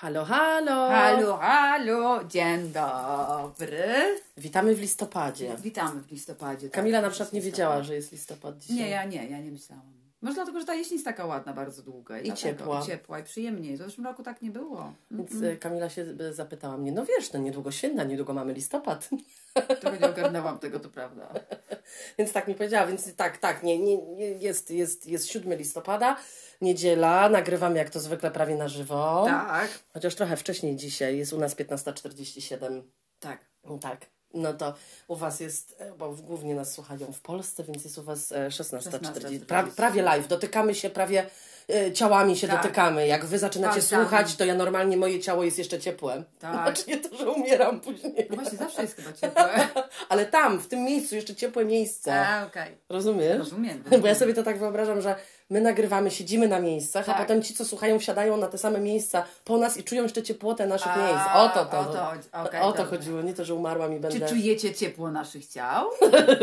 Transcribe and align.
Halo, 0.00 0.24
halo! 0.24 0.88
Halo, 0.88 1.36
halo, 1.36 2.24
dzień 2.24 2.72
dobry. 2.72 4.20
Witamy 4.36 4.74
w 4.74 4.80
listopadzie. 4.80 5.56
Witamy 5.62 6.00
w 6.00 6.10
listopadzie. 6.10 6.68
tak, 6.68 6.74
Kamila 6.74 7.00
na 7.00 7.10
przykład 7.10 7.32
nie 7.32 7.40
wiedziała, 7.40 7.82
że 7.82 7.94
jest 7.94 8.12
listopad 8.12 8.58
dzisiaj. 8.58 8.76
Nie, 8.76 8.88
ja 8.88 9.04
nie, 9.04 9.26
ja 9.30 9.38
nie 9.38 9.50
myślałam. 9.50 9.92
Może 10.22 10.34
dlatego, 10.34 10.60
że 10.60 10.66
ta 10.66 10.74
jesień 10.74 10.92
jest 10.92 11.04
taka 11.04 11.26
ładna, 11.26 11.52
bardzo 11.52 11.82
długa. 11.82 12.18
I 12.18 12.22
dlatego- 12.22 12.40
ciepła. 12.58 12.80
I 12.80 12.86
ciepła, 12.86 13.18
i 13.18 13.24
przyjemniej. 13.24 13.74
W 13.74 13.78
zeszłym 13.78 14.06
roku 14.06 14.22
tak 14.22 14.42
nie 14.42 14.50
było. 14.50 14.92
Więc 15.10 15.42
e, 15.42 15.56
Kamila 15.56 15.90
się 15.90 16.06
e, 16.20 16.32
zapytała 16.32 16.76
mnie, 16.76 16.92
no 16.92 17.04
wiesz, 17.06 17.32
no 17.32 17.40
niedługo 17.40 17.70
święta, 17.70 18.04
niedługo 18.04 18.34
mamy 18.34 18.52
listopad. 18.52 19.08
Trochę 19.80 19.98
nie 19.98 20.08
ogarnęłam 20.08 20.58
tego, 20.58 20.80
to 20.80 20.88
prawda. 20.88 21.28
Więc 22.18 22.32
tak 22.32 22.48
mi 22.48 22.54
powiedziała, 22.54 22.86
więc 22.86 23.14
tak, 23.16 23.38
tak, 23.38 23.62
nie, 23.62 23.78
nie, 23.78 23.94
jest, 24.24 24.70
jest, 24.70 25.06
jest 25.06 25.26
7 25.26 25.58
listopada, 25.58 26.16
niedziela, 26.60 27.28
nagrywamy 27.28 27.78
jak 27.78 27.90
to 27.90 28.00
zwykle 28.00 28.30
prawie 28.30 28.56
na 28.56 28.68
żywo. 28.68 29.24
Tak, 29.26 29.68
Chociaż 29.92 30.14
trochę 30.14 30.36
wcześniej 30.36 30.76
dzisiaj, 30.76 31.18
jest 31.18 31.32
u 31.32 31.38
nas 31.38 31.56
15.47. 31.56 32.82
tak. 33.20 33.44
Tak. 33.80 34.17
No 34.34 34.52
to 34.52 34.74
u 35.08 35.16
Was 35.16 35.40
jest, 35.40 35.76
e, 35.78 35.92
bo 35.98 36.10
głównie 36.12 36.54
nas 36.54 36.72
słuchają 36.72 37.12
w 37.12 37.20
Polsce, 37.20 37.64
więc 37.64 37.84
jest 37.84 37.98
u 37.98 38.02
Was 38.02 38.32
e, 38.32 38.48
16.40. 38.48 38.90
16:40. 38.90 39.40
Prawie, 39.46 39.70
prawie 39.72 40.02
live, 40.02 40.28
dotykamy 40.28 40.74
się, 40.74 40.90
prawie 40.90 41.26
e, 41.70 41.92
ciałami 41.92 42.36
się 42.36 42.48
Tak. 42.48 42.56
dotykamy. 42.62 43.06
Jak 43.06 43.24
Wy 43.24 43.38
zaczynacie 43.38 43.80
Palcami. 43.80 44.02
słuchać, 44.02 44.36
to 44.36 44.44
ja 44.44 44.54
normalnie 44.54 44.96
moje 44.96 45.20
ciało 45.20 45.44
jest 45.44 45.58
jeszcze 45.58 45.78
ciepłe. 45.80 46.24
Tak. 46.38 46.52
Znaczy 46.62 46.82
nie 46.90 46.96
to, 46.96 47.16
że 47.16 47.30
umieram 47.30 47.80
później. 47.80 48.26
No 48.30 48.36
właśnie, 48.36 48.58
zawsze 48.58 48.82
jest 48.82 48.96
chyba 48.96 49.12
ciepłe. 49.12 49.68
Ale 50.08 50.26
tam, 50.26 50.58
w 50.58 50.68
tym 50.68 50.84
miejscu, 50.84 51.14
jeszcze 51.14 51.34
ciepłe 51.34 51.64
miejsce. 51.64 52.26
A, 52.26 52.46
okej. 52.46 52.76
Rozumiesz? 52.88 53.38
Rozumiem. 53.38 53.84
Bo 54.00 54.06
ja 54.06 54.14
sobie 54.14 54.34
to 54.34 54.42
tak 54.42 54.58
wyobrażam, 54.58 55.00
że 55.00 55.14
my 55.50 55.60
nagrywamy, 55.60 56.10
siedzimy 56.10 56.48
na 56.48 56.60
miejscach, 56.60 57.08
a 57.08 57.12
Tak. 57.12 57.22
potem 57.22 57.42
ci, 57.42 57.54
co 57.54 57.64
słuchają, 57.64 57.98
wsiadają 57.98 58.36
na 58.36 58.46
te 58.46 58.58
same 58.58 58.80
miejsca 58.80 59.24
po 59.44 59.58
nas 59.58 59.76
i 59.76 59.84
czują 59.84 60.02
jeszcze 60.02 60.22
ciepłotę 60.22 60.66
naszych 60.66 60.92
A, 60.92 60.96
miejsc. 60.96 61.26
O 61.34 61.48
to 61.48 61.64
to. 61.64 61.80
o 61.80 61.84
to. 61.84 62.12
Okej, 62.48 62.60
o 62.60 62.72
to 62.72 62.84
chodziło, 62.84 63.22
nie 63.22 63.34
to, 63.34 63.44
że 63.44 63.54
umarłam 63.54 63.92
i 63.92 63.96
Czy 63.96 64.00
będę... 64.00 64.28
czujecie 64.28 64.74
ciepło 64.74 65.10
naszych 65.10 65.46
ciał? 65.46 65.86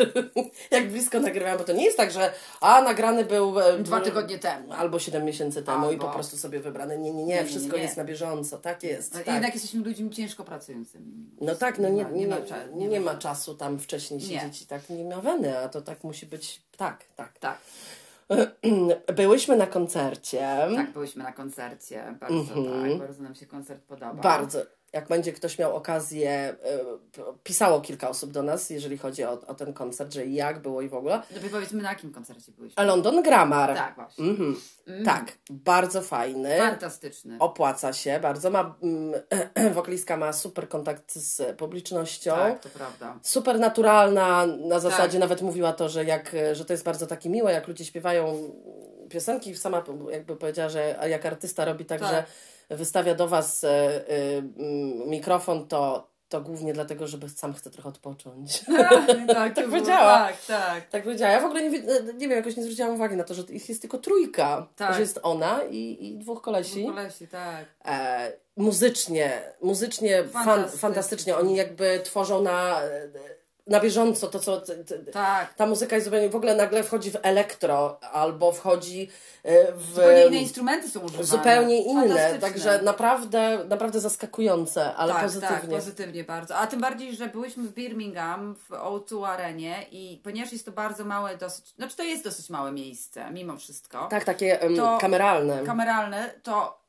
jak 0.71 0.89
blisko 0.91 1.19
nagrywałam, 1.19 1.57
bo 1.57 1.63
to 1.63 1.73
nie 1.73 1.85
jest 1.85 1.97
tak, 1.97 2.11
że 2.11 2.31
a 2.61 2.81
nagrany 2.81 3.25
był 3.25 3.59
e, 3.59 3.77
Dwa 3.79 4.01
tygodnie 4.01 4.39
temu. 4.39 4.73
albo 4.73 4.99
7 4.99 5.25
miesięcy 5.25 5.63
temu 5.63 5.85
i 5.85 5.89
Albo- 5.93 6.07
po 6.07 6.13
prostu 6.13 6.37
sobie 6.37 6.59
wybrane. 6.59 6.97
Nie, 6.97 7.11
nie, 7.11 7.23
nie, 7.23 7.25
Nie, 7.25 7.35
nie, 7.41 7.45
wszystko 7.45 7.77
nie. 7.77 7.83
jest 7.83 7.97
na 7.97 8.03
bieżąco. 8.03 8.57
Tak 8.57 8.83
jest. 8.83 9.13
No, 9.13 9.19
tak. 9.19 9.33
Jednak 9.33 9.53
jesteśmy 9.53 9.83
ludźmi 9.83 10.09
ciężko 10.09 10.43
pracującymi. 10.43 11.05
No 11.41 11.55
tak, 11.55 11.79
no 11.79 11.89
nie, 11.89 12.03
ma- 12.03 12.09
nie, 12.09 12.27
ma 12.27 12.35
nie, 12.73 12.87
nie, 12.87 12.99
ma 12.99 13.15
czasu 13.15 13.55
tam 13.55 13.79
wcześniej 13.79 14.19
Nie. 14.19 14.25
siedzieć 14.27 14.61
i 14.61 14.65
tak 14.67 14.89
nie 14.89 15.03
ma 15.03 15.21
weny, 15.21 15.57
a 15.59 15.69
to 15.69 15.81
tak 15.81 16.03
musi 16.03 16.25
być, 16.25 16.61
tak, 16.77 17.03
tak. 17.15 17.39
Tak, 17.39 17.57
Byłyśmy 19.15 19.57
na 19.57 19.67
koncercie. 19.67 20.39
tak, 20.75 20.91
byłyśmy 20.91 21.23
na 21.23 21.31
koncercie. 21.31 22.17
Bardzo 22.19 22.53
tak, 22.55 22.97
bardzo 22.99 23.23
nam 23.23 23.35
się 23.35 23.45
koncert 23.45 23.81
podoba. 23.83 24.13
Bardzo. 24.13 24.59
Jak 24.95 25.07
będzie 25.07 25.33
ktoś 25.33 25.59
miał 25.59 25.75
okazję, 25.75 26.31
e, 26.31 26.55
pisało 27.43 27.81
kilka 27.81 28.09
osób 28.09 28.31
do 28.31 28.43
nas, 28.43 28.69
jeżeli 28.69 28.97
chodzi 28.97 29.23
o, 29.23 29.31
o 29.47 29.53
ten 29.53 29.73
koncert, 29.73 30.13
że 30.13 30.25
jak 30.25 30.61
było 30.61 30.81
i 30.81 30.89
w 30.89 30.93
ogóle. 30.93 31.21
Lepiej 31.31 31.49
powiedzmy, 31.49 31.81
na 31.81 31.89
jakim 31.89 32.13
koncercie 32.13 32.51
byłyśmy. 32.51 32.75
A 32.75 32.83
London 32.83 33.23
Grammar. 33.23 33.75
Tak, 33.75 33.95
właśnie. 33.95 34.25
Mhm. 34.25 34.55
Tak, 35.05 35.37
bardzo 35.49 36.01
fajny. 36.01 36.57
Fantastyczny. 36.57 37.35
Opłaca 37.39 37.93
się 37.93 38.19
bardzo. 38.19 38.49
Ma, 38.49 38.75
mm, 38.81 39.21
wokalistka 39.73 40.17
ma 40.17 40.33
super 40.33 40.69
kontakt 40.69 41.15
z 41.15 41.57
publicznością. 41.57 42.31
Tak, 42.31 42.59
to 42.59 42.69
prawda. 42.69 43.19
Super 43.21 43.59
naturalna, 43.59 44.45
na 44.45 44.79
zasadzie 44.79 45.19
Tak. 45.19 45.29
nawet 45.29 45.41
mówiła 45.41 45.73
to, 45.73 45.89
że, 45.89 46.05
jak, 46.05 46.35
że 46.53 46.65
to 46.65 46.73
jest 46.73 46.83
bardzo 46.83 47.07
takie 47.07 47.29
miłe, 47.29 47.51
jak 47.51 47.67
ludzie 47.67 47.85
śpiewają 47.85 48.51
piosenki. 49.09 49.55
Sama 49.55 49.83
jakby 50.11 50.35
powiedziała, 50.35 50.69
że 50.69 51.07
jak 51.09 51.25
artysta 51.25 51.65
robi 51.65 51.85
tak, 51.85 51.99
Tak. 51.99 52.09
że 52.09 52.23
wystawia 52.69 53.15
do 53.15 53.27
Was 53.27 53.63
e, 53.63 53.69
e, 53.69 54.41
mikrofon, 55.07 55.67
to, 55.67 56.07
to 56.29 56.41
głównie 56.41 56.73
dlatego, 56.73 57.07
żeby 57.07 57.29
sam 57.29 57.53
chce 57.53 57.69
trochę 57.71 57.89
odpocząć. 57.89 58.65
tak, 59.27 59.55
to 59.55 59.61
było- 59.61 59.71
powiedziała. 59.71 60.27
Tak, 60.27 60.45
tak. 60.47 60.89
tak 60.89 61.03
powiedziała. 61.03 61.31
Ja 61.31 61.41
w 61.41 61.45
ogóle 61.45 61.63
nie, 61.63 61.69
wi- 61.69 61.87
nie 62.13 62.27
wiem, 62.27 62.31
jakoś 62.31 62.57
nie 62.57 62.63
zwróciłam 62.63 62.93
uwagi 62.95 63.15
na 63.15 63.23
to, 63.23 63.33
że 63.33 63.41
ich 63.49 63.69
jest 63.69 63.81
tylko 63.81 63.97
trójka. 63.97 64.67
Tak. 64.75 64.93
Że 64.93 64.99
jest 65.01 65.19
ona 65.23 65.63
i, 65.69 65.97
i 66.01 66.17
dwóch 66.17 66.41
kolesi. 66.41 66.85
Kolesi, 66.85 67.27
tak. 67.27 67.65
E, 67.85 68.31
muzycznie, 68.57 69.41
muzycznie 69.61 70.23
fan, 70.23 70.43
Fantastycznie. 70.45 70.79
fantastycznie. 70.79 71.37
Oni 71.37 71.55
jakby 71.55 72.01
tworzą 72.03 72.41
na, 72.41 72.79
na 73.67 73.79
bieżąco 73.79 74.27
to, 74.27 74.39
co. 74.39 74.61
Tak. 75.13 75.53
Ta 75.53 75.65
muzyka 75.65 75.95
jest 75.95 76.05
zupełnie. 76.05 76.29
W 76.29 76.35
ogóle 76.35 76.55
nagle 76.55 76.83
wchodzi 76.83 77.11
w 77.11 77.17
elektro 77.21 77.99
albo 78.11 78.51
wchodzi 78.51 79.09
e, 79.43 79.73
w. 79.73 79.89
Zupełnie 79.89 80.25
inne 80.25 80.37
instrumenty 80.37 80.89
są 80.89 80.99
używane. 80.99 81.23
zupełnie 81.25 81.83
inne. 81.83 82.39
Także 82.39 82.81
naprawdę, 82.81 83.59
naprawdę 83.69 83.99
zaskakujące, 83.99 84.95
ale 84.95 85.13
tak, 85.13 85.23
pozytywnie. 85.23 85.57
Tak, 85.57 85.69
pozytywnie 85.69 86.23
bardzo. 86.23 86.55
A 86.55 86.67
tym 86.67 86.81
bardziej, 86.81 87.15
że 87.15 87.27
byłyśmy 87.27 87.63
w 87.63 87.73
Birmingham 87.73 88.55
w 88.55 88.69
O2 88.69 89.25
Arenie 89.27 89.85
i 89.91 90.21
ponieważ 90.23 90.51
jest 90.51 90.65
to 90.65 90.71
bardzo 90.71 91.05
małe, 91.05 91.37
dosyć, 91.37 91.67
znaczy 91.67 91.95
to 91.97 92.03
jest 92.03 92.23
dosyć 92.23 92.49
małe 92.49 92.71
miejsce, 92.71 93.31
mimo 93.31 93.57
wszystko. 93.57 94.07
Tak, 94.07 94.23
takie 94.23 94.59
To- 94.77 94.97
kameralne. 95.01 95.63
Kameralne, 95.63 96.33
to 96.43 96.84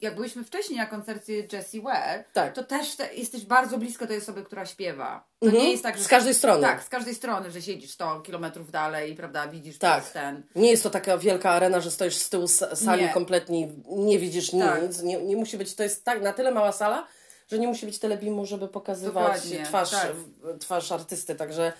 jak 0.00 0.14
byliśmy 0.16 0.44
wcześniej 0.44 0.78
na 0.78 0.86
koncercie 0.86 1.32
Jessie 1.52 1.80
Ware, 1.80 2.24
Tak. 2.32 2.52
to 2.54 2.64
też 2.64 2.96
te, 2.96 3.14
jesteś 3.14 3.44
bardzo 3.44 3.78
blisko 3.78 4.06
tej 4.06 4.18
osoby, 4.18 4.42
która 4.44 4.66
śpiewa. 4.66 5.24
To 5.40 5.46
Mhm. 5.46 5.64
nie 5.64 5.70
jest 5.70 5.82
tak, 5.82 5.98
że... 5.98 6.04
Z 6.04 6.08
każdej 6.08 6.34
strony. 6.34 6.62
Tak, 6.62 6.82
z 6.82 6.88
każdej 6.88 7.14
strony, 7.14 7.50
że 7.50 7.62
siedzisz 7.62 7.90
100 7.90 8.20
kilometrów 8.20 8.70
dalej, 8.70 9.14
prawda, 9.14 9.48
widzisz 9.48 9.78
Tak. 9.78 10.10
ten... 10.10 10.42
Nie 10.54 10.70
jest 10.70 10.82
to 10.82 10.90
taka 10.90 11.18
wielka 11.18 11.50
arena, 11.50 11.80
że 11.80 11.90
stoisz 11.90 12.16
z 12.16 12.30
tyłu 12.30 12.48
sali 12.48 13.02
Nie. 13.02 13.08
kompletnie, 13.08 13.68
nie 13.86 14.18
widzisz 14.18 14.50
Tak. 14.50 14.82
nic. 14.82 15.02
Nie, 15.02 15.22
nie 15.22 15.36
musi 15.36 15.58
być, 15.58 15.74
to 15.74 15.82
jest 15.82 16.04
tak 16.04 16.22
na 16.22 16.32
tyle 16.32 16.50
mała 16.50 16.72
sala, 16.72 17.06
że 17.50 17.58
nie 17.58 17.66
musi 17.68 17.86
być 17.86 17.98
telebimu, 17.98 18.46
żeby 18.46 18.68
pokazywać 18.68 19.14
Dokładnie, 19.24 19.64
twarz, 19.64 19.90
tak. 19.90 20.12
twarz 20.60 20.92
artysty. 20.92 21.34
Także 21.34 21.72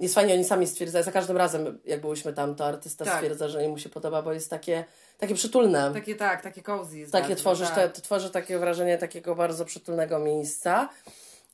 jest 0.00 0.14
fajnie, 0.14 0.34
oni 0.34 0.44
sami 0.44 0.66
stwierdzają, 0.66 1.04
za 1.04 1.12
każdym 1.12 1.36
razem, 1.36 1.78
jak 1.84 2.00
byłyśmy 2.00 2.32
tam, 2.32 2.54
to 2.54 2.66
artysta 2.66 3.04
Tak. 3.04 3.14
stwierdza, 3.14 3.48
że 3.48 3.68
mu 3.68 3.78
się 3.78 3.88
podoba, 3.88 4.22
bo 4.22 4.32
jest 4.32 4.50
takie, 4.50 4.84
takie 5.18 5.34
przytulne. 5.34 5.90
Takie 5.94 6.14
tak, 6.14 6.42
takie 6.42 6.62
cozy 6.62 6.98
jest 6.98 7.12
takie 7.12 7.28
bardzo, 7.28 7.40
tworzysz, 7.40 7.68
tak. 7.68 7.76
te, 7.76 7.88
to 7.88 8.00
tworzy 8.00 8.30
takie 8.30 8.58
wrażenie 8.58 8.98
takiego 8.98 9.34
bardzo 9.34 9.64
przytulnego 9.64 10.18
miejsca. 10.18 10.88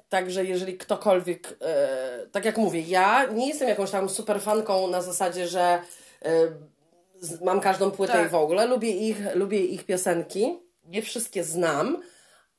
Także 0.08 0.44
jeżeli 0.44 0.78
ktokolwiek, 0.78 1.56
e, 1.62 2.26
tak 2.32 2.44
jak 2.44 2.56
mówię, 2.56 2.80
ja 2.80 3.26
nie 3.26 3.48
jestem 3.48 3.68
jakąś 3.68 3.90
tam 3.90 4.08
super 4.08 4.40
fanką 4.40 4.88
na 4.88 5.02
zasadzie, 5.02 5.48
że 5.48 5.78
e, 6.24 6.30
mam 7.44 7.60
każdą 7.60 7.90
płytę 7.90 8.12
Tak. 8.12 8.26
i 8.26 8.30
w 8.30 8.34
ogóle. 8.34 8.66
Lubię 8.66 8.90
ich, 8.90 9.18
lubię 9.34 9.58
ich 9.64 9.84
piosenki. 9.84 10.58
Nie 10.84 11.02
wszystkie 11.02 11.44
znam, 11.44 12.02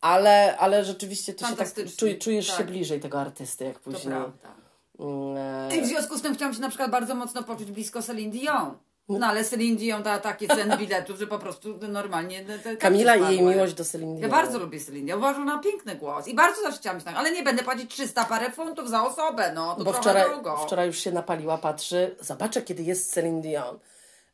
ale, 0.02 0.57
ale 0.57 0.85
rzeczywiście 0.85 1.34
to 1.34 1.47
się 1.47 1.56
tak 1.56 1.67
czuj, 1.97 2.17
czujesz 2.17 2.47
się 2.47 2.57
tak. 2.57 2.67
bliżej 2.67 3.00
tego 3.00 3.19
artysty, 3.22 3.66
jak 3.66 3.79
To 3.79 3.84
później. 3.84 4.13
prawda. 4.16 4.64
Mm, 5.00 5.38
e, 5.72 5.78
I 5.78 5.81
w 5.81 5.85
związku 5.85 6.17
z 6.17 6.22
tym 6.22 6.35
chciałam 6.35 6.53
się 6.53 6.61
na 6.61 6.69
przykład 6.69 6.91
bardzo 6.91 7.16
mocno 7.16 7.44
poczuć 7.44 7.72
blisko 7.72 8.01
Celine 8.01 8.31
Dion. 8.31 8.78
No 9.09 9.28
ale 9.28 9.44
Celine 9.44 9.78
Dion 9.78 10.03
da 10.03 10.19
takie 10.19 10.47
ceny 10.47 10.78
biletów, 10.78 11.19
że 11.19 11.28
po 11.28 11.39
prostu 11.39 11.79
normalnie 11.89 12.45
te- 12.45 12.59
te 12.59 12.78
Kamila 12.78 13.16
i 13.16 13.22
jej 13.35 13.41
miłość 13.41 13.73
do 13.73 13.85
Celine 13.85 14.13
Ja 14.13 14.19
Dion. 14.19 14.31
bardzo 14.31 14.59
lubię 14.59 14.79
Celine 14.79 15.05
Dion. 15.05 15.19
Uważam 15.19 15.45
na 15.45 15.59
piękny 15.59 15.95
głos. 15.95 16.28
I 16.28 16.34
bardzo 16.35 16.61
też 16.61 16.75
chciałam 16.75 17.00
się 17.00 17.05
tak, 17.05 17.16
ale 17.16 17.31
nie 17.31 17.44
będę 17.44 17.63
płacić 17.63 17.91
300 17.91 18.25
parę 18.25 18.51
funtów 18.51 18.89
za 18.89 19.03
osobę, 19.07 19.51
no 19.55 19.75
to 19.75 19.84
Bo 19.84 19.84
trochę 19.84 20.00
wczoraj, 20.01 20.23
drogo. 20.29 20.57
wczoraj 20.57 20.88
już 20.88 21.00
się 21.00 21.11
napaliła, 21.11 21.57
patrzy, 21.57 22.16
zobaczę 22.22 22.61
kiedy 22.61 22.84
jest 22.84 23.13
Celine 23.13 23.41
Dion. 23.41 23.79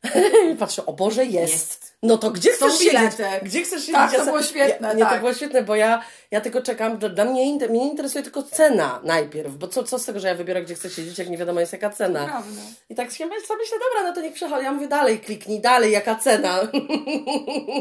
I 0.52 0.56
patrzę, 0.56 0.86
o 0.86 0.92
Boże, 0.92 1.24
jest. 1.24 1.52
Jest. 1.52 1.92
No 2.02 2.18
to 2.18 2.30
gdzie 2.30 2.54
Są 2.56 2.66
chcesz 2.68 2.78
siedzieć? 2.78 3.12
Gdzie 3.42 3.62
chcesz 3.62 3.80
siedzieć? 3.80 3.94
Tak, 3.94 4.10
to 4.12 4.18
Ja 4.18 4.24
było 4.24 4.42
świetne, 4.42 4.88
Ja, 4.88 4.94
nie, 4.94 5.04
to 5.04 5.10
tak. 5.10 5.20
było 5.20 5.34
świetne, 5.34 5.62
bo 5.62 5.76
ja, 5.76 6.02
ja 6.30 6.40
tylko 6.40 6.62
czekam, 6.62 6.98
dla- 6.98 7.24
mnie, 7.24 7.68
mnie 7.68 7.90
interesuje 7.90 8.22
tylko 8.24 8.42
cena 8.42 9.00
najpierw, 9.04 9.54
bo 9.56 9.68
co, 9.68 9.82
co 9.82 9.98
z 9.98 10.04
tego, 10.04 10.20
że 10.20 10.28
ja 10.28 10.34
wybiorę, 10.34 10.62
gdzie 10.62 10.74
chcę 10.74 10.90
siedzieć, 10.90 11.18
jak 11.18 11.30
nie 11.30 11.38
wiadomo 11.38 11.60
jest 11.60 11.72
jaka 11.72 11.90
cena. 11.90 12.24
Prawda. 12.24 12.60
I 12.90 12.94
tak 12.94 13.10
się 13.12 13.26
myślę, 13.26 13.56
myślę, 13.56 13.76
dobra, 13.78 14.08
no 14.08 14.14
to 14.14 14.20
niech 14.20 14.34
przychodzi. 14.34 14.64
Ja 14.64 14.72
mówię, 14.72 14.88
dalej 14.88 15.20
kliknij, 15.20 15.60
dalej, 15.60 15.92
jaka 15.92 16.14
cena. 16.14 16.60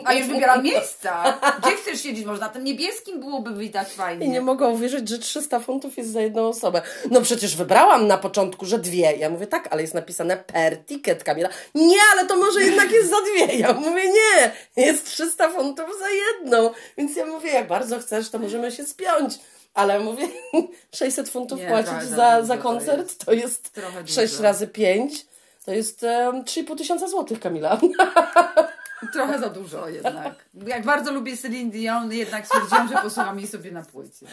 A 0.06 0.14
już 0.14 0.28
wybieram 0.32 0.64
miejsca. 0.64 1.38
Gdzie 1.62 1.72
chcesz 1.72 2.02
siedzieć? 2.02 2.26
Może 2.26 2.42
na 2.42 2.50
tym 2.50 2.64
niebieskim 2.64 3.20
byłoby 3.20 3.54
widać 3.56 3.88
fajnie. 3.90 4.26
I 4.26 4.30
nie 4.30 4.42
mogę 4.42 4.68
uwierzyć, 4.68 5.10
że 5.10 5.18
300 5.20 5.60
funtów 5.60 5.98
jest 5.98 6.12
za 6.12 6.22
jedną 6.22 6.48
osobę. 6.48 6.82
No 7.12 7.22
przecież 7.22 7.56
wybrałam 7.56 8.08
na 8.08 8.18
początku, 8.18 8.66
że 8.66 8.80
dwie. 8.80 9.18
Ja 9.18 9.30
mówię, 9.30 9.48
tak, 9.48 9.68
ale 9.72 9.82
jest 9.82 9.94
napisane 9.94 10.38
per 10.38 10.86
ticket, 10.86 11.24
Kamila. 11.24 11.50
Nie, 11.76 11.98
ale 12.12 12.26
to 12.26 12.38
może 12.38 12.62
jednak 12.64 12.92
jest 12.92 13.10
za 13.10 13.18
dwie. 13.22 13.56
Ja 13.58 13.74
mówię, 13.74 14.04
nie, 14.12 14.52
jest 14.86 15.06
300 15.06 15.50
funtów 15.50 15.86
za 16.00 16.10
jedną. 16.10 16.70
Więc 16.98 17.16
ja 17.16 17.26
mówię, 17.26 17.52
jak 17.52 17.68
bardzo 17.68 18.00
chcesz, 18.00 18.30
to 18.30 18.40
możemy 18.40 18.72
się 18.72 18.86
spiąć. 18.86 19.34
Ale 19.74 20.00
mówię, 20.00 20.28
600 20.96 21.30
funtów 21.30 21.60
Nie, 21.60 21.68
płacić 21.68 22.04
za 22.04 22.16
za, 22.16 22.42
za 22.44 22.58
to 22.58 22.64
koncert, 22.64 23.02
jest. 23.08 23.26
to 23.26 23.34
jest 23.34 23.72
Trochę 23.72 24.08
6 24.08 24.32
dużo. 24.34 24.44
razy 24.44 24.68
5. 24.68 25.26
To 25.66 25.72
jest 25.72 26.04
um, 26.04 26.44
3,5 26.44 26.78
tysiąca 26.78 27.08
złotych, 27.08 27.40
Kamila. 27.40 27.80
Trochę 29.14 29.40
za 29.40 29.50
dużo 29.50 29.90
jednak. 29.90 30.46
Jak 30.68 30.86
bardzo 30.86 31.12
lubię 31.12 31.38
Celine 31.38 31.72
Dion, 31.72 32.12
jednak 32.14 32.48
stwierdziłam, 32.48 32.88
że 32.88 32.94
posłucham 32.94 33.40
jej 33.40 33.48
sobie 33.48 33.72
na 33.72 33.84
płycie. 33.84 34.26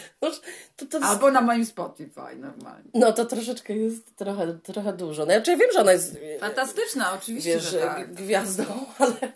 To, 0.77 0.87
to, 0.87 0.99
Albo 1.03 1.31
na 1.31 1.41
moim 1.41 1.67
Spotify 1.67 2.37
normalnie. 2.37 2.91
no 2.95 3.13
to 3.13 3.25
troszeczkę 3.25 3.73
jest 3.73 4.17
trochę, 4.17 4.59
trochę 4.63 4.93
dużo. 4.93 5.27
No 5.27 5.33
ja, 5.33 5.41
wiem, 5.41 5.73
że 5.75 5.81
ona 5.81 5.93
jest 5.93 6.19
Fantastyczna, 6.41 7.13
oczywiście, 7.13 7.55
wiesz, 7.55 7.71
że 7.71 7.81
tak. 7.81 8.15
gwiazdą, 8.15 8.65
ale 8.99 9.33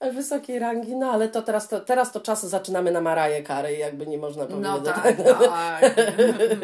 wysokiej 0.00 0.58
rangi, 0.58 0.96
no 0.96 1.10
ale 1.12 1.28
to 1.28 1.42
teraz 1.42 1.68
to, 1.68 1.80
teraz 1.80 2.12
to 2.12 2.20
czas 2.20 2.46
zaczynamy 2.46 2.90
na 2.90 3.00
Maraję 3.00 3.42
Karę 3.42 3.74
i 3.74 3.78
jakby 3.78 4.06
nie 4.06 4.18
można 4.18 4.46
powiedzieć. 4.46 4.70
No 4.70 4.80
tak, 4.80 5.16
tak. 5.48 5.94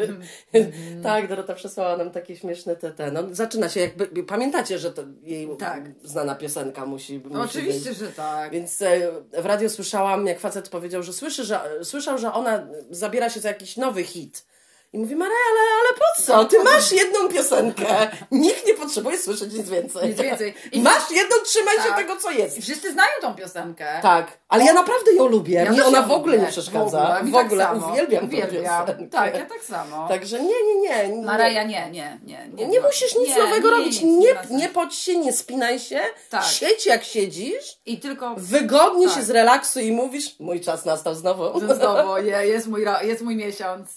tak, 1.03 1.27
Dorota 1.27 1.53
przesłała 1.53 1.97
nam 1.97 2.11
takie 2.11 2.35
śmieszne 2.35 2.75
te, 2.75 2.91
te. 2.91 3.11
No, 3.11 3.23
zaczyna 3.31 3.69
się 3.69 3.79
jakby, 3.79 4.23
pamiętacie, 4.23 4.79
że 4.79 4.91
to 4.91 5.01
jej 5.21 5.49
Tak. 5.57 5.83
znana 6.03 6.35
piosenka 6.35 6.85
musi, 6.85 7.19
musi 7.19 7.41
Oczywiście, 7.41 7.89
być. 7.89 7.99
że 7.99 8.07
tak. 8.07 8.51
Więc 8.51 8.81
e, 8.81 9.11
w 9.41 9.45
radio 9.45 9.69
słyszałam, 9.69 10.27
jak 10.27 10.39
facet 10.39 10.69
powiedział, 10.69 11.03
że 11.03 11.13
słyszy, 11.13 11.43
że 11.43 11.59
słyszał, 11.83 12.17
że 12.17 12.33
ona 12.33 12.67
zabiera 12.89 13.29
się 13.29 13.39
za 13.39 13.47
jakiś 13.47 13.77
nowy 13.77 14.03
hit. 14.03 14.45
I 14.93 14.97
mówi, 14.99 15.15
Maria, 15.15 15.35
ale, 15.51 15.59
ale 15.81 15.93
po 15.99 16.21
co? 16.23 16.45
Ty 16.45 16.63
masz 16.63 16.91
jedną 16.91 17.27
piosenkę. 17.29 17.85
Nikt 18.31 18.67
nie 18.67 18.73
potrzebuje 18.73 19.17
słyszeć 19.17 19.53
nic 19.53 19.69
więcej. 19.69 20.09
Nic 20.09 20.21
więcej. 20.21 20.53
I- 20.71 20.81
masz 20.81 21.11
jedną, 21.11 21.35
trzymaj 21.45 21.75
się 21.75 21.83
Tak. 21.83 21.97
tego, 21.97 22.15
co 22.15 22.31
jest. 22.31 22.57
I 22.57 22.61
wszyscy 22.61 22.91
znają 22.91 23.11
tą 23.21 23.35
piosenkę. 23.35 23.85
Tak, 24.01 24.37
ale 24.49 24.65
ja 24.65 24.73
naprawdę 24.73 25.13
ją 25.13 25.27
lubię. 25.27 25.53
Ja 25.55 25.71
Mnie 25.71 25.85
ona 25.85 26.01
w 26.01 26.11
ogóle 26.11 26.37
nie 26.37 26.47
przeszkadza. 26.47 26.79
W 26.81 27.17
ogóle, 27.17 27.23
W 27.23 27.33
tak 27.33 27.45
ogóle 27.45 27.63
samo. 27.63 27.87
uwielbiam 27.87 28.29
tę 28.29 28.35
Uwielbiam. 28.35 28.85
piosenkę. 28.85 29.07
Tak, 29.11 29.35
ja 29.37 29.45
tak 29.45 29.63
samo. 29.63 30.07
Także 30.07 30.39
nie, 30.43 30.63
nie, 30.63 30.75
nie. 30.81 31.07
nie. 31.17 31.25
Mareja, 31.25 31.63
nie, 31.63 31.89
nie, 31.91 32.19
nie. 32.25 32.49
Nie, 32.53 32.67
Nie 32.67 32.79
musisz 32.81 33.15
nic 33.15 33.29
nie, 33.29 33.43
nowego 33.43 33.71
nie, 33.71 33.77
robić. 33.77 34.01
Nie, 34.01 34.35
nie 34.49 34.69
podź 34.69 34.95
się, 34.95 35.17
nie 35.17 35.33
spinaj 35.33 35.79
się. 35.79 35.99
Tak. 36.29 36.43
Siedź 36.45 36.85
jak 36.85 37.03
siedzisz. 37.03 37.77
I 37.85 37.99
tylko 37.99 38.35
Wygodnie 38.37 39.07
Tak. 39.07 39.15
się 39.15 39.23
zrelaksuj 39.23 39.85
i 39.85 39.91
mówisz, 39.91 40.39
mój 40.39 40.61
czas 40.61 40.85
nastał 40.85 41.15
znowu. 41.15 41.59
znowu 41.75 42.17
je, 42.17 42.47
jest, 42.47 42.67
mój, 42.67 42.85
jest 43.01 43.21
mój 43.21 43.35
miesiąc. 43.35 43.89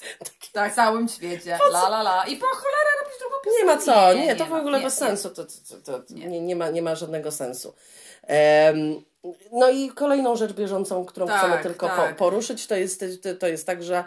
Tak, 0.52 0.72
w 0.72 0.74
całym 0.86 1.08
świecie. 1.08 1.58
La, 1.72 1.86
la, 1.88 2.00
la. 2.00 2.24
I 2.26 2.36
po 2.36 2.46
cholerę 2.46 2.90
robisz 3.02 3.18
drugą 3.18 3.34
piosenkę. 3.44 3.58
Nie 3.66 3.74
ma 3.74 3.78
co, 3.82 4.14
nie, 4.14 4.36
to 4.36 4.46
w 4.46 4.52
ogóle 4.52 4.78
nie, 4.78 4.84
bez 4.84 5.00
nie. 5.00 5.06
sensu. 5.06 5.30
To, 5.30 5.44
to, 5.44 5.52
to, 5.84 5.98
to 5.98 6.14
Nie. 6.14 6.26
nie. 6.26 6.40
Nie, 6.40 6.56
ma, 6.56 6.70
nie 6.70 6.82
ma 6.82 6.94
żadnego 6.94 7.32
sensu. 7.32 7.74
Em, 8.26 9.02
no 9.52 9.68
i 9.70 9.88
kolejną 9.90 10.36
rzecz 10.36 10.52
bieżącą, 10.52 11.04
którą 11.04 11.26
Tak, 11.26 11.38
chcemy 11.38 11.62
tylko 11.62 11.88
po, 11.88 11.96
tak. 11.96 12.16
poruszyć, 12.16 12.66
to 12.66 12.76
jest, 12.76 13.04
to, 13.40 13.46
jest 13.46 13.66
tak, 13.66 13.82
że 13.82 14.04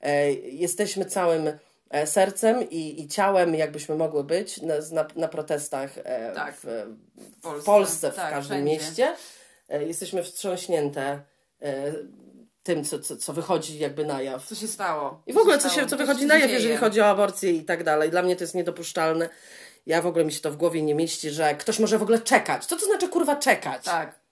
e, 0.00 0.32
jesteśmy 0.32 1.04
całym 1.04 1.52
e, 1.90 2.06
sercem 2.06 2.70
i, 2.70 3.02
i 3.02 3.08
ciałem, 3.08 3.54
jakbyśmy 3.54 3.94
mogły 3.96 4.24
być 4.24 4.62
na, 4.62 4.74
na, 4.92 5.06
na 5.16 5.28
protestach 5.28 5.90
e, 6.04 6.32
Tak. 6.34 6.54
w, 6.56 6.64
W 6.64 7.40
Polsce, 7.42 7.62
w 7.62 7.64
Polsce, 7.64 8.10
w 8.12 8.14
tak, 8.14 8.30
każdym 8.30 8.56
wszędzie. 8.56 8.72
mieście. 8.86 9.14
E, 9.68 9.84
Jesteśmy 9.84 10.22
wstrząśnięte 10.22 11.20
e, 11.62 11.92
tym, 12.62 12.84
co, 12.84 12.98
co, 12.98 13.16
co 13.16 13.32
wychodzi 13.32 13.78
jakby 13.78 14.04
na 14.06 14.22
jaw. 14.22 14.46
Co 14.46 14.54
się 14.54 14.68
stało? 14.68 15.22
I 15.26 15.32
w 15.32 15.38
ogóle 15.38 15.58
co, 15.58 15.68
się, 15.68 15.86
co 15.86 15.96
wychodzi 15.96 16.20
się 16.20 16.26
na 16.26 16.34
jaw, 16.34 16.42
dzieje? 16.44 16.54
jeżeli 16.54 16.76
chodzi 16.76 17.00
o 17.00 17.06
aborcję 17.06 17.50
i 17.50 17.64
tak 17.64 17.84
dalej. 17.84 18.10
Dla 18.10 18.22
mnie 18.22 18.36
to 18.36 18.44
jest 18.44 18.54
niedopuszczalne. 18.54 19.28
Ja 19.86 20.02
w 20.02 20.06
ogóle 20.06 20.24
mi 20.24 20.32
się 20.32 20.40
to 20.40 20.50
w 20.50 20.56
głowie 20.56 20.82
nie 20.82 20.94
mieści, 20.94 21.30
że 21.30 21.54
ktoś 21.54 21.78
może 21.78 21.98
w 21.98 22.02
ogóle 22.02 22.18
czekać. 22.18 22.66
Co 22.66 22.76
to 22.76 22.86
znaczy 22.86 23.08
kurwa 23.08 23.36
czekać? 23.36 23.84
Tak. 23.84 24.22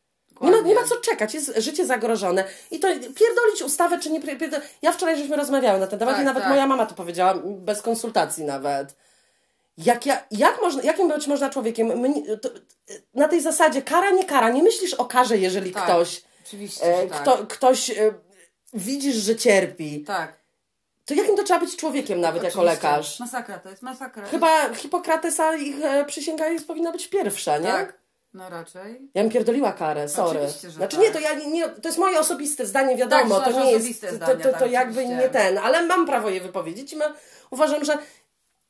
Nie 0.41 0.51
ma, 0.51 0.61
nie 0.61 0.75
ma 0.75 0.85
co 0.85 0.97
czekać, 0.97 1.35
jest 1.35 1.53
życie 1.57 1.87
zagrożone. 1.87 2.45
I 2.71 2.79
to 2.79 2.89
pierdolić 2.89 3.63
ustawę, 3.65 3.99
czy 3.99 4.11
nie 4.11 4.21
pierdolić. 4.21 4.55
Ja 4.83 4.93
wczoraj 4.93 5.19
żeśmy 5.19 5.37
rozmawiały 5.37 5.81
na 5.81 5.87
ten 5.87 5.99
temat 5.99 6.15
Tak, 6.15 6.23
i 6.23 6.27
nawet 6.27 6.43
tak. 6.43 6.51
moja 6.51 6.67
mama 6.67 6.87
to 6.87 6.95
powiedziała, 6.95 7.35
bez 7.45 7.83
konsultacji 7.83 8.45
nawet. 8.45 8.95
Jak, 9.79 10.07
ja, 10.07 10.23
jak 10.31 10.61
można, 10.63 10.83
jakim 10.83 11.09
być 11.09 11.27
można 11.27 11.51
człowiekiem? 11.51 12.13
Na 13.15 13.29
tej 13.29 13.41
zasadzie 13.41 13.83
kara, 13.83 14.11
nie 14.11 14.25
kara. 14.25 14.51
Nie 14.51 14.63
myślisz 14.63 14.95
o 14.95 15.05
karze, 15.05 15.39
jeżeli 15.39 15.73
Tak. 15.73 15.85
ktoś, 15.85 16.23
Oczywiście, 16.51 16.85
e, 16.85 17.07
tak. 17.07 17.23
kto, 17.23 17.47
ktoś 17.47 17.91
e, 17.91 18.15
widzisz, 18.75 19.17
że 19.17 19.37
cierpi. 19.37 20.05
Tak. 20.05 20.41
To 21.05 21.15
jakim 21.15 21.37
to 21.37 21.43
trzeba 21.43 21.61
być 21.61 21.77
człowiekiem 21.77 22.21
nawet 22.21 22.43
jako 22.43 22.61
Oczywiście. 22.61 22.87
lekarz? 22.89 23.21
Masakra, 23.21 23.59
to 23.59 23.69
jest 23.71 23.83
masakra. 23.83 24.27
Chyba 24.27 24.75
Hipokratesa 24.75 25.57
ich 25.57 25.85
e, 25.85 26.05
przysięga 26.05 26.49
jest, 26.49 26.67
powinna 26.67 26.93
być 26.93 27.09
pierwsza, 27.09 27.59
nie? 27.59 27.67
Tak. 27.67 28.01
No 28.35 28.51
raczej. 28.51 29.11
Ja 29.15 29.23
bym 29.23 29.33
pierdoliła 29.33 29.73
karę, 29.73 30.09
sorry. 30.09 30.39
Oczywiście, 30.39 30.71
że 30.71 30.77
znaczy 30.77 30.97
tak. 30.97 31.05
nie, 31.05 31.13
to 31.13 31.21
ja 31.21 31.35
nie, 31.35 31.69
to 31.69 31.89
jest 31.89 31.99
moje 31.99 32.21
osobiste 32.21 32.67
zdanie, 32.67 32.97
wiadomo, 32.97 33.41
Tak, 33.41 33.45
to 33.45 33.61
nie 33.61 33.71
jest, 33.71 33.77
osobiste 33.77 34.07
to, 34.09 34.15
zdania, 34.15 34.45
to, 34.45 34.53
to, 34.53 34.59
tak, 34.59 34.71
jakby 34.71 35.01
oczywiście. 35.01 35.23
nie 35.23 35.29
ten, 35.29 35.59
ale 35.59 35.87
mam 35.87 36.07
prawo 36.07 36.31
je 36.31 36.41
wypowiedzieć 36.41 36.93
i 36.93 36.97
ma, 36.97 37.15
uważam, 37.51 37.85
że 37.85 37.99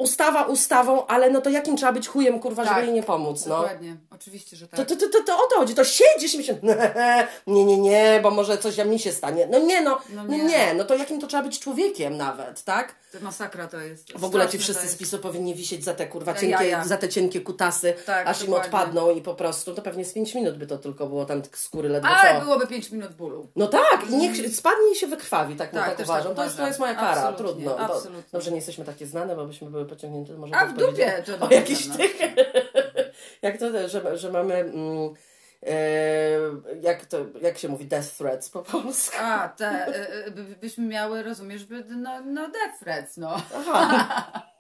ustawa 0.01 0.43
ustawą, 0.45 1.07
ale 1.07 1.31
no 1.31 1.41
to 1.41 1.51
jakim 1.51 1.77
trzeba 1.77 1.93
być 1.93 2.09
chujem, 2.09 2.41
kurwa, 2.41 2.65
Tak. 2.65 2.75
żeby 2.75 2.87
jej 2.87 2.95
nie 2.95 3.03
pomóc, 3.03 3.47
no. 3.47 3.57
Dokładnie. 3.57 3.97
Oczywiście, 4.11 4.57
że 4.57 4.69
tak. 4.69 4.87
to, 4.89 4.97
to, 4.97 5.09
to, 5.09 5.23
to 5.27 5.35
o 5.45 5.47
to 5.51 5.57
chodzi, 5.57 5.75
to 5.75 5.85
siedzisz 5.85 6.35
i 6.35 6.39
myślisz, 6.39 6.57
nie, 7.47 7.65
nie, 7.65 7.77
nie, 7.79 8.21
bo 8.23 8.31
może 8.31 8.59
coś 8.59 8.79
mi 8.85 8.99
się 8.99 9.13
stanie. 9.13 9.47
No 9.51 9.59
nie, 9.59 9.81
no, 9.83 9.99
No 10.15 10.25
no 10.25 10.33
nie. 10.33 10.45
nie, 10.45 10.75
no 10.75 10.85
to 10.85 10.95
jakim 10.95 11.21
to 11.21 11.27
trzeba 11.27 11.43
być 11.43 11.59
człowiekiem 11.61 12.17
nawet, 12.17 12.65
tak? 12.65 12.95
To 13.13 13.19
masakra 13.23 13.69
to 13.69 13.81
jest. 13.81 14.13
W 14.19 14.25
ogóle 14.25 14.49
ci 14.49 14.59
wszyscy 14.59 14.89
z. 14.89 14.97
PiSu 14.97 15.19
powinni 15.19 15.55
wisieć 15.55 15.85
za 15.85 15.95
te 15.95 16.07
kurwa 16.07 16.35
Te 16.35 16.41
cienkie, 16.41 16.65
jaja. 16.65 16.85
za 16.85 16.97
te 16.97 17.09
cienkie 17.09 17.41
kutasy, 17.41 17.95
Tak, 18.07 18.27
aż 18.27 18.41
im 18.41 18.47
dokładnie. 18.47 18.67
odpadną 18.67 19.11
i 19.11 19.23
po 19.23 19.35
prostu, 19.35 19.75
to 19.75 19.83
pewnie 19.83 20.05
z 20.05 20.13
5 20.13 20.35
minut 20.35 20.57
by 20.59 20.67
to 20.67 20.79
tylko 20.79 21.07
było 21.07 21.25
tam 21.25 21.43
tak 21.43 21.59
skóry 21.59 21.89
ledwo 21.89 22.09
Ale 22.09 22.39
co. 22.39 22.45
byłoby 22.45 22.67
5 22.67 22.91
minut 22.91 23.13
bólu. 23.13 23.49
No 23.57 23.67
tak, 23.67 24.11
i 24.11 24.17
niech 24.17 24.57
spadnie 24.57 24.93
i 24.93 24.97
się 24.97 25.07
wykrwawi, 25.07 25.57
tak, 25.57 25.71
Tak, 25.71 25.85
tak, 25.85 25.97
też 25.97 26.07
uważam. 26.07 26.27
tak 26.27 26.37
to, 26.37 26.45
jest, 26.45 26.57
to 26.57 26.67
jest 26.67 26.79
moja 26.79 26.95
kara, 26.95 27.09
Absolutnie, 27.23 27.45
trudno. 27.45 27.71
Bo, 27.71 27.79
absolutnie. 27.79 28.23
dobrze, 28.33 28.51
nie 28.51 28.57
jesteśmy 28.57 28.85
takie 28.85 29.07
znane, 29.07 29.37
bo 29.37 29.47
byśmy 29.47 29.71
były 29.71 29.87
pociągnięte 29.91 30.33
może 30.33 30.55
A 30.57 30.67
w 30.67 30.77
dupie, 30.77 31.23
to 31.27 31.35
o 31.35 31.49
na 31.49 31.55
jakichś 31.57 31.89
pewno. 31.89 31.97
tych, 31.97 32.19
jak 33.43 33.59
to, 33.59 33.89
że, 33.89 34.19
że 34.19 34.33
mamy, 34.33 34.55
mm, 34.55 35.15
e, 35.67 35.73
jak 36.83 37.07
to, 37.07 37.19
jak 37.43 37.59
się 37.59 37.69
mówi, 37.69 37.85
death 37.87 38.09
threats 38.19 38.49
po 38.51 38.63
polsku. 38.63 39.17
A, 39.21 39.49
te, 39.49 39.87
y, 40.27 40.31
by- 40.31 40.57
byśmy 40.61 40.87
miały, 40.87 41.23
rozumiesz, 41.23 41.63
no, 41.89 42.21
no 42.25 42.49
death 42.49 42.79
threats, 42.81 43.17
no. 43.17 43.37
Aha. 43.57 44.33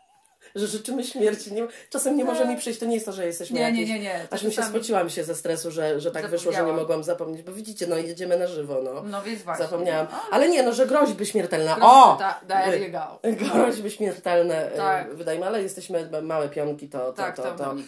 Że 0.55 0.67
życzymy 0.67 1.05
śmierci. 1.05 1.53
Nie, 1.53 1.67
czasem 1.91 2.17
nie 2.17 2.25
może 2.25 2.47
mi 2.47 2.57
przyjść, 2.57 2.81
to 2.81 2.87
nie 2.87 2.95
jest 2.95 3.07
to, 3.07 3.13
że 3.13 3.27
jesteśmy 3.27 3.59
Nie, 3.59 3.73
nie, 3.73 3.81
jakieś... 3.81 3.89
nie, 3.95 4.01
nie. 4.01 4.27
To 4.31 4.35
Aż 4.35 4.43
mi 4.43 4.53
się 4.53 4.63
spociłam 4.63 5.11
się 5.11 5.25
ze 5.25 5.35
stresu, 5.35 5.71
że, 5.71 6.01
że 6.01 6.11
tak 6.11 6.29
wyszło, 6.29 6.53
że 6.53 6.67
nie 6.67 6.73
mogłam 6.73 7.05
zapomnieć, 7.05 7.43
bo 7.43 7.53
widzicie, 7.53 7.87
no 7.87 7.97
jedziemy 7.97 8.39
na 8.39 8.47
żywo, 8.47 8.81
no. 8.85 9.03
No 9.03 9.23
więc 9.23 9.43
właśnie. 9.43 9.65
Zapomniałam. 9.65 10.07
No, 10.11 10.19
Ale 10.31 10.49
nie, 10.49 10.63
no, 10.63 10.73
że 10.73 10.87
groźby 10.87 11.27
śmiertelne. 11.27 11.67
Groźby, 11.67 11.83
O! 11.87 12.17
ta- 12.19 12.41
there 12.49 12.79
you 12.79 12.93
go. 12.93 13.21
Groźby 13.53 13.91
śmiertelne, 13.91 14.71
Tak. 14.77 15.07
tak. 15.07 15.15
wydajmy, 15.15 15.47
ale 15.47 15.63
jesteśmy 15.63 16.11
małe 16.23 16.49
pionki, 16.49 16.89
to, 16.89 16.99
to, 16.99 17.13
Tak, 17.13 17.37
to, 17.37 17.43
to, 17.43 17.65
to, 17.65 17.75
nie 17.75 17.83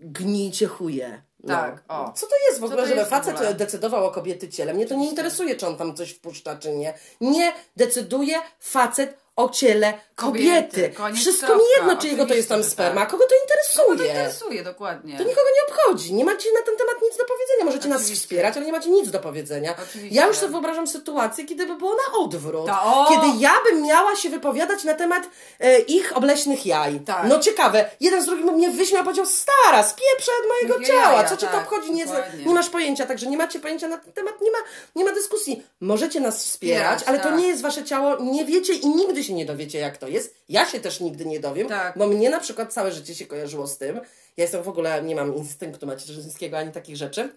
gnijcie 0.00 0.66
chuje. 0.66 1.22
No. 1.40 1.54
Tak, 1.54 1.82
o. 1.88 2.12
Co 2.16 2.26
to 2.26 2.34
jest 2.48 2.60
w 2.60 2.64
ogóle, 2.64 2.86
żeby 2.86 3.04
facet 3.04 3.34
ogóle? 3.34 3.54
decydował 3.54 4.04
o 4.04 4.10
kobiety 4.10 4.48
ciele? 4.48 4.74
Mnie 4.74 4.86
to 4.86 4.94
nie 4.94 5.08
interesuje, 5.08 5.56
czy 5.56 5.66
on 5.66 5.76
tam 5.76 5.94
coś 5.96 6.10
wpuszcza, 6.10 6.56
czy 6.56 6.72
nie. 6.72 6.94
Nie 7.20 7.52
decyduje 7.76 8.34
facet 8.60 9.18
o 9.36 9.48
ciele 9.48 9.94
kobiety. 10.14 10.70
Kobiety, 10.72 10.90
koniec, 10.96 11.18
Wszystko 11.20 11.46
kropka. 11.46 11.62
mi 11.64 11.68
jedno, 11.76 11.96
czy 12.02 12.08
jego 12.08 12.26
to 12.26 12.34
jest 12.34 12.48
tam 12.48 12.64
sperma. 12.64 13.00
tak. 13.00 13.10
Kogo 13.10 13.24
to 13.24 13.28
Kogo 13.76 13.96
to 13.96 14.04
interesuje? 14.04 14.08
interesuje, 14.10 14.62
dokładnie. 14.64 15.18
To 15.18 15.24
nikogo 15.24 15.46
nie 15.56 15.74
obchodzi. 15.74 16.14
Nie 16.14 16.24
macie 16.24 16.48
na 16.52 16.62
ten 16.62 16.76
temat 16.76 16.94
nic 17.02 17.16
do 17.16 17.24
powiedzenia. 17.24 17.64
Możecie 17.64 17.88
nas 17.88 17.98
Oczywiście. 18.00 18.22
wspierać, 18.22 18.56
ale 18.56 18.66
nie 18.66 18.72
macie 18.72 18.90
nic 18.90 19.10
do 19.10 19.18
powiedzenia. 19.18 19.74
Oczywiście. 19.88 20.16
Ja 20.16 20.26
już 20.26 20.36
sobie 20.36 20.52
wyobrażam 20.52 20.86
sytuację, 20.86 21.44
kiedy 21.44 21.66
by 21.66 21.74
było 21.76 21.94
na 21.94 22.18
odwrót. 22.18 22.66
Ta- 22.66 22.82
o! 22.84 23.06
Kiedy 23.08 23.26
ja 23.38 23.52
bym 23.70 23.82
miała 23.82 24.16
się 24.16 24.30
wypowiadać 24.30 24.84
na 24.84 24.94
temat 24.94 25.22
e, 25.60 25.78
ich 25.78 26.16
obleśnych 26.16 26.66
jaj. 26.66 27.00
Tak. 27.00 27.26
No 27.28 27.38
ciekawe. 27.38 27.90
Jeden 28.00 28.22
z 28.22 28.26
drugim 28.26 28.46
mnie 28.54 28.70
wyśmiał, 28.70 29.04
powiedział, 29.04 29.26
stara, 29.26 29.82
spieprzę 29.82 30.32
od 30.42 30.48
mojego 30.48 30.74
Jakie 30.74 30.86
ciała. 30.86 31.12
jaja, 31.16 31.28
Co 31.28 31.36
cię 31.36 31.46
to 31.46 31.52
tak, 31.52 31.62
obchodzi? 31.62 31.92
Nie, 31.92 32.04
nie 32.46 32.54
masz 32.54 32.70
pojęcia. 32.70 33.06
Także 33.06 33.26
nie 33.26 33.36
macie 33.36 33.58
pojęcia 33.60 33.88
na 33.88 33.98
ten 33.98 34.12
temat. 34.12 34.40
Nie 34.40 34.50
ma, 34.50 34.58
nie 34.96 35.04
ma 35.04 35.12
dyskusji. 35.12 35.62
Możecie 35.80 36.20
nas 36.20 36.44
wspierać, 36.44 36.98
Wspierać, 36.98 37.02
ale 37.08 37.18
to 37.18 37.24
tak. 37.24 37.38
nie 37.38 37.46
jest 37.48 37.62
wasze 37.62 37.84
ciało. 37.84 38.16
Nie 38.20 38.44
wiecie 38.44 38.72
i 38.74 38.88
nigdy 38.88 39.25
się 39.26 39.34
nie 39.34 39.46
dowiecie, 39.46 39.78
jak 39.78 39.96
to 39.98 40.08
jest. 40.08 40.34
Ja 40.48 40.66
się 40.66 40.80
też 40.80 41.00
nigdy 41.00 41.26
nie 41.26 41.40
dowiem, 41.40 41.68
Tak. 41.68 41.98
bo 41.98 42.06
mnie 42.06 42.30
na 42.30 42.40
przykład 42.40 42.72
całe 42.72 42.92
życie 42.92 43.14
się 43.14 43.26
kojarzyło 43.26 43.66
z 43.66 43.78
tym. 43.78 43.96
Ja 44.36 44.44
jestem 44.44 44.62
w 44.62 44.68
ogóle, 44.68 45.02
nie 45.02 45.16
mam 45.16 45.36
instynktu 45.36 45.86
macierzyńskiego 45.86 46.58
ani 46.58 46.72
takich 46.72 46.96
rzeczy. 46.96 47.32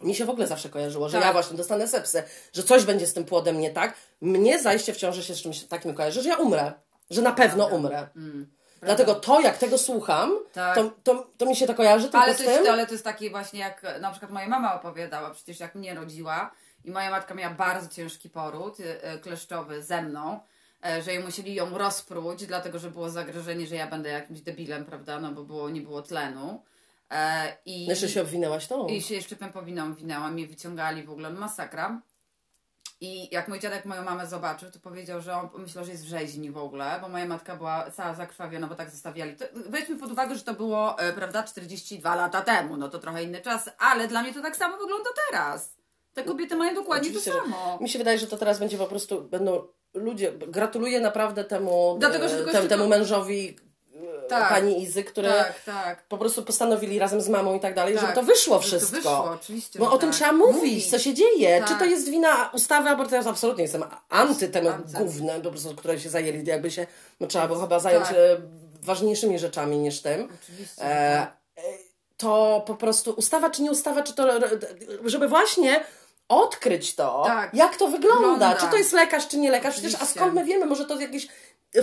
Mi 0.00 0.14
się 0.14 0.24
w 0.24 0.30
ogóle 0.30 0.46
zawsze 0.46 0.68
kojarzyło, 0.68 1.08
że 1.08 1.18
Tak. 1.18 1.26
ja 1.26 1.32
właśnie 1.32 1.56
dostanę 1.56 1.88
sepsę, 1.88 2.22
że 2.52 2.62
coś 2.62 2.84
będzie 2.84 3.06
z 3.06 3.12
tym 3.14 3.24
płodem 3.24 3.60
nie 3.60 3.70
tak. 3.70 3.94
Mnie 4.20 4.58
zajście 4.58 4.92
w 4.92 4.96
ciąży 4.96 5.24
się 5.24 5.34
z 5.34 5.42
czymś 5.42 5.64
takim 5.64 5.94
kojarzy, 5.94 6.22
że 6.22 6.28
ja 6.28 6.36
umrę. 6.36 6.72
Że 7.10 7.22
na 7.22 7.32
pewno 7.32 7.66
umrę. 7.66 8.08
Dlatego 8.82 9.14
to, 9.14 9.40
jak 9.40 9.58
tego 9.58 9.78
słucham, 9.78 10.30
Mm. 10.30 10.42
Tak. 10.52 10.74
to, 10.74 10.90
to, 11.04 11.26
to 11.38 11.46
mi 11.46 11.56
się 11.56 11.66
to 11.66 11.74
kojarzy 11.74 12.04
tylko 12.04 12.18
Ale 12.18 12.34
to, 12.34 12.42
jest, 12.42 12.68
ale 12.68 12.86
to 12.86 12.92
jest 12.92 13.04
takie 13.04 13.30
właśnie 13.30 13.60
jak 13.60 13.82
na 14.00 14.10
przykład 14.10 14.32
moja 14.32 14.48
mama 14.48 14.74
opowiadała, 14.74 15.30
przecież 15.30 15.60
jak 15.60 15.74
mnie 15.74 15.94
rodziła 15.94 16.50
i 16.84 16.90
moja 16.90 17.10
matka 17.10 17.34
miała 17.34 17.54
bardzo 17.54 17.88
ciężki 17.88 18.30
poród 18.30 18.80
y, 18.80 18.84
y, 19.14 19.18
kleszczowy 19.18 19.82
ze 19.82 20.02
mną, 20.02 20.40
że 21.02 21.14
ją 21.14 21.22
musieli 21.22 21.54
ją 21.54 21.78
rozpróć, 21.78 22.46
dlatego 22.46 22.78
że 22.78 22.90
było 22.90 23.10
zagrożenie, 23.10 23.66
że 23.66 23.74
ja 23.76 23.86
będę 23.86 24.08
jakimś 24.08 24.40
debilem, 24.40 24.84
prawda, 24.84 25.20
no 25.20 25.32
bo 25.32 25.44
było, 25.44 25.70
nie 25.70 25.80
było 25.80 26.02
tlenu. 26.02 26.62
E, 27.10 27.56
I, 27.66 27.86
Jeszcze 27.86 28.08
się 28.08 28.22
obwinęłaś 28.22 28.66
tą. 28.66 28.86
I 28.86 29.02
się 29.02 29.14
jeszcze 29.14 29.36
pępowiną 29.36 29.94
winęłam, 29.94 30.32
mnie 30.32 30.46
wyciągali 30.46 31.02
w 31.02 31.10
ogóle, 31.10 31.30
no 31.30 31.40
masakra. 31.40 32.02
I 33.02 33.34
jak 33.34 33.48
mój 33.48 33.60
dziadek 33.60 33.84
moją 33.84 34.02
mamę 34.04 34.26
zobaczył, 34.26 34.70
to 34.70 34.80
powiedział, 34.80 35.20
że 35.20 35.34
on 35.34 35.48
myślał, 35.58 35.84
że 35.84 35.90
jest 35.92 36.04
w 36.04 36.08
rzeźni 36.08 36.50
w 36.50 36.56
ogóle, 36.58 36.98
bo 37.02 37.08
moja 37.08 37.26
matka 37.26 37.56
była 37.56 37.90
cała 37.90 38.14
zakrwawiona, 38.14 38.66
bo 38.66 38.74
tak 38.74 38.90
zostawiali. 38.90 39.36
To, 39.36 39.44
weźmy 39.54 39.96
pod 39.96 40.12
uwagę, 40.12 40.34
że 40.34 40.42
to 40.44 40.54
było, 40.54 40.98
e, 40.98 41.12
prawda, 41.12 41.42
42 41.42 42.14
lata 42.14 42.40
temu, 42.40 42.76
no 42.76 42.88
to 42.88 42.98
trochę 42.98 43.22
inny 43.24 43.40
czas, 43.40 43.70
ale 43.78 44.08
dla 44.08 44.22
mnie 44.22 44.34
to 44.34 44.42
tak 44.42 44.56
samo 44.56 44.76
wygląda 44.76 45.10
teraz. 45.30 45.74
Te 46.14 46.24
kobiety 46.24 46.56
mają 46.56 46.74
dokładnie 46.74 47.08
Oczywiście, 47.08 47.30
to 47.30 47.36
że- 47.36 47.42
samo. 47.52 47.78
Mi 47.80 47.88
się 47.88 47.98
wydaje, 47.98 48.18
że 48.18 48.26
to 48.26 48.36
teraz 48.36 48.58
będzie 48.58 48.78
po 48.78 48.86
prostu, 48.86 49.22
będą 49.22 49.66
ludzie, 49.94 50.32
gratuluję 50.32 51.00
naprawdę 51.00 51.44
temu, 51.44 51.96
Dlatego, 51.98 52.28
że 52.28 52.38
e, 52.38 52.44
tem, 52.52 52.68
temu 52.68 52.86
mężowi 52.88 53.56
Tak. 54.28 54.48
pani 54.48 54.82
Izy, 54.82 55.04
które 55.04 55.28
Tak, 55.30 55.62
tak. 55.64 56.02
po 56.08 56.18
prostu 56.18 56.42
postanowili 56.42 56.98
razem 56.98 57.20
z 57.20 57.28
mamą 57.28 57.56
i 57.56 57.60
tak 57.60 57.74
dalej, 57.74 57.94
Tak, 57.94 58.02
żeby 58.02 58.14
to 58.14 58.22
wyszło 58.22 58.60
żeby 58.62 58.70
to 58.70 58.86
wszystko. 58.86 58.96
wyszło, 58.96 59.30
oczywiście, 59.30 59.78
Bo 59.78 59.92
o 59.92 59.98
tym 59.98 60.08
tak. 60.10 60.18
trzeba 60.18 60.32
mówić, 60.32 60.54
Mówić. 60.56 60.90
co 60.90 60.98
się 60.98 61.14
dzieje. 61.14 61.60
Tak. 61.60 61.68
Czy 61.68 61.74
to 61.78 61.84
jest 61.84 62.08
wina 62.10 62.50
ustawy 62.54 62.88
aborcyjnej? 62.88 63.24
Ja 63.24 63.30
absolutnie 63.30 63.62
jestem 63.62 63.84
anty 64.08 64.48
temu 64.48 64.70
gównem, 64.94 65.42
po 65.42 65.50
prostu, 65.50 65.74
które 65.76 66.00
się 66.00 66.10
zajęli. 66.10 66.46
Jakby 66.46 66.70
się, 66.70 66.86
no 67.20 67.26
trzeba 67.26 67.46
było 67.46 67.60
chyba 67.60 67.78
zająć 67.80 68.06
Tak. 68.06 68.16
e, 68.16 68.36
ważniejszymi 68.82 69.38
rzeczami 69.38 69.78
niż 69.78 70.02
tym. 70.02 70.28
Oczywiście. 70.42 70.82
E, 70.82 71.16
tak. 71.16 71.64
e, 71.64 71.90
to 72.16 72.62
po 72.66 72.74
prostu 72.74 73.10
ustawa 73.10 73.50
czy 73.50 73.62
nie 73.62 73.70
ustawa, 73.70 74.02
czy 74.02 74.14
to, 74.14 74.28
żeby 75.04 75.28
właśnie 75.28 75.84
odkryć 76.30 76.94
to, 76.94 77.22
Tak. 77.26 77.54
jak 77.54 77.76
to 77.76 77.88
wygląda. 77.88 78.18
Wygląda. 78.20 78.54
Czy 78.54 78.66
to 78.66 78.76
jest 78.76 78.92
lekarz, 78.92 79.28
czy 79.28 79.38
nie 79.38 79.50
lekarz. 79.50 79.74
Przecież, 79.74 80.02
a 80.02 80.06
skąd 80.06 80.34
my 80.34 80.44
wiemy, 80.44 80.66
może 80.66 80.84
to 80.84 81.00
jakieś 81.00 81.28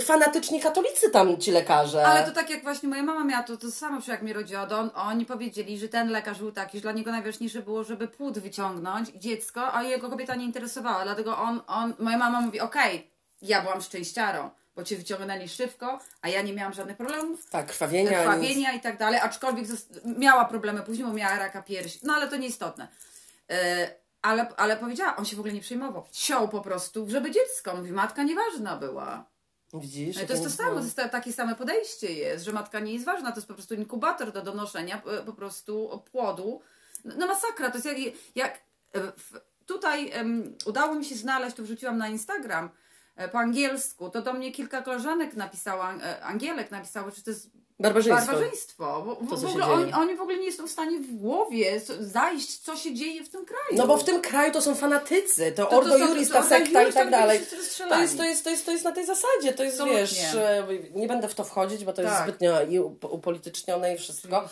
fanatyczni 0.00 0.60
katolicy 0.60 1.10
tam 1.10 1.38
ci 1.40 1.50
lekarze. 1.50 2.06
Ale 2.06 2.24
to 2.26 2.32
tak 2.32 2.50
jak 2.50 2.62
właśnie 2.62 2.88
moja 2.88 3.02
mama 3.02 3.24
miała 3.24 3.42
to, 3.42 3.56
to 3.56 3.70
samo, 3.70 4.00
jak 4.08 4.22
mnie 4.22 4.32
rodziła, 4.32 4.66
to 4.66 4.78
on, 4.78 4.90
oni 4.94 5.26
powiedzieli, 5.26 5.78
że 5.78 5.88
ten 5.88 6.10
lekarz 6.10 6.38
był 6.38 6.52
taki, 6.52 6.78
że 6.78 6.82
dla 6.82 6.92
niego 6.92 7.10
najważniejsze 7.10 7.62
było, 7.62 7.84
żeby 7.84 8.08
płód 8.08 8.38
wyciągnąć, 8.38 9.08
dziecko, 9.08 9.74
a 9.74 9.82
jego 9.82 10.10
kobieta 10.10 10.34
nie 10.34 10.44
interesowała, 10.44 11.04
dlatego 11.04 11.38
on, 11.38 11.60
on 11.66 11.94
moja 11.98 12.18
mama 12.18 12.40
mówi, 12.40 12.60
okej, 12.60 13.10
ja 13.42 13.62
byłam 13.62 13.82
szczęściarą, 13.82 14.50
bo 14.76 14.84
cię 14.84 14.96
wyciągnęli 14.96 15.48
szybko, 15.48 15.98
a 16.22 16.28
ja 16.28 16.42
nie 16.42 16.52
miałam 16.52 16.72
żadnych 16.72 16.96
problemów, 16.96 17.50
Tak, 17.50 17.66
krwawienia. 17.66 18.22
krwawienia 18.22 18.72
i 18.72 18.80
tak 18.80 18.98
dalej, 18.98 19.20
aczkolwiek 19.20 19.66
miała 20.04 20.44
problemy 20.44 20.82
później, 20.82 21.06
bo 21.06 21.12
miała 21.14 21.38
raka 21.38 21.62
piersi, 21.62 21.98
no 22.02 22.14
ale 22.14 22.28
to 22.28 22.36
nieistotne. 22.36 22.88
Yy, 23.48 23.56
ale, 24.22 24.56
ale 24.56 24.76
powiedziała, 24.76 25.16
on 25.16 25.24
się 25.24 25.36
w 25.36 25.38
ogóle 25.38 25.54
nie 25.54 25.60
przejmował. 25.60 26.04
Ciął 26.12 26.48
po 26.48 26.60
prostu, 26.60 27.10
żeby 27.10 27.30
dziecko. 27.30 27.76
Mówi, 27.76 27.92
matka 27.92 28.22
nieważna 28.22 28.76
była. 28.76 29.24
Widzisz? 29.74 30.16
No 30.16 30.26
to 30.26 30.32
jest 30.32 30.44
to 30.44 30.50
samo, 30.50 30.74
to 30.76 30.84
jest 30.84 30.96
ta- 30.96 31.08
takie 31.08 31.32
same 31.32 31.54
podejście 31.54 32.12
jest, 32.12 32.44
że 32.44 32.52
matka 32.52 32.80
nie 32.80 32.92
jest 32.92 33.04
ważna, 33.04 33.32
to 33.32 33.36
jest 33.36 33.48
po 33.48 33.54
prostu 33.54 33.74
inkubator 33.74 34.32
do 34.32 34.42
donoszenia 34.42 35.02
e, 35.06 35.22
po 35.22 35.32
prostu 35.32 36.02
płodu. 36.10 36.60
No, 37.04 37.14
no 37.18 37.26
masakra, 37.26 37.70
to 37.70 37.76
jest 37.76 37.86
jak, 37.86 37.96
jak 38.34 38.60
e, 38.94 39.12
tutaj 39.66 40.10
em, 40.10 40.56
udało 40.66 40.94
mi 40.94 41.04
się 41.04 41.14
znaleźć, 41.14 41.56
to 41.56 41.62
wrzuciłam 41.62 41.98
na 41.98 42.08
Instagram 42.08 42.70
e, 43.16 43.28
po 43.28 43.38
angielsku, 43.38 44.10
to 44.10 44.22
do 44.22 44.32
mnie 44.32 44.52
kilka 44.52 44.82
koleżanek 44.82 45.34
napisało, 45.36 45.84
e, 45.92 46.24
Angielek 46.24 46.70
napisały, 46.70 47.12
że 47.16 47.22
to 47.22 47.30
jest 47.30 47.50
Barbarzyństwo. 47.80 48.26
barbarzyństwo, 48.32 49.02
bo 49.06 49.36
w, 49.36 49.42
To, 49.42 49.48
ogóle 49.48 49.66
oni, 49.66 49.92
oni 49.92 50.16
w 50.16 50.20
ogóle 50.20 50.36
nie 50.38 50.52
są 50.52 50.66
w 50.66 50.70
stanie 50.70 50.98
w 50.98 51.14
głowie 51.16 51.80
zajść, 52.00 52.58
co 52.58 52.76
się 52.76 52.94
dzieje 52.94 53.24
w 53.24 53.28
tym 53.28 53.44
kraju. 53.46 53.62
No 53.72 53.86
bo 53.86 53.96
w 53.96 54.04
tym 54.04 54.20
kraju 54.20 54.52
to 54.52 54.62
są 54.62 54.74
fanatycy, 54.74 55.52
to, 55.52 55.66
to 55.66 55.76
Ordo 55.78 55.98
Juris, 55.98 56.30
ta 56.30 56.42
sekta 56.42 56.82
i 56.82 56.84
tak 56.86 56.94
tam 56.94 57.10
dalej. 57.10 57.40
To 57.88 58.00
jest, 58.00 58.16
to, 58.16 58.24
jest, 58.24 58.44
to, 58.44 58.50
jest, 58.50 58.64
to 58.66 58.70
jest 58.72 58.84
na 58.84 58.92
tej 58.92 59.06
zasadzie, 59.06 59.52
to 59.56 59.62
jest, 59.64 59.76
Absolutnie. 59.80 60.00
wiesz, 60.00 60.34
e, 60.34 60.66
nie 60.94 61.08
będę 61.08 61.28
w 61.28 61.34
to 61.34 61.44
wchodzić, 61.44 61.84
bo 61.84 61.92
to 61.92 62.02
jest 62.02 62.14
Tak. 62.14 62.22
zbytnio 62.28 62.62
i 62.62 62.78
up- 62.78 63.08
upolitycznione 63.08 63.94
i 63.94 63.98
wszystko, 63.98 64.48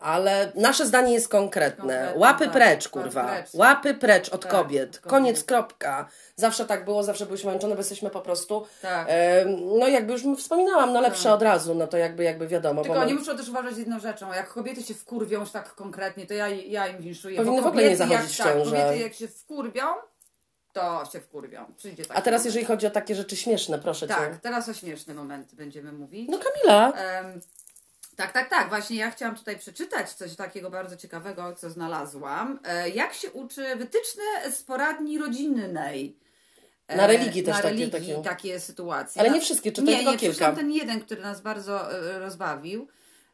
ale 0.00 0.52
nasze 0.54 0.86
zdanie 0.86 1.12
jest 1.14 1.28
konkretne. 1.28 1.82
Konkretne, 1.82 2.12
Łapy 2.20 2.44
tak. 2.44 2.52
precz, 2.52 2.88
kurwa. 2.88 3.24
precz. 3.24 3.54
Łapy 3.54 3.94
precz 3.94 4.28
od 4.28 4.42
Tak, 4.42 4.50
kobiet. 4.50 4.88
od 4.88 4.98
kobiet. 4.98 5.10
Koniec, 5.10 5.44
kropka. 5.44 6.08
Zawsze 6.36 6.64
tak 6.64 6.84
było, 6.84 7.02
zawsze 7.02 7.26
byliśmy 7.26 7.50
męczone, 7.50 7.74
bo 7.74 7.80
jesteśmy 7.80 8.10
po 8.10 8.20
prostu, 8.20 8.66
Tak. 8.82 9.08
no 9.78 9.88
jakby 9.88 10.12
już 10.12 10.22
wspominałam, 10.38 10.92
no 10.92 11.00
lepsze 11.00 11.32
od 11.32 11.42
razu, 11.42 11.74
no 11.74 11.86
to 11.86 11.96
jakby, 11.96 12.24
jakby 12.24 12.48
wiadomo. 12.48 12.67
Tylko 12.74 12.94
bo 12.94 13.00
oni 13.00 13.14
muszą 13.14 13.36
też 13.36 13.48
uważać 13.48 13.76
jedną 13.78 14.00
rzeczą. 14.00 14.32
Jak 14.32 14.52
kobiety 14.52 14.82
się 14.82 14.94
wkurwią 14.94 15.40
już 15.40 15.50
tak 15.50 15.74
konkretnie, 15.74 16.26
to 16.26 16.34
ja, 16.34 16.48
ja 16.48 16.88
im 16.88 16.98
winszuję. 17.02 17.36
Powinny 17.36 17.62
w 17.62 17.66
ogóle 17.66 17.88
nie 17.88 17.96
zachodzić 17.96 18.38
jak, 18.38 18.48
w 18.48 18.54
tak, 18.54 18.64
kobiety 18.64 18.98
jak 18.98 19.14
się 19.14 19.28
wkurwią, 19.28 19.84
to 20.72 21.04
się 21.12 21.20
wkurwią. 21.20 21.64
Przyjdzie 21.76 22.02
taki 22.04 22.18
A 22.18 22.22
teraz 22.22 22.40
moment. 22.40 22.44
jeżeli 22.44 22.64
chodzi 22.66 22.86
o 22.86 22.90
takie 22.90 23.14
rzeczy 23.14 23.36
śmieszne, 23.36 23.78
proszę 23.78 24.06
Tak, 24.08 24.32
Cię. 24.32 24.38
teraz 24.42 24.68
o 24.68 24.74
śmieszne 24.74 25.14
momenty 25.14 25.56
będziemy 25.56 25.92
mówić. 25.92 26.28
No 26.30 26.38
Kamila, 26.38 26.92
Em, 26.92 27.40
tak, 28.16 28.32
tak, 28.32 28.50
tak. 28.50 28.68
Właśnie 28.68 28.96
ja 28.96 29.10
chciałam 29.10 29.36
tutaj 29.36 29.58
przeczytać 29.58 30.12
coś 30.12 30.36
takiego 30.36 30.70
bardzo 30.70 30.96
ciekawego, 30.96 31.54
co 31.56 31.70
znalazłam. 31.70 32.58
E, 32.64 32.88
jak 32.88 33.14
się 33.14 33.30
uczy 33.30 33.76
wytyczne 33.76 34.22
z 34.52 34.62
poradni 34.62 35.18
rodzinnej. 35.18 36.16
E, 36.88 36.96
Na 36.96 37.06
religii 37.06 37.42
też 37.42 37.54
na 37.56 37.62
takie- 37.62 37.68
religii, 37.68 37.92
takie. 37.92 38.22
takie 38.22 38.60
sytuacje. 38.60 39.20
Ale 39.20 39.30
nie 39.30 39.40
wszystkie, 39.40 39.72
czytaj 39.72 39.86
nie, 39.94 39.96
tylko 39.96 40.12
nie, 40.12 40.18
kilka. 40.18 40.52
ten 40.52 40.70
jeden, 40.70 41.00
który 41.00 41.22
nas 41.22 41.40
bardzo 41.40 41.92
e, 41.92 42.18
rozbawił. 42.18 42.88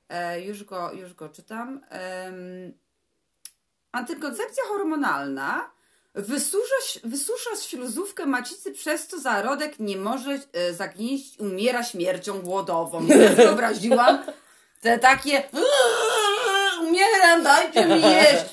E, 0.08 0.40
już, 0.40 0.64
go, 0.64 0.92
już 0.92 1.14
go 1.14 1.28
czytam. 1.28 1.80
Antykoncepcja 3.92 4.62
hormonalna 4.68 5.70
wysusza, 6.14 7.00
wysusza 7.04 7.50
śluzówkę 7.68 8.26
macicy, 8.26 8.72
przez 8.72 9.06
co 9.06 9.18
zarodek 9.20 9.78
nie 9.78 9.96
może 9.96 10.38
e, 10.52 10.72
zagnieść, 10.74 11.38
umiera 11.38 11.82
śmiercią 11.82 12.40
głodową. 12.42 13.06
Wyobraziłam 13.36 14.18
te 14.80 14.98
takie 14.98 15.42
umieram, 16.80 17.42
dajcie 17.42 17.86
mi 17.86 18.02
jeść. 18.02 18.44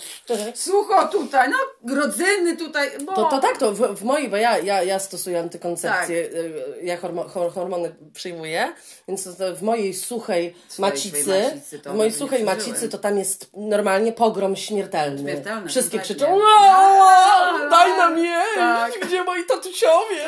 Sucho 0.55 1.07
tutaj, 1.07 1.49
no 1.49 1.57
rodzyny 1.95 2.57
tutaj. 2.57 2.89
Bo... 3.05 3.13
To, 3.15 3.23
to 3.25 3.39
tak, 3.39 3.57
to 3.57 3.71
w, 3.71 3.79
w 3.99 4.03
mojej, 4.03 4.29
bo 4.29 4.37
ja, 4.37 4.57
ja, 4.57 4.83
ja 4.83 4.99
stosuję 4.99 5.39
antykoncepcję, 5.39 6.17
y, 6.17 6.63
ja 6.83 6.97
hormo, 6.97 7.23
hor, 7.23 7.53
hormony 7.53 7.95
przyjmuję, 8.13 8.73
więc 9.07 9.27
w 9.55 9.61
mojej 9.61 9.93
suchej 9.93 10.55
Swojej 10.67 10.91
macicy, 10.91 11.29
macicy 11.29 11.79
w 11.85 11.93
mojej 11.95 12.13
suchej 12.13 12.43
macicy 12.43 12.89
to 12.89 12.97
tam 12.97 13.17
jest 13.17 13.49
normalnie 13.53 14.11
pogrom 14.13 14.55
śmiertelny. 14.55 15.19
Śmiertelny, 15.21 15.69
Wszystkie 15.69 15.97
kompletnie. 15.97 16.25
krzyczą, 16.25 16.41
"Aaa, 16.59 17.69
daj 17.69 17.97
nam 17.97 18.17
jeść, 18.17 18.55
Tak. 18.55 18.91
gdzie 19.07 19.23
moi 19.23 19.43
tatusiowie? 19.45 20.25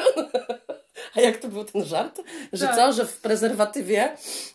A 1.16 1.22
jak 1.22 1.38
to 1.38 1.48
był 1.48 1.64
ten 1.66 1.86
żart? 1.86 2.22
Że 2.54 2.66
Tak. 2.68 2.76
co, 2.76 2.94
że 2.94 3.06
w 3.06 3.18
prezerwatywie, 3.18 4.04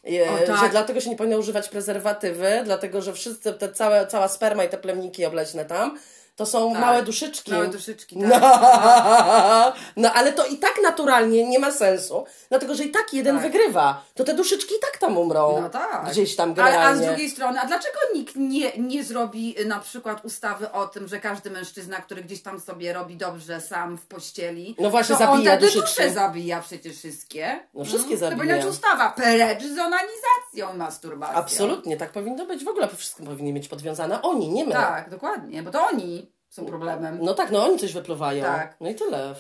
e, 0.07 0.31
O, 0.31 0.47
tak. 0.47 0.61
że 0.61 0.69
dlatego 0.69 1.01
się 1.01 1.11
nie 1.11 1.17
powinno 1.17 1.39
używać 1.39 1.69
prezerwatywy, 1.69 2.61
dlatego 2.65 3.03
że 3.03 3.13
wszyscy, 3.13 3.53
te 3.53 3.73
całe, 3.73 4.07
cała 4.07 4.29
sperma 4.29 4.65
i 4.65 4.69
te 4.69 4.79
plemniki 4.79 5.25
obleśne 5.27 5.65
tam, 5.65 5.99
to 6.39 6.47
są 6.47 6.73
Tak. 6.73 6.81
małe 6.81 7.03
duszyczki. 7.03 7.53
Małe 7.53 7.69
duszyczki, 7.69 8.17
tak. 8.21 8.29
No. 8.31 9.73
no 10.03 10.13
ale 10.13 10.33
to 10.33 10.47
i 10.47 10.59
tak 10.59 10.75
naturalnie 10.83 11.49
nie 11.49 11.59
ma 11.59 11.73
sensu, 11.73 12.25
dlatego 12.49 12.75
że 12.75 12.85
i 12.85 12.91
tak 12.91 13.13
jeden 13.15 13.35
Tak. 13.37 13.45
wygrywa. 13.45 14.03
To 14.15 14.25
te 14.25 14.35
duszyczki 14.35 14.75
i 14.75 14.79
tak 14.81 14.99
tam 14.99 15.19
umrą. 15.19 15.61
No 15.63 15.71
tak. 15.71 16.11
Gdzieś 16.11 16.37
tam 16.37 16.55
Ale, 16.59 16.63
a 16.63 16.71
z 16.71 16.73
generalnie. 16.73 17.07
drugiej 17.07 17.31
strony, 17.31 17.61
a 17.61 17.67
dlaczego 17.67 17.99
nikt 18.15 18.37
nie, 18.37 18.73
nie 18.79 19.05
zrobi 19.05 19.61
y, 19.61 19.65
na 19.65 19.79
przykład 19.79 20.25
ustawy 20.25 20.73
o 20.73 20.87
tym, 20.87 21.09
że 21.09 21.21
każdy 21.21 21.51
mężczyzna, 21.51 21.97
który 21.97 22.23
gdzieś 22.23 22.43
tam 22.43 22.61
sobie 22.61 22.93
robi 22.93 23.17
dobrze 23.17 23.61
sam 23.61 23.97
w 23.99 24.07
pościeli, 24.07 24.77
No 24.79 24.91
właśnie, 24.91 25.17
to 25.17 25.31
on 25.31 25.37
zabija 25.37 25.57
te 25.57 25.61
duszyczki. 25.61 25.81
dusze 26.03 26.11
zabija 26.11 26.61
przecież 26.61 26.97
wszystkie. 26.97 27.61
No 27.75 27.85
wszystkie 27.85 28.15
To 28.15 28.21
zabija. 28.21 28.37
powinna 28.39 28.57
być 28.57 28.67
ustawa. 28.67 29.11
Precz 29.11 29.63
z 29.63 29.79
onanizacją 29.79 30.77
masturbacją. 30.79 31.37
Absolutnie, 31.39 31.97
tak 31.97 32.11
powinno 32.13 32.47
być. 32.47 32.65
W 32.65 32.69
ogóle 32.69 32.89
wszystko 32.89 33.23
powinni 33.25 33.53
mieć 33.53 33.69
podwiązane. 33.69 34.23
Oni, 34.23 34.49
nie 34.49 34.65
my. 34.67 34.73
Tak, 34.73 35.11
dokładnie, 35.11 35.63
bo 35.63 35.71
to 35.71 35.87
oni 35.87 36.28
są 36.49 36.67
problemem. 36.67 37.19
No 37.23 37.35
tak, 37.35 37.51
no 37.51 37.65
oni 37.65 37.79
coś 37.79 37.93
wypluwają. 37.93 38.45
Tak. 38.45 38.77
No 38.81 38.91
i 38.91 38.95
tyle. 38.95 39.35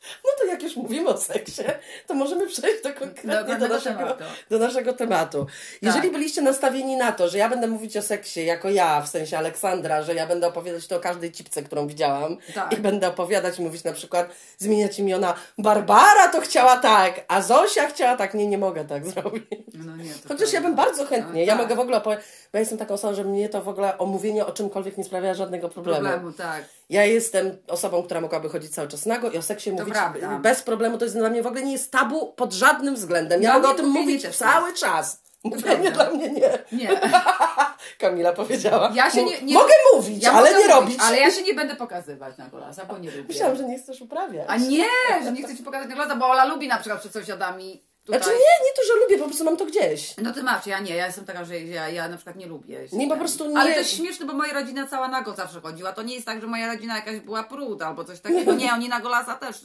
No 0.24 0.30
to 0.38 0.44
jak 0.44 0.62
już 0.62 0.76
mówimy 0.76 1.08
o 1.08 1.16
seksie, 1.16 1.62
to 2.06 2.14
możemy 2.14 2.46
przejść 2.46 2.82
do 2.82 2.94
konkretnie 2.94 3.32
do, 3.32 3.44
pewnego 3.44 3.74
naszego, 3.74 3.98
tematu. 3.98 4.24
do 4.50 4.58
naszego 4.58 4.92
tematu. 4.92 5.46
Jeżeli 5.82 6.10
byliście 6.10 6.42
nastawieni 6.42 6.96
na 6.96 7.12
to, 7.12 7.28
że 7.28 7.38
ja 7.38 7.48
będę 7.48 7.66
mówić 7.66 7.96
o 7.96 8.02
seksie 8.02 8.44
jako 8.44 8.70
ja, 8.70 9.00
w 9.00 9.08
sensie 9.08 9.38
Aleksandra, 9.38 10.02
że 10.02 10.14
ja 10.14 10.26
będę 10.26 10.46
opowiadać 10.46 10.86
to 10.86 10.96
o 10.96 11.00
każdej 11.00 11.32
cipce, 11.32 11.62
którą 11.62 11.86
widziałam 11.86 12.36
Tak. 12.54 12.72
i 12.72 12.76
będę 12.76 13.08
opowiadać 13.08 13.58
mówić 13.58 13.84
na 13.84 13.92
przykład, 13.92 14.30
zmieniać 14.58 14.98
imiona 14.98 15.34
Barbara 15.58 16.28
to 16.32 16.40
chciała 16.40 16.76
tak, 16.76 17.24
a 17.28 17.42
Zosia 17.42 17.86
chciała 17.88 18.16
tak. 18.16 18.34
Nie, 18.34 18.46
nie 18.46 18.58
mogę 18.58 18.84
tak 18.84 19.06
zrobić. 19.10 19.44
No 19.74 19.96
nie, 19.96 20.14
to 20.14 20.28
Chociaż 20.28 20.52
ja 20.52 20.60
bym 20.60 20.74
bardzo 20.74 21.06
chętnie, 21.06 21.32
No 21.40 21.46
ja 21.46 21.52
tak. 21.52 21.62
mogę 21.62 21.74
w 21.76 21.80
ogóle 21.80 21.96
opowiedzieć, 21.96 22.26
bo 22.52 22.58
ja 22.58 22.60
jestem 22.60 22.78
taką 22.78 22.94
osobą, 22.94 23.14
że 23.14 23.24
mnie 23.24 23.48
to 23.48 23.62
w 23.62 23.68
ogóle 23.68 23.98
omówienie 23.98 24.46
o 24.46 24.52
czymkolwiek 24.52 24.98
nie 24.98 25.04
sprawia 25.04 25.34
żadnego 25.34 25.68
problemu. 25.68 26.00
Problemu, 26.00 26.32
tak. 26.32 26.64
Ja 26.90 27.04
jestem 27.04 27.56
osobą, 27.68 28.02
która 28.02 28.20
mogłaby 28.20 28.48
chodzić 28.48 28.74
cały 28.74 28.88
czas 28.88 29.06
nago 29.06 29.30
i 29.30 29.38
o 29.38 29.42
seksie 29.42 29.72
mówić 29.72 29.89
prawda. 29.92 30.38
bez 30.38 30.62
problemu. 30.62 30.98
To 30.98 31.04
jest 31.04 31.16
dla 31.16 31.30
mnie 31.30 31.42
w 31.42 31.46
ogóle 31.46 31.62
nie 31.62 31.72
jest 31.72 31.92
tabu 31.92 32.32
pod 32.32 32.52
żadnym 32.52 32.94
względem. 32.94 33.42
Ja 33.42 33.50
Dla 33.50 33.60
mogę 33.60 33.74
o 33.74 33.74
tym 33.74 33.88
mówić 33.90 34.36
cały 34.36 34.74
czas. 34.74 35.22
Mówienie 35.44 35.90
dla 35.90 36.10
mnie 36.10 36.30
nie. 36.30 36.58
Nie. 36.72 37.00
Kamila 37.98 38.32
powiedziała. 38.32 38.90
Ja 38.94 39.10
się 39.10 39.24
nie, 39.24 39.42
nie 39.42 39.54
mogę 39.54 39.74
mówić, 39.94 40.22
ja 40.22 40.32
ale 40.32 40.50
mogę 40.50 40.50
nie 40.50 40.74
mówić, 40.74 40.80
robić. 40.80 40.98
Ale 41.02 41.18
ja 41.18 41.30
się 41.30 41.42
nie 41.42 41.54
będę 41.54 41.76
pokazywać 41.76 42.38
na 42.38 42.48
golasa, 42.48 42.84
bo 42.84 42.98
nie 42.98 43.10
lubię. 43.16 43.24
Myślałam, 43.28 43.56
że 43.56 43.64
nie 43.64 43.78
chcesz 43.78 44.00
uprawiać. 44.00 44.46
A 44.48 44.56
nie, 44.56 44.86
że 45.24 45.32
nie 45.32 45.42
chcę 45.42 45.56
ci 45.56 45.62
pokazać 45.62 45.88
na 45.88 45.94
golasa, 45.94 46.16
bo 46.16 46.26
Ola 46.26 46.44
lubi 46.44 46.68
na 46.68 46.78
przykład 46.78 47.00
przed 47.00 47.12
sąsiadami 47.12 47.82
tutaj. 48.04 48.20
Znaczy 48.22 48.34
nie, 48.38 48.64
nie 48.66 48.72
to, 48.76 48.82
że 48.86 49.00
lubię, 49.00 49.18
po 49.18 49.24
prostu 49.24 49.44
mam 49.44 49.56
to 49.56 49.66
gdzieś. 49.66 50.14
No 50.16 50.32
ty 50.32 50.42
masz, 50.42 50.66
ja 50.66 50.80
nie, 50.80 50.94
ja 50.96 51.06
jestem 51.06 51.24
taka, 51.24 51.44
że 51.44 51.60
ja, 51.60 51.88
ja 51.88 52.08
na 52.08 52.16
przykład 52.16 52.36
nie 52.36 52.46
lubię. 52.46 52.80
Nie, 52.92 53.08
po 53.08 53.16
prostu 53.16 53.46
nie- 53.50 53.58
Ale 53.58 53.72
to 53.72 53.78
jest 53.78 53.90
śmieszne, 53.90 54.26
bo 54.26 54.32
moja 54.32 54.52
rodzina 54.54 54.86
cała 54.86 55.08
nago 55.08 55.34
zawsze 55.34 55.60
chodziła. 55.60 55.92
To 55.92 56.02
nie 56.02 56.14
jest 56.14 56.26
tak, 56.26 56.40
że 56.40 56.46
moja 56.46 56.72
rodzina 56.74 56.96
jakaś 56.96 57.20
była 57.20 57.42
pruda 57.42 57.86
albo 57.86 58.04
coś 58.04 58.20
takiego. 58.20 58.54
Nie, 58.54 58.72
oni 58.72 58.88
na 58.88 59.00
golasa 59.00 59.34
też. 59.34 59.56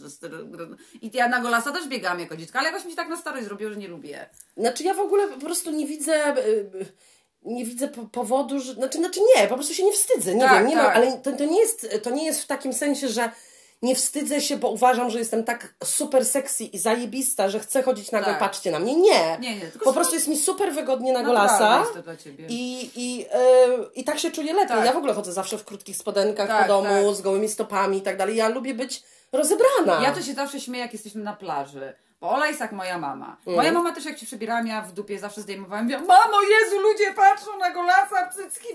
I 1.01 1.12
ja 1.13 1.30
na 1.30 1.39
golasa 1.42 1.72
też 1.72 1.88
biegałam 1.88 2.20
jako 2.20 2.38
dziecko, 2.38 2.60
ale 2.60 2.68
jakoś 2.70 2.86
mi 2.86 2.92
się 2.92 2.98
tak 2.98 3.10
na 3.10 3.18
starość 3.18 3.46
zrobiło, 3.46 3.72
że 3.72 3.77
nie 3.77 3.88
lubię. 3.88 4.30
Znaczy 4.58 4.84
ja 4.84 4.94
w 4.94 5.00
ogóle 5.00 5.27
po 5.27 5.39
prostu 5.39 5.72
nie 5.72 5.86
widzę... 5.88 6.38
y, 6.48 6.86
Nie 7.46 7.65
widzę 7.65 7.88
po- 7.88 8.06
powodu, 8.06 8.60
że. 8.60 8.74
Znaczy, 8.74 8.98
znaczy 8.98 9.20
nie, 9.36 9.48
po 9.48 9.56
prostu 9.56 9.74
się 9.74 9.84
nie 9.84 9.92
wstydzę. 9.94 10.36
Nie 10.36 10.42
Tak, 10.42 10.54
wiem, 10.60 10.68
nie 10.68 10.75
mam, 10.75 10.86
tak. 10.86 10.96
ale 10.96 11.18
to, 11.18 11.32
to, 11.32 11.46
nie 11.46 11.60
jest, 11.60 11.88
to 12.04 12.10
nie 12.10 12.25
jest 12.25 12.42
w 12.44 12.48
takim 12.48 12.74
sensie, 12.74 13.08
że 13.08 13.32
nie 13.86 13.96
wstydzę 13.96 14.42
się, 14.42 14.58
bo 14.58 14.70
uważam, 14.70 15.10
że 15.10 15.20
jestem 15.20 15.44
tak 15.44 15.74
super 15.84 16.25
sexy 16.25 16.63
i 16.63 16.77
zajebista, 16.77 17.50
że 17.50 17.60
chcę 17.60 17.84
chodzić 17.84 18.12
nago 18.12 18.25
Tak. 18.25 18.39
patrzcie 18.39 18.72
na 18.72 18.80
mnie. 18.80 18.96
Nie. 18.96 19.38
Nie, 19.39 19.56
nie, 19.56 19.62
po 19.84 19.94
prostu 19.94 20.15
jest 20.15 20.27
mi 20.27 20.38
super 20.38 20.74
wygodnie 20.74 21.13
na 21.13 21.24
golasa. 21.24 21.86
I, 22.50 22.89
i, 22.96 23.18
yy, 23.18 23.25
I 23.96 24.04
tak 24.04 24.20
się 24.20 24.32
czuję 24.32 24.54
lepiej. 24.54 24.68
Tak. 24.77 24.86
Ja 24.86 24.94
w 24.94 24.98
ogóle 24.98 25.13
chodzę 25.13 25.34
zawsze 25.34 25.58
w 25.58 25.65
krótkich 25.65 25.98
spodenkach 25.98 26.48
Tak, 26.48 26.62
po 26.62 26.68
domu, 26.68 27.08
tak. 27.08 27.15
z 27.15 27.22
gołymi 27.22 27.50
stopami 27.50 27.98
i 27.98 28.01
tak 28.01 28.18
dalej. 28.18 28.36
Ja 28.36 28.50
lubię 28.50 28.74
być 28.74 29.04
rozebrana. 29.32 30.04
Ja 30.04 30.12
to 30.13 30.22
się 30.22 30.34
zawsze 30.34 30.60
śmieję, 30.60 30.84
jak 30.84 30.94
jesteśmy 30.94 31.24
na 31.24 31.34
plaży. 31.34 31.94
Ola 32.29 32.48
jest 32.48 32.60
jak 32.60 32.72
moja 32.72 32.98
mama. 32.98 33.38
Mm. 33.48 33.58
Moja 33.58 33.72
mama 33.72 33.91
też 33.91 34.05
jak 34.05 34.17
się 34.17 34.25
przebierałam, 34.25 34.67
ja 34.67 34.82
w 34.82 34.91
dupie 34.91 35.20
zawsze 35.20 35.41
zdejmowałam. 35.41 35.84
Mówiłam, 35.84 36.05
mamo, 36.05 36.38
Jezu, 36.41 36.79
ludzie 36.79 37.13
patrzą 37.13 37.58
na 37.60 37.72
golasa, 37.72 38.29
cycki. 38.29 38.67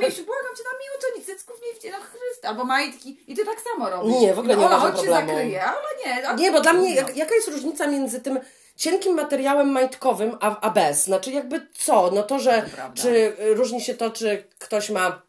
Jezu, 0.00 0.24
błagam 0.24 0.52
cię, 0.56 0.62
na 0.64 0.82
nic 1.16 1.26
cycków 1.26 1.56
nie 1.66 1.68
widzicie, 1.68 1.90
no 1.90 1.96
Chryste. 1.98 2.48
Albo 2.48 2.64
majtki. 2.64 3.20
I 3.26 3.34
ty 3.36 3.44
tak 3.44 3.56
samo 3.60 3.90
robisz. 3.90 4.20
Nie, 4.20 4.34
w 4.34 4.38
ogóle 4.38 4.56
nie 4.56 4.66
Ola, 4.66 4.78
chodź 4.78 5.00
się 5.00 5.10
zakryje, 5.10 5.64
a 5.64 5.70
Ola 5.70 5.88
nie. 6.06 6.28
A 6.28 6.32
Nie, 6.32 6.52
bo 6.52 6.60
dla 6.60 6.72
mnie 6.72 6.94
trudno. 6.94 7.08
jak, 7.08 7.16
jaka 7.16 7.34
jest 7.34 7.48
różnica 7.48 7.86
między 7.86 8.20
tym 8.20 8.40
cienkim 8.76 9.14
materiałem 9.14 9.70
majtkowym, 9.70 10.36
a, 10.40 10.60
a 10.60 10.70
bez? 10.70 11.04
Znaczy 11.04 11.30
jakby 11.30 11.66
co? 11.78 12.10
No 12.10 12.22
to, 12.22 12.38
że 12.38 12.62
To 12.62 13.02
czy 13.02 13.36
różni 13.38 13.80
się 13.80 13.94
to, 13.94 14.10
czy 14.10 14.48
ktoś 14.58 14.90
ma 14.90 15.22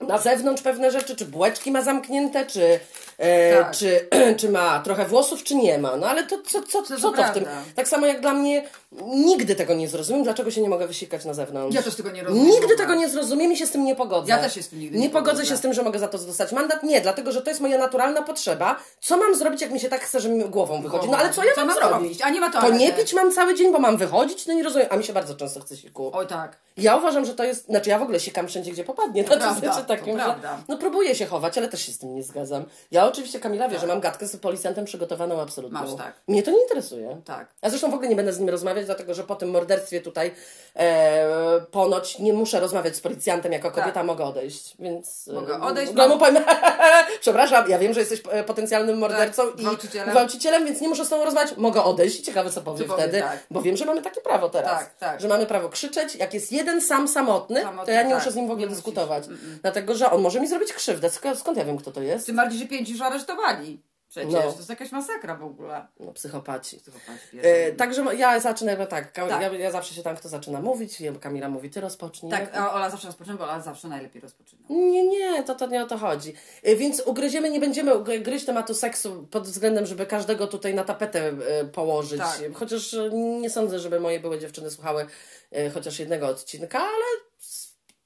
na 0.00 0.18
zewnątrz 0.18 0.62
pewne 0.62 0.90
rzeczy, 0.90 1.16
czy 1.16 1.24
bułeczki 1.26 1.70
ma 1.70 1.82
zamknięte, 1.82 2.46
czy, 2.46 2.80
e, 3.18 3.56
Tak. 3.62 3.76
czy, 3.76 4.08
czy 4.40 4.48
ma 4.48 4.80
trochę 4.84 5.04
włosów, 5.04 5.44
czy 5.44 5.54
nie 5.54 5.78
ma. 5.78 5.96
No 5.96 6.06
ale 6.06 6.26
to 6.26 6.38
co, 6.46 6.62
co, 6.62 6.82
co, 6.82 6.96
To 7.00 7.12
to 7.12 7.24
w 7.24 7.30
tym? 7.30 7.44
Tak 7.76 7.88
samo 7.88 8.06
jak 8.06 8.20
dla 8.20 8.32
mnie 8.34 8.64
nigdy 9.06 9.54
tego 9.54 9.74
nie 9.74 9.88
zrozumiem, 9.88 10.22
dlaczego 10.22 10.50
się 10.50 10.60
nie 10.60 10.68
mogę 10.68 10.86
wysikać 10.86 11.24
na 11.24 11.34
zewnątrz. 11.34 11.76
Ja 11.76 11.82
też 11.82 11.94
tego 11.94 12.10
nie 12.10 12.22
rozumiem. 12.24 12.46
Nigdy 12.48 12.76
tego 12.76 12.94
nie 12.94 13.08
zrozumiem 13.08 13.52
i 13.52 13.56
się 13.56 13.66
z 13.66 13.70
tym 13.70 13.84
nie 13.84 13.94
pogodzę. 13.94 14.28
Ja 14.28 14.38
też 14.38 14.54
się 14.54 14.62
z 14.62 14.68
tym 14.68 14.78
nigdy 14.80 14.98
nie 14.98 15.02
nie 15.04 15.10
pogodzę. 15.10 15.30
pogodzę. 15.30 15.46
się 15.50 15.56
z 15.56 15.60
tym, 15.60 15.72
że 15.74 15.82
mogę 15.82 15.98
za 15.98 16.08
to 16.08 16.18
dostać 16.18 16.52
mandat. 16.52 16.82
Nie, 16.82 17.00
dlatego, 17.00 17.32
że 17.32 17.42
to 17.42 17.50
jest 17.50 17.60
moja 17.60 17.78
naturalna 17.78 18.22
potrzeba. 18.22 18.76
Co 19.00 19.16
mam 19.16 19.34
zrobić, 19.34 19.60
jak 19.62 19.70
mi 19.70 19.80
się 19.80 19.88
tak 19.88 20.00
chce, 20.00 20.20
że 20.20 20.28
mi 20.28 20.44
głową 20.44 20.82
wychodzi? 20.82 21.10
No 21.10 21.16
ale 21.16 21.32
co 21.32 21.44
ja 21.44 21.52
Co 21.54 21.60
mam 21.60 21.66
mam 21.68 21.76
zrobić? 21.76 22.02
robić? 22.02 22.22
A 22.22 22.30
nie 22.30 22.40
ma 22.40 22.50
To 22.50 22.60
toalety. 22.60 22.78
nie 22.78 22.92
pić 22.92 23.12
mam 23.14 23.32
cały 23.32 23.54
dzień, 23.54 23.72
bo 23.72 23.78
mam 23.78 23.96
wychodzić? 23.96 24.46
No 24.46 24.54
nie 24.54 24.62
rozumiem. 24.62 24.88
A 24.90 24.96
mi 24.96 25.04
się 25.04 25.12
bardzo 25.12 25.34
często 25.34 25.60
chce 25.60 25.76
siku. 25.76 26.10
Oj 26.14 26.26
tak. 26.26 26.56
Ja 26.76 26.96
uważam, 26.96 27.24
że 27.24 27.34
to 27.34 27.44
jest, 27.44 27.64
znaczy 27.66 27.90
ja 27.90 27.98
w 27.98 28.02
ogóle 28.02 28.20
sikam 28.20 28.48
wszędzie, 28.48 28.72
gdzie 28.72 28.84
popadnie. 28.84 29.24
To, 29.24 29.34
znaczy 29.54 29.84
to 29.86 29.87
takim, 29.88 30.18
że, 30.20 30.34
no 30.68 30.78
próbuję 30.78 31.14
się 31.14 31.26
chować, 31.26 31.58
ale 31.58 31.68
też 31.68 31.82
się 31.86 31.92
z 31.92 31.98
tym 31.98 32.14
nie 32.14 32.22
zgadzam. 32.22 32.64
Ja 32.90 33.06
oczywiście, 33.06 33.40
Kamila 33.40 33.68
wie, 33.68 33.78
że 33.78 33.86
mam 33.86 34.00
gadkę 34.00 34.26
z 34.26 34.36
policjantem 34.36 34.84
przygotowaną 34.84 35.40
absolutnie. 35.40 35.78
Masz, 35.80 35.94
tak. 35.94 36.12
Mnie 36.28 36.42
to 36.42 36.50
nie 36.50 36.62
interesuje. 36.62 37.20
Tak. 37.24 37.48
Ja 37.62 37.70
zresztą 37.70 37.90
w 37.90 37.94
ogóle 37.94 38.08
nie 38.08 38.16
będę 38.16 38.32
z 38.32 38.38
nim 38.40 38.48
rozmawiać, 38.48 38.86
dlatego 38.86 39.14
że 39.14 39.24
po 39.24 39.36
tym 39.36 39.50
morderstwie 39.50 40.00
tutaj 40.00 40.34
e, 40.76 41.60
ponoć 41.70 42.18
nie 42.18 42.32
muszę 42.32 42.60
rozmawiać 42.60 42.96
z 42.96 43.00
policjantem 43.00 43.52
jako 43.52 43.70
kobieta, 43.70 44.04
mogę 44.04 44.24
odejść, 44.24 44.76
więc... 44.78 45.28
e, 45.28 45.32
Mogę 45.32 45.60
odejść, 45.60 45.92
mam- 45.92 46.10
mu 46.10 46.18
powiem, 46.18 46.36
przepraszam, 47.20 47.70
ja 47.70 47.78
wiem, 47.78 47.94
że 47.94 48.00
jesteś 48.00 48.22
e, 48.30 48.44
potencjalnym 48.44 48.98
mordercą 48.98 49.42
Tak, 49.50 49.54
i 49.60 49.62
gwałcicielem. 49.62 50.10
gwałcicielem, 50.10 50.64
więc 50.64 50.80
nie 50.80 50.88
muszę 50.88 51.04
z 51.04 51.08
tobą 51.08 51.24
rozmawiać, 51.24 51.56
mogę 51.56 51.82
odejść. 51.84 52.20
Ciekawe, 52.20 52.50
co 52.50 52.60
powie 52.60 52.84
Co 52.84 52.90
powie, 52.90 53.02
wtedy, 53.02 53.20
tak. 53.20 53.38
bo 53.50 53.62
wiem, 53.62 53.76
że 53.76 53.84
mamy 53.84 54.02
takie 54.02 54.20
prawo 54.20 54.48
teraz, 54.48 54.70
Tak, 54.78 54.94
tak. 54.98 55.20
że 55.20 55.28
mamy 55.28 55.46
prawo 55.46 55.68
krzyczeć, 55.68 56.16
jak 56.16 56.34
jest 56.34 56.52
jeden 56.52 56.80
sam 56.80 57.08
samotny, 57.08 57.62
Samotny, 57.62 57.86
to 57.86 57.90
ja 57.92 58.02
nie 58.02 58.08
tak, 58.10 58.18
muszę 58.18 58.32
z 58.32 58.36
nim 58.36 58.48
w 58.48 58.50
ogóle 58.50 58.66
dyskutować, 58.68 59.24
dlatego 59.62 59.77
że 59.94 60.10
on 60.10 60.22
może 60.22 60.40
mi 60.40 60.48
zrobić 60.48 60.72
krzywdę, 60.72 61.10
skąd, 61.10 61.38
skąd 61.38 61.58
ja 61.58 61.64
wiem, 61.64 61.78
kto 61.78 61.92
to 61.92 62.02
jest? 62.02 62.26
Tym 62.26 62.36
bardziej, 62.36 62.58
że 62.58 62.66
pięciu 62.66 62.92
już 62.92 63.00
aresztowali. 63.00 63.82
Przecież 64.08 64.32
No. 64.32 64.40
to 64.52 64.56
jest 64.56 64.68
jakaś 64.68 64.92
masakra 64.92 65.36
w 65.36 65.44
ogóle. 65.44 65.86
No, 66.00 66.12
psychopaci. 66.12 66.76
Psychopaci 66.76 67.38
E, 67.42 67.72
także 67.72 68.04
ja 68.16 68.40
jakby 68.70 68.86
tak, 68.86 69.12
Tak. 69.12 69.42
Ja, 69.42 69.52
ja 69.52 69.70
zawsze 69.70 69.94
się 69.94 70.02
tam 70.02 70.16
kto 70.16 70.28
zaczyna 70.28 70.60
mówić, 70.60 71.00
ja- 71.00 71.12
Kamila 71.12 71.48
mówi, 71.48 71.70
ty 71.70 71.80
rozpocznij. 71.80 72.32
Tak, 72.32 72.56
a 72.56 72.72
Ola 72.74 72.90
zawsze 72.90 73.06
rozpoczyna, 73.06 73.36
bo 73.36 73.44
Ola 73.44 73.60
zawsze 73.60 73.88
najlepiej 73.88 74.22
rozpoczyna. 74.22 74.62
Nie, 74.70 75.06
nie, 75.08 75.42
to, 75.42 75.54
to 75.54 75.66
nie 75.66 75.82
o 75.82 75.86
to 75.86 75.98
chodzi. 75.98 76.34
E, 76.62 76.76
Więc 76.76 77.02
ugryziemy, 77.06 77.50
nie 77.50 77.60
będziemy 77.60 77.92
gryźć 78.20 78.46
tematu 78.46 78.74
seksu 78.74 79.26
pod 79.30 79.44
względem, 79.44 79.86
żeby 79.86 80.06
każdego 80.06 80.46
tutaj 80.46 80.74
na 80.74 80.84
tapetę 80.84 81.28
e, 81.28 81.64
położyć. 81.64 82.18
Tak. 82.20 82.40
Chociaż 82.54 82.94
e, 82.94 83.10
nie 83.12 83.50
sądzę, 83.50 83.78
żeby 83.78 84.00
moje 84.00 84.20
były 84.20 84.38
dziewczyny 84.38 84.70
słuchały 84.70 85.06
e, 85.52 85.70
chociaż 85.70 85.98
jednego 85.98 86.26
odcinka, 86.28 86.78
ale 86.78 87.27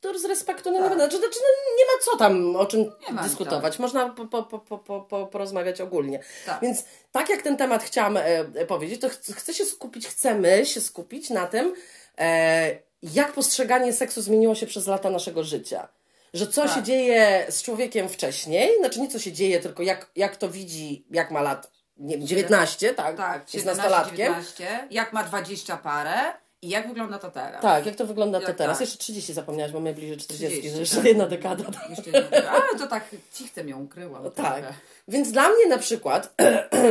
to 0.02 0.18
z 0.18 0.24
respektu 0.24 0.72
Tak. 0.72 0.80
będę. 0.82 0.94
Znaczy, 0.96 1.18
znaczy, 1.18 1.38
no, 1.40 1.76
nie 1.78 1.84
ma 1.84 2.02
co 2.04 2.16
tam 2.16 2.56
o 2.56 2.66
czym 2.66 2.92
ma, 3.10 3.22
dyskutować. 3.22 3.78
Można 3.78 4.08
po, 4.08 4.26
po, 4.26 4.42
po, 4.42 4.58
po, 4.58 4.78
po, 4.78 5.00
po, 5.00 5.26
porozmawiać 5.26 5.80
ogólnie. 5.80 6.20
Tak. 6.46 6.60
Więc 6.62 6.84
tak 7.12 7.28
jak 7.28 7.42
ten 7.42 7.56
temat 7.56 7.82
chciałam 7.82 8.16
e, 8.16 8.22
e, 8.38 8.66
powiedzieć, 8.66 9.00
to 9.00 9.08
ch- 9.08 9.36
chcę 9.36 9.54
się 9.54 9.64
skupić, 9.64 10.08
chcemy 10.08 10.66
się 10.66 10.80
skupić 10.80 11.30
na 11.30 11.46
tym, 11.46 11.74
e, 12.18 12.78
jak 13.02 13.32
postrzeganie 13.32 13.92
seksu 13.92 14.22
zmieniło 14.22 14.54
się 14.54 14.66
przez 14.66 14.86
lata 14.86 15.10
naszego 15.10 15.44
życia. 15.44 15.88
Że 16.34 16.46
co 16.46 16.62
Tak. 16.62 16.74
się 16.74 16.82
dzieje 16.82 17.46
z 17.50 17.62
człowiekiem 17.62 18.08
wcześniej, 18.08 18.78
znaczy 18.78 19.00
nie 19.00 19.08
co 19.08 19.18
się 19.18 19.32
dzieje, 19.32 19.60
tylko 19.60 19.82
jak, 19.82 20.10
jak 20.16 20.36
to 20.36 20.48
widzi, 20.48 21.06
jak 21.10 21.30
ma 21.30 21.42
lat 21.42 21.70
nie 21.96 22.18
wiem, 22.18 22.26
19, 22.26 22.94
tak? 22.94 23.16
Tak, 23.16 23.40
jest 23.40 23.52
17, 23.52 23.82
nastolatkiem. 23.82 24.16
19, 24.16 24.88
jak 24.90 25.12
ma 25.12 25.24
20 25.24 25.76
parę 25.76 26.41
i 26.62 26.68
jak 26.68 26.88
wygląda 26.88 27.18
to 27.18 27.30
teraz. 27.30 27.62
Tak, 27.62 27.86
jak 27.86 27.96
to 27.96 28.06
wygląda 28.06 28.40
to 28.40 28.46
Jak 28.46 28.56
teraz? 28.56 28.78
tak. 28.78 28.80
Jeszcze 28.80 28.98
30 28.98 29.32
zapomniałaś, 29.32 29.72
bo 29.72 29.80
mnie 29.80 29.94
bliżej 29.94 30.16
40, 30.16 30.58
30, 30.58 30.70
że 30.74 30.80
jeszcze 30.80 30.96
tak. 30.96 31.04
jedna 31.04 31.26
dekada. 31.26 31.64
Jeszcze 31.90 32.10
nie, 32.10 32.50
ale 32.50 32.78
to 32.78 32.86
tak 32.86 33.04
cichcem 33.32 33.68
ją 33.68 33.82
ukryłam. 33.82 34.22
Tak. 34.22 34.34
trochę. 34.34 34.74
Więc 35.08 35.32
dla 35.32 35.48
mnie 35.48 35.66
na 35.68 35.78
przykład 35.78 36.34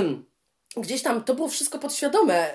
gdzieś 0.77 1.03
tam 1.03 1.23
to 1.23 1.35
było 1.35 1.47
wszystko 1.47 1.79
podświadome, 1.79 2.49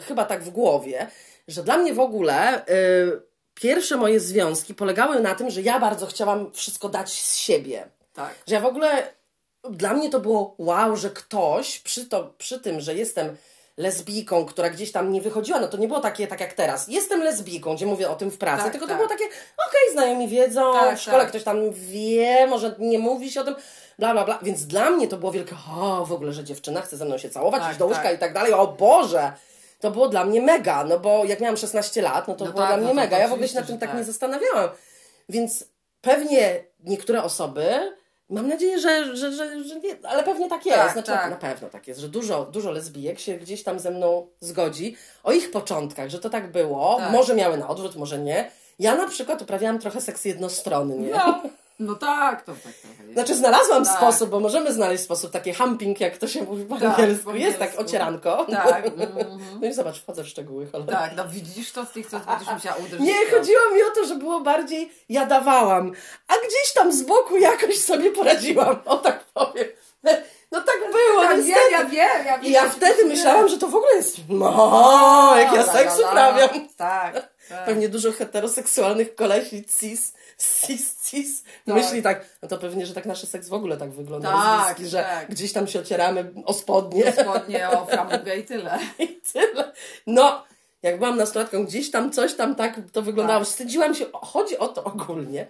chyba 0.00 0.24
tak 0.24 0.44
w 0.44 0.50
głowie, 0.50 1.06
że 1.48 1.62
dla 1.62 1.78
mnie 1.78 1.94
w 1.94 2.00
ogóle 2.00 2.66
y, 2.66 3.22
pierwsze 3.54 3.96
moje 3.96 4.20
związki 4.20 4.74
polegały 4.74 5.20
na 5.20 5.34
tym, 5.34 5.50
że 5.50 5.62
ja 5.62 5.80
bardzo 5.80 6.06
chciałam 6.06 6.52
wszystko 6.52 6.88
dać 6.88 7.10
z 7.10 7.36
siebie. 7.36 7.88
Tak. 8.14 8.34
Że 8.46 8.54
ja 8.54 8.60
w 8.60 8.66
ogóle 8.66 9.12
dla 9.70 9.94
mnie 9.94 10.10
to 10.10 10.20
było 10.20 10.54
wow, 10.58 10.96
że 10.96 11.10
ktoś 11.10 11.78
przy, 11.78 12.06
to, 12.06 12.34
przy 12.38 12.60
tym, 12.60 12.80
że 12.80 12.94
jestem 12.94 13.36
lesbijką, 13.76 14.44
która 14.44 14.70
gdzieś 14.70 14.92
tam 14.92 15.12
nie 15.12 15.20
wychodziła, 15.20 15.60
no 15.60 15.68
to 15.68 15.76
nie 15.76 15.88
było 15.88 16.00
takie 16.00 16.26
tak 16.26 16.40
jak 16.40 16.52
teraz. 16.52 16.88
Jestem 16.88 17.22
lesbijką, 17.22 17.74
gdzie 17.74 17.86
mówię 17.86 18.10
o 18.10 18.14
tym 18.14 18.30
w 18.30 18.38
pracy, 18.38 18.62
Tak, 18.62 18.72
tylko 18.72 18.86
tak. 18.86 18.94
to 18.94 18.96
było 18.96 19.08
takie, 19.08 19.24
okej, 19.68 19.92
znajomi 19.92 20.28
wiedzą, 20.28 20.72
Tak, 20.72 20.98
w 20.98 21.02
szkole 21.02 21.18
tak. 21.18 21.28
ktoś 21.28 21.42
tam 21.42 21.70
wie, 21.72 22.46
może 22.46 22.74
nie 22.78 22.98
mówi 22.98 23.30
się 23.30 23.40
o 23.40 23.44
tym, 23.44 23.54
bla, 23.98 24.12
bla, 24.12 24.24
bla. 24.24 24.38
Więc 24.42 24.66
dla 24.66 24.90
mnie 24.90 25.08
to 25.08 25.16
było 25.16 25.32
wielkie, 25.32 25.56
o, 25.80 26.06
w 26.06 26.12
ogóle, 26.12 26.32
że 26.32 26.44
dziewczyna 26.44 26.80
chce 26.80 26.96
ze 26.96 27.04
mną 27.04 27.18
się 27.18 27.30
całować, 27.30 27.60
Tak, 27.60 27.70
iść 27.70 27.78
do 27.78 27.86
łóżka 27.86 28.02
tak. 28.02 28.16
i 28.16 28.18
tak 28.18 28.32
dalej, 28.34 28.52
o 28.52 28.66
Boże! 28.66 29.32
To 29.80 29.90
było 29.90 30.08
dla 30.08 30.24
mnie 30.24 30.42
mega, 30.42 30.84
no 30.84 30.98
bo 30.98 31.24
jak 31.24 31.40
miałam 31.40 31.56
16 31.56 32.02
lat, 32.02 32.28
no 32.28 32.34
to 32.34 32.44
No 32.44 32.52
było 32.52 32.66
dla 32.66 32.76
mnie 32.76 32.86
no 32.86 32.94
mega. 32.94 33.18
Ja 33.18 33.28
w 33.28 33.32
ogóle 33.32 33.48
się 33.48 33.54
nad 33.54 33.66
tym 33.66 33.78
tak. 33.78 33.94
nie 33.94 34.04
zastanawiałam. 34.04 34.68
Więc 35.28 35.64
pewnie 36.00 36.64
niektóre 36.84 37.22
osoby, 37.22 37.92
mam 38.32 38.48
nadzieję, 38.48 38.80
że, 38.80 39.16
że, 39.16 39.32
że, 39.32 39.64
że 39.64 39.80
nie, 39.80 39.96
ale 40.02 40.22
pewnie 40.22 40.48
tak 40.48 40.66
jest. 40.66 40.78
Tak, 40.78 40.92
znaczy, 40.92 41.12
tak. 41.12 41.30
Na 41.30 41.36
pewno 41.36 41.68
tak 41.68 41.88
jest, 41.88 42.00
że 42.00 42.08
dużo, 42.08 42.44
dużo 42.44 42.70
lesbijek 42.70 43.18
się 43.20 43.34
gdzieś 43.34 43.62
tam 43.62 43.78
ze 43.78 43.90
mną 43.90 44.26
zgodzi 44.40 44.96
o 45.22 45.32
ich 45.32 45.50
początkach, 45.50 46.10
że 46.10 46.18
to 46.18 46.30
tak 46.30 46.52
było. 46.52 46.96
Tak. 46.98 47.12
Może 47.12 47.34
miały 47.34 47.56
na 47.58 47.68
odwrót, 47.68 47.96
może 47.96 48.18
nie. 48.18 48.50
Ja 48.78 48.96
na 48.96 49.08
przykład 49.08 49.42
uprawiałam 49.42 49.78
trochę 49.78 50.00
seks 50.00 50.24
jednostronnie. 50.24 51.10
No, 51.10 51.42
no 51.86 51.94
tak, 51.94 52.42
to 52.42 52.52
tak 52.52 52.64
jest. 53.00 53.12
Znaczy 53.12 53.34
znalazłam 53.34 53.84
Tak. 53.84 53.96
sposób, 53.96 54.30
bo 54.30 54.40
możemy 54.40 54.72
znaleźć 54.72 55.04
sposób, 55.04 55.30
taki 55.32 55.54
humping, 55.54 56.00
jak 56.00 56.18
to 56.18 56.28
się 56.28 56.42
mówi 56.42 56.64
po 56.64 56.74
Tak, 56.74 56.84
angielsku. 56.98 57.24
po 57.24 57.36
Jest 57.36 57.58
tak, 57.58 57.78
ocieranko. 57.80 58.46
Tak, 58.50 58.86
mhm. 58.98 59.38
No 59.60 59.66
i 59.68 59.72
zobacz, 59.72 60.02
wchodzę 60.02 60.24
w 60.24 60.28
szczegóły, 60.28 60.66
cholera. 60.72 60.98
Tak, 60.98 61.16
no 61.16 61.28
widzisz 61.28 61.72
to 61.72 61.84
z 61.86 61.90
tych, 61.90 62.06
co 62.06 62.20
będziesz 62.20 62.48
musiała 62.54 62.76
uderzyć. 62.76 63.00
Nie, 63.00 63.14
chodziło 63.30 63.70
mi 63.74 63.82
o 63.82 63.94
to, 63.94 64.04
że 64.06 64.14
było 64.14 64.40
bardziej 64.40 64.92
ja 65.08 65.26
dawałam, 65.26 65.92
a 66.28 66.32
gdzieś 66.46 66.72
tam 66.74 66.92
z 66.92 67.02
boku 67.02 67.36
jakoś 67.36 67.78
sobie 67.78 68.10
poradziłam, 68.10 68.76
o 68.84 68.96
tak 68.96 69.24
powiem. 69.24 69.66
No 70.52 70.60
tak 70.60 70.78
było, 70.92 71.22
Tak, 71.22 71.36
niestety. 71.36 71.60
wiem, 71.60 71.72
ja 71.72 71.84
wiem, 71.84 72.26
ja 72.26 72.38
wiem. 72.38 72.44
I 72.46 72.50
ja 72.50 72.70
wtedy 72.70 73.04
myślałam, 73.04 73.48
że 73.48 73.58
to 73.58 73.68
w 73.68 73.74
ogóle 73.74 73.94
jest, 73.94 74.16
no, 74.28 75.34
jak 75.38 75.52
ja 75.54 75.62
seks 75.72 75.98
uprawiam. 75.98 76.48
Tak, 76.76 77.14
tak. 77.48 77.64
Pewnie 77.66 77.88
dużo 77.88 78.12
heteroseksualnych 78.12 79.14
kolesi 79.14 79.64
cis, 79.80 80.14
cis, 80.66 80.96
cis 81.10 81.42
Tak. 81.42 81.74
myśli 81.74 82.02
tak, 82.02 82.24
no 82.42 82.48
to 82.48 82.58
pewnie, 82.58 82.86
że 82.86 82.94
tak 82.94 83.06
nasz 83.06 83.28
seks 83.28 83.48
w 83.48 83.52
ogóle 83.52 83.76
tak 83.76 83.90
wygląda, 83.90 84.32
Tak, 84.32 84.68
lesbijski, 84.68 84.90
że 84.90 85.02
tak. 85.02 85.30
gdzieś 85.30 85.52
tam 85.52 85.66
się 85.66 85.80
ocieramy 85.80 86.32
o 86.44 86.52
spodnie 86.52 87.12
Spodnie 87.12 87.70
o 87.70 87.86
framugę 87.86 88.36
i 88.36 88.44
tyle. 88.44 88.78
i 88.98 89.20
tyle. 89.32 89.72
No, 90.06 90.44
jak 90.82 90.98
byłam 90.98 91.16
nastolatką, 91.16 91.64
gdzieś 91.64 91.90
tam 91.90 92.12
coś 92.12 92.34
tam 92.34 92.54
tak 92.54 92.80
to 92.92 93.02
wyglądało. 93.02 93.40
Tak. 93.40 93.48
Wstydziłam 93.48 93.94
się, 93.94 94.06
chodzi 94.12 94.58
o 94.58 94.68
to 94.68 94.84
ogólnie, 94.84 95.46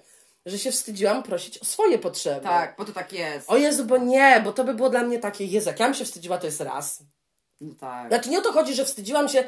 że 0.46 0.58
się 0.58 0.72
wstydziłam 0.72 1.22
prosić 1.22 1.58
o 1.58 1.64
swoje 1.64 1.98
potrzeby. 1.98 2.40
Tak, 2.40 2.74
bo 2.78 2.84
to 2.84 2.92
tak 2.92 3.12
jest. 3.12 3.50
O 3.50 3.56
Jezu, 3.56 3.84
bo 3.84 3.98
nie, 3.98 4.40
bo 4.44 4.52
to 4.52 4.64
by 4.64 4.74
było 4.74 4.90
dla 4.90 5.02
mnie 5.02 5.18
takie, 5.18 5.44
Jezu, 5.44 5.68
jak 5.68 5.80
ja 5.80 5.86
bym 5.86 5.94
się 5.94 6.04
wstydziła, 6.04 6.38
to 6.38 6.46
jest 6.46 6.60
raz. 6.60 7.02
No 7.60 7.74
tak. 7.80 8.08
Znaczy 8.08 8.30
nie 8.30 8.38
o 8.38 8.42
to 8.42 8.52
chodzi, 8.52 8.74
że 8.74 8.84
wstydziłam 8.84 9.28
się 9.28 9.44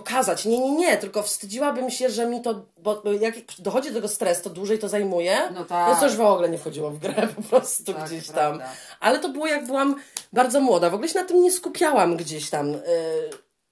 pokazać, 0.00 0.44
nie, 0.44 0.58
nie, 0.58 0.72
nie, 0.72 0.96
tylko 0.96 1.22
wstydziłabym 1.22 1.90
się, 1.90 2.10
że 2.10 2.26
mi 2.26 2.42
to, 2.42 2.54
bo 2.78 3.02
jak 3.20 3.34
dochodzi 3.58 3.88
do 3.88 3.94
tego 3.94 4.08
stres, 4.08 4.42
to 4.42 4.50
dłużej 4.50 4.78
to 4.78 4.88
zajmuje, 4.88 5.38
No 5.54 5.64
tak. 5.64 5.86
więc 5.88 6.00
to 6.00 6.06
już 6.06 6.16
w 6.16 6.20
ogóle 6.20 6.48
nie 6.48 6.58
wchodziło 6.58 6.90
w 6.90 6.98
grę 6.98 7.28
po 7.36 7.42
prostu 7.42 7.94
Tak, 7.94 8.06
gdzieś 8.06 8.26
tam. 8.26 8.34
prawda. 8.34 8.64
Ale 9.00 9.18
to 9.18 9.28
było 9.28 9.46
jak 9.46 9.66
byłam 9.66 9.96
bardzo 10.32 10.60
młoda, 10.60 10.90
w 10.90 10.94
ogóle 10.94 11.08
się 11.08 11.18
na 11.20 11.24
tym 11.26 11.42
nie 11.42 11.52
skupiałam 11.52 12.16
gdzieś 12.16 12.50
tam, 12.50 12.74
y, 12.74 12.80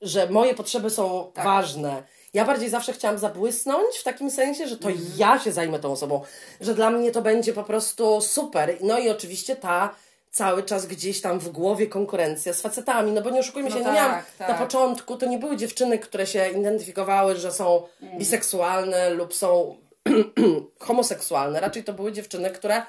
że 0.02 0.30
moje 0.30 0.54
potrzeby 0.54 0.90
są 0.90 1.30
Tak. 1.34 1.44
ważne. 1.44 2.02
Ja 2.34 2.44
bardziej 2.44 2.68
zawsze 2.70 2.92
chciałam 2.92 3.18
zabłysnąć 3.18 3.96
w 3.96 4.04
takim 4.04 4.30
sensie, 4.30 4.66
że 4.68 4.76
to 4.76 4.88
Mhm. 4.90 5.06
ja 5.16 5.38
się 5.38 5.52
zajmę 5.52 5.78
tą 5.78 5.92
osobą, 5.92 6.20
że 6.60 6.74
dla 6.74 6.90
mnie 6.90 7.10
to 7.12 7.22
będzie 7.22 7.52
po 7.52 7.62
prostu 7.64 8.20
super. 8.20 8.76
No 8.80 8.98
i 8.98 9.10
oczywiście 9.10 9.56
ta 9.56 9.94
cały 10.34 10.62
czas 10.62 10.86
gdzieś 10.86 11.20
tam 11.20 11.38
w 11.38 11.48
głowie 11.48 11.86
konkurencja 11.86 12.52
z 12.54 12.60
facetami, 12.60 13.12
no 13.12 13.22
bo 13.22 13.30
nie 13.30 13.40
oszukujmy 13.40 13.70
się, 13.70 13.80
No 13.80 13.86
nie 13.88 13.92
miałam 13.94 14.12
tak, 14.12 14.24
tak. 14.38 14.48
na 14.48 14.54
początku, 14.54 15.16
to 15.16 15.26
nie 15.26 15.38
były 15.38 15.56
dziewczyny, 15.56 15.98
które 15.98 16.26
się 16.26 16.48
identyfikowały, 16.48 17.36
że 17.36 17.52
są 17.52 17.82
Mm. 18.02 18.18
biseksualne 18.18 19.10
lub 19.10 19.34
są 19.34 19.76
homoseksualne. 20.78 21.60
Raczej 21.60 21.84
to 21.84 21.92
były 21.92 22.12
dziewczyny, 22.12 22.50
które 22.50 22.82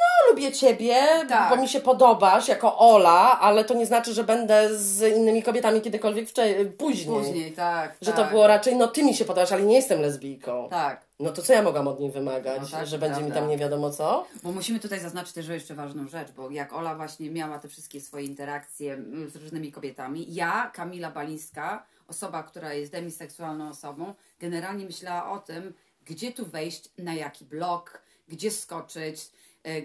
no 0.00 0.30
lubię 0.30 0.52
ciebie, 0.52 0.94
Tak. 1.28 1.50
bo 1.50 1.62
mi 1.62 1.68
się 1.68 1.80
podobasz 1.80 2.48
jako 2.48 2.78
Ola, 2.78 3.40
ale 3.40 3.64
to 3.64 3.74
nie 3.74 3.86
znaczy, 3.86 4.14
że 4.14 4.24
będę 4.24 4.78
z 4.78 5.16
innymi 5.16 5.42
kobietami 5.42 5.80
kiedykolwiek 5.80 6.28
wcze- 6.28 6.72
później. 6.72 7.18
Później, 7.18 7.52
tak. 7.52 7.96
Że 8.02 8.12
tak, 8.12 8.24
to 8.24 8.30
było 8.30 8.46
raczej, 8.46 8.76
no 8.76 8.88
ty 8.88 9.02
mi 9.02 9.14
się 9.14 9.24
podobasz, 9.24 9.52
ale 9.52 9.62
nie 9.62 9.74
jestem 9.76 10.00
lesbijką. 10.00 10.68
Tak. 10.70 11.04
No 11.20 11.30
to 11.32 11.42
co 11.42 11.52
ja 11.52 11.62
mogłam 11.62 11.88
od 11.88 12.00
niej 12.00 12.10
wymagać? 12.10 12.62
No 12.62 12.68
tak, 12.68 12.86
że 12.86 12.98
będzie 12.98 13.16
mi 13.20 13.26
prawda. 13.26 13.40
tam 13.40 13.50
nie 13.50 13.58
wiadomo 13.58 13.90
co? 13.90 14.26
Bo 14.42 14.52
musimy 14.52 14.80
tutaj 14.80 15.00
zaznaczyć 15.00 15.32
też 15.32 15.48
jeszcze 15.48 15.74
ważną 15.74 16.08
rzecz, 16.08 16.30
bo 16.32 16.50
jak 16.50 16.72
Ola 16.72 16.94
właśnie 16.94 17.30
miała 17.30 17.58
te 17.58 17.68
wszystkie 17.68 18.00
swoje 18.00 18.24
interakcje 18.24 18.92
mm, 18.92 19.30
z 19.30 19.36
różnymi 19.36 19.72
kobietami, 19.72 20.34
ja, 20.34 20.70
Kamila 20.74 21.10
Balińska, 21.10 21.86
osoba, 22.08 22.42
która 22.42 22.72
jest 22.72 22.92
demiseksualną 22.92 23.68
osobą, 23.70 24.14
generalnie 24.40 24.84
myślała 24.84 25.30
o 25.30 25.38
tym, 25.38 25.74
gdzie 26.04 26.32
tu 26.32 26.46
wejść, 26.46 26.88
na 26.98 27.14
jaki 27.14 27.44
blok, 27.44 28.02
gdzie 28.28 28.50
skoczyć, 28.50 29.30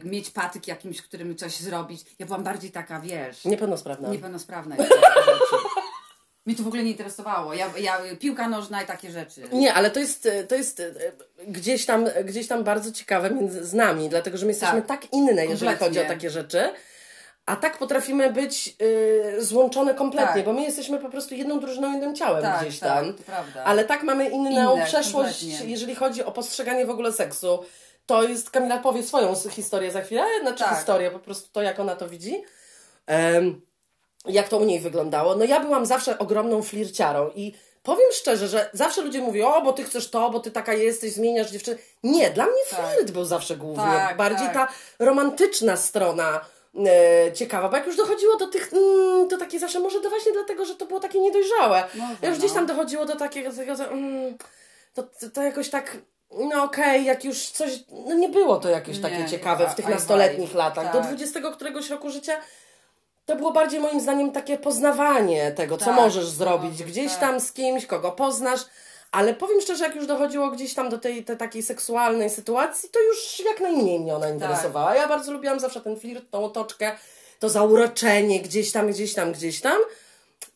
mieć 0.04 0.30
patyk 0.30 0.68
jakimś, 0.68 1.02
którym 1.02 1.36
coś 1.36 1.56
zrobić. 1.56 2.02
Ja 2.20 2.26
byłam 2.26 2.44
bardziej 2.44 2.72
taka, 2.72 3.00
wiesz, 3.00 3.46
Niepełnosprawna. 3.46 4.10
niepełnosprawna. 4.10 4.76
Mnie 6.46 6.56
to 6.56 6.64
w 6.64 6.68
ogóle 6.68 6.84
nie 6.84 6.92
interesowało. 6.92 7.54
Ja, 7.54 7.70
ja, 7.78 7.98
piłka 8.20 8.50
nożna 8.50 8.82
i 8.84 8.86
takie 8.86 9.12
rzeczy. 9.12 9.42
Nie, 9.52 9.74
ale 9.74 9.92
to 9.92 10.00
jest, 10.00 10.28
to 10.48 10.56
jest 10.56 10.80
e, 10.80 10.92
gdzieś 11.48 11.86
tam, 11.86 12.06
gdzieś 12.24 12.48
tam 12.48 12.64
bardzo 12.64 12.92
ciekawe 12.92 13.30
między 13.30 13.66
z 13.66 13.74
nami, 13.74 14.10
dlatego 14.10 14.38
że 14.38 14.46
my 14.46 14.52
jesteśmy 14.52 14.82
Tak. 14.82 15.02
tak, 15.02 15.14
inne, 15.14 15.32
jeżeli 15.46 15.50
Kompletnie. 15.70 15.88
chodzi 15.88 16.00
o 16.00 16.06
takie 16.06 16.30
rzeczy. 16.30 16.70
A 17.46 17.56
tak 17.56 17.78
potrafimy 17.78 18.34
być 18.34 18.76
y, 18.82 19.46
złączone 19.46 19.94
kompletnie, 19.94 20.34
Tak. 20.34 20.46
bo 20.46 20.54
my 20.54 20.62
jesteśmy 20.62 21.00
po 21.00 21.10
prostu 21.10 21.36
jedną 21.36 21.60
drużyną, 21.60 21.92
jednym 21.92 22.16
ciałem 22.16 22.42
Tak, 22.44 22.62
gdzieś 22.62 22.80
tak, 22.80 22.90
tam. 22.90 23.14
Ale 23.66 23.86
tak 23.86 24.04
mamy 24.04 24.30
inną 24.30 24.76
Inne, 24.76 24.86
przeszłość, 24.86 25.40
kompletnie. 25.42 25.72
jeżeli 25.72 25.96
chodzi 25.96 26.24
o 26.24 26.32
postrzeganie 26.32 26.86
w 26.86 26.90
ogóle 26.90 27.14
seksu. 27.14 27.64
To 28.10 28.24
jest, 28.24 28.50
Kamila 28.50 28.78
powie 28.78 29.04
swoją 29.04 29.36
historię 29.50 29.92
za 29.92 30.02
chwilę, 30.02 30.24
znaczy 30.42 30.64
Tak. 30.64 30.78
historię, 30.78 31.12
po 31.12 31.20
prostu 31.20 31.50
to, 31.52 31.62
jak 31.62 31.80
ona 31.80 31.96
to 31.96 32.10
widzi. 32.10 32.44
Em, 33.08 33.62
jak 34.26 34.50
to 34.50 34.58
u 34.58 34.64
niej 34.66 34.80
wyglądało. 34.80 35.36
No 35.36 35.46
ja 35.46 35.60
byłam 35.60 35.86
zawsze 35.86 36.20
ogromną 36.20 36.62
flirciarą 36.64 37.30
i 37.36 37.54
powiem 37.84 38.12
szczerze, 38.14 38.48
że 38.48 38.70
zawsze 38.74 39.02
ludzie 39.02 39.22
mówią, 39.22 39.54
o, 39.54 39.62
bo 39.62 39.74
ty 39.74 39.84
chcesz 39.84 40.10
to, 40.10 40.30
bo 40.30 40.40
ty 40.40 40.52
taka 40.52 40.74
jesteś, 40.74 41.12
zmieniasz 41.14 41.52
dziewczynę. 41.52 41.78
Nie, 42.04 42.30
dla 42.30 42.46
mnie 42.46 42.62
Tak. 42.70 42.80
flirt 42.96 43.12
był 43.12 43.26
zawsze 43.26 43.56
głównie. 43.58 43.84
Tak, 43.84 44.18
Bardziej 44.18 44.48
tak. 44.48 44.54
ta 44.54 44.68
romantyczna 45.06 45.78
strona 45.78 46.46
e, 46.86 47.34
ciekawa, 47.34 47.70
bo 47.70 47.78
jak 47.78 47.88
już 47.88 47.98
dochodziło 47.98 48.38
do 48.38 48.48
tych, 48.48 48.74
mm, 48.74 49.28
to 49.30 49.38
takie 49.38 49.60
zawsze, 49.60 49.80
może 49.80 50.00
to 50.00 50.10
właśnie 50.10 50.32
dlatego, 50.32 50.66
że 50.66 50.76
to 50.76 50.86
było 50.86 51.00
takie 51.00 51.20
niedojrzałe. 51.20 51.84
Może, 51.96 52.16
Ja 52.22 52.30
już 52.30 52.38
gdzieś 52.38 52.52
no. 52.52 52.56
tam 52.56 52.66
dochodziło 52.66 53.06
do 53.06 53.16
takiego, 53.16 53.50
takiego 53.52 53.76
że, 53.76 53.90
mm, 53.90 54.38
to, 54.94 55.04
to, 55.04 55.30
to 55.34 55.42
jakoś 55.44 55.70
tak, 55.70 55.98
no 56.32 56.64
okej, 56.64 57.06
jak 57.06 57.26
już 57.26 57.50
coś, 57.50 57.72
no 58.06 58.16
nie 58.16 58.30
było 58.30 58.58
to 58.58 58.70
jakieś 58.70 58.98
Nie, 58.98 59.04
takie 59.04 59.26
ciekawe 59.26 59.70
w 59.70 59.76
tych 59.76 59.88
nastoletnich 59.88 60.54
latach. 60.54 60.94
Do 60.94 61.00
tak. 61.00 61.08
20 61.08 61.40
któregoś 61.52 61.90
roku 61.90 62.10
życia 62.10 62.38
to 63.26 63.36
było 63.36 63.52
bardziej 63.52 63.80
moim 63.80 64.00
zdaniem 64.02 64.32
takie 64.32 64.58
poznawanie 64.58 65.52
tego, 65.52 65.78
co 65.78 65.86
Tak, 65.86 65.96
możesz 65.96 66.26
co 66.26 66.32
zrobić, 66.32 66.72
możesz, 66.72 66.88
gdzieś 66.88 67.12
tak. 67.12 67.20
tam 67.20 67.40
z 67.40 67.54
kimś, 67.54 67.86
kogo 67.86 68.12
poznasz. 68.12 68.62
Ale 69.12 69.34
powiem 69.34 69.62
szczerze, 69.62 69.84
jak 69.84 69.96
już 69.96 70.08
dochodziło 70.08 70.52
gdzieś 70.52 70.74
tam 70.74 70.90
do 70.90 70.98
tej, 70.98 71.24
tej 71.24 71.38
takiej 71.38 71.64
seksualnej 71.64 72.30
sytuacji, 72.30 72.90
to 72.90 73.00
już 73.00 73.42
jak 73.46 73.60
najmniej 73.60 74.00
mnie 74.00 74.12
Tak. 74.12 74.18
ona 74.22 74.30
interesowała. 74.30 74.96
Ja 74.96 75.08
bardzo 75.08 75.32
lubiłam 75.32 75.60
zawsze 75.60 75.82
ten 75.82 76.00
flirt, 76.00 76.32
tą 76.32 76.46
otoczkę, 76.46 76.92
to 77.40 77.50
zauroczenie 77.50 78.40
gdzieś 78.40 78.72
tam, 78.72 78.88
gdzieś 78.88 79.14
tam, 79.14 79.32
gdzieś 79.32 79.62
tam. 79.62 79.78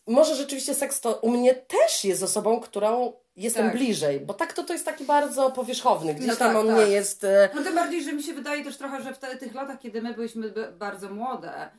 Może 0.07 0.35
rzeczywiście 0.35 0.73
seks 0.75 1.01
to 1.01 1.13
u 1.15 1.29
mnie 1.29 1.53
też 1.55 2.03
jest 2.05 2.23
osobą, 2.23 2.59
którą 2.59 3.13
jestem 3.35 3.65
Tak. 3.65 3.73
bliżej, 3.77 4.19
bo 4.19 4.33
tak 4.33 4.53
to 4.53 4.63
to 4.63 4.73
jest 4.73 4.85
taki 4.85 5.05
bardzo 5.05 5.51
powierzchowny. 5.51 6.13
Gdzieś 6.13 6.27
No 6.27 6.35
tam 6.35 6.47
tak, 6.53 6.57
on 6.57 6.67
tak. 6.67 6.77
nie 6.77 6.83
jest... 6.91 7.23
e, 7.23 7.49
No 7.55 7.63
tym 7.63 7.75
bardziej, 7.75 8.03
że 8.03 8.13
mi 8.13 8.23
się 8.23 8.33
wydaje 8.33 8.63
też 8.63 8.77
trochę, 8.77 9.01
że 9.01 9.13
w 9.13 9.17
te, 9.19 9.37
tych 9.37 9.53
latach, 9.55 9.79
kiedy 9.79 10.01
my 10.01 10.13
byliśmy 10.13 10.53
bardzo 10.79 11.09
młode, 11.09 11.69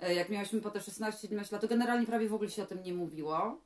e, 0.00 0.14
jak 0.14 0.28
miałyśmy 0.28 0.60
po 0.60 0.70
te 0.70 0.78
16-17 0.78 1.52
lat, 1.52 1.60
to 1.60 1.68
generalnie 1.68 2.06
prawie 2.06 2.28
w 2.28 2.34
ogóle 2.34 2.50
się 2.50 2.62
o 2.62 2.66
tym 2.66 2.82
nie 2.82 2.92
mówiło. 2.94 3.58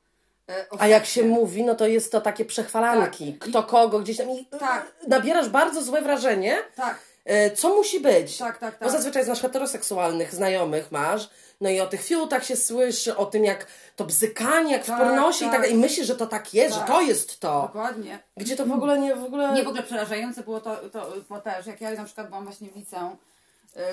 E, 0.50 0.66
A 0.78 0.86
jak 0.86 1.06
się 1.06 1.22
mówi, 1.22 1.64
no 1.64 1.74
to 1.74 1.86
jest 1.86 2.12
to 2.12 2.20
takie 2.20 2.44
przechwalanki. 2.44 3.32
Tak. 3.32 3.48
Kto 3.48 3.62
kogo 3.62 4.00
gdzieś 4.00 4.16
tam. 4.16 4.30
I 4.30 4.46
Tak. 4.46 4.92
nabierasz 5.08 5.48
bardzo 5.48 5.82
złe 5.82 6.02
wrażenie, 6.02 6.58
Tak, 6.76 6.98
co 7.56 7.68
musi 7.74 8.00
być. 8.00 8.38
tak, 8.38 8.58
tak, 8.58 8.74
Bo 8.74 8.80
tak. 8.80 8.90
zazwyczaj 8.90 9.24
znasz 9.24 9.40
heteroseksualnych 9.40 10.34
znajomych 10.34 10.92
masz, 10.92 11.30
no 11.60 11.70
i 11.70 11.80
o 11.80 11.86
tych 11.86 12.02
fiutach 12.02 12.44
się 12.44 12.56
słyszy, 12.56 13.16
o 13.16 13.26
tym 13.26 13.44
jak 13.44 13.66
to 13.96 14.04
bzykanie, 14.04 14.72
jak 14.72 14.84
Tak, 14.86 14.96
w 14.96 14.98
pornosie 14.98 15.38
i 15.44 15.48
tak. 15.48 15.50
tak 15.52 15.60
dalej. 15.60 15.76
I 15.76 15.78
myślisz, 15.78 16.06
że 16.06 16.16
to 16.16 16.26
tak 16.26 16.54
jest, 16.54 16.76
Tak. 16.76 16.86
że 16.86 16.92
to 16.92 17.00
jest 17.00 17.40
to. 17.40 17.62
Dokładnie. 17.62 18.18
Gdzie 18.36 18.56
to 18.56 18.66
w 18.66 18.72
ogóle 18.72 18.98
nie, 18.98 19.16
w 19.16 19.24
ogóle... 19.24 19.52
Nie, 19.52 19.64
w 19.64 19.68
ogóle 19.68 19.82
przerażające 19.82 20.42
było 20.42 20.60
to, 20.60 20.76
to 20.76 21.12
bo 21.28 21.40
też, 21.40 21.66
jak 21.66 21.80
ja 21.80 21.90
na 21.90 22.04
przykład 22.04 22.28
byłam 22.28 22.44
właśnie 22.44 22.70
w 22.70 22.76
liceum, 22.76 23.16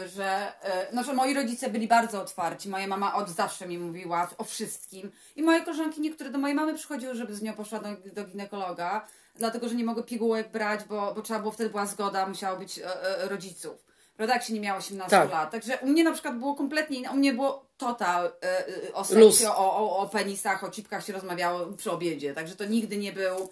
y, 0.03 0.07
że, 0.09 0.53
y, 0.65 0.95
no, 0.95 1.03
że 1.03 1.13
moi 1.13 1.33
rodzice 1.33 1.69
byli 1.69 1.87
bardzo 1.87 2.21
otwarci. 2.21 2.69
Moja 2.69 2.87
mama 2.87 3.15
od 3.15 3.29
zawsze 3.29 3.67
mi 3.67 3.77
mówiła 3.77 4.29
o 4.37 4.43
wszystkim. 4.43 5.11
I 5.35 5.43
moje 5.43 5.61
koleżanki 5.61 6.01
niektóre 6.01 6.29
do 6.29 6.37
mojej 6.37 6.55
mamy 6.55 6.73
przychodziły, 6.73 7.15
żeby 7.15 7.35
z 7.35 7.41
nią 7.41 7.53
poszła 7.53 7.79
do, 7.79 7.89
do 8.13 8.23
ginekologa, 8.25 9.07
dlatego, 9.35 9.69
że 9.69 9.75
nie 9.75 9.83
mogły 9.83 10.03
pigułek 10.03 10.51
brać, 10.51 10.79
bo, 10.83 11.13
bo 11.15 11.21
trzeba 11.21 11.39
było, 11.39 11.51
wtedy 11.51 11.69
była 11.69 11.85
zgoda, 11.85 12.27
musiało 12.27 12.57
być 12.59 12.79
e, 12.79 13.03
e, 13.23 13.27
rodziców. 13.29 13.85
Prawda, 14.17 14.33
jak 14.33 14.43
się 14.43 14.53
nie 14.53 14.59
miało 14.59 14.79
18 14.79 15.17
Tak. 15.17 15.31
lat. 15.31 15.51
Także 15.51 15.77
u 15.81 15.87
mnie 15.87 16.03
na 16.03 16.11
przykład 16.11 16.37
było 16.37 16.55
kompletnie 16.55 16.97
inne. 16.97 17.11
U 17.11 17.15
mnie 17.15 17.33
było 17.33 17.65
total 17.77 18.25
e, 18.25 18.31
e, 18.89 18.93
o 18.93 19.03
seksie, 19.03 19.45
o, 19.45 19.77
o, 19.77 19.97
o 19.97 20.09
penisach, 20.09 20.63
o 20.63 20.69
cipkach 20.69 21.05
się 21.05 21.13
rozmawiało 21.13 21.65
przy 21.77 21.91
obiedzie. 21.91 22.33
Także 22.33 22.55
to 22.55 22.65
nigdy 22.65 22.97
nie 22.97 23.13
był 23.13 23.49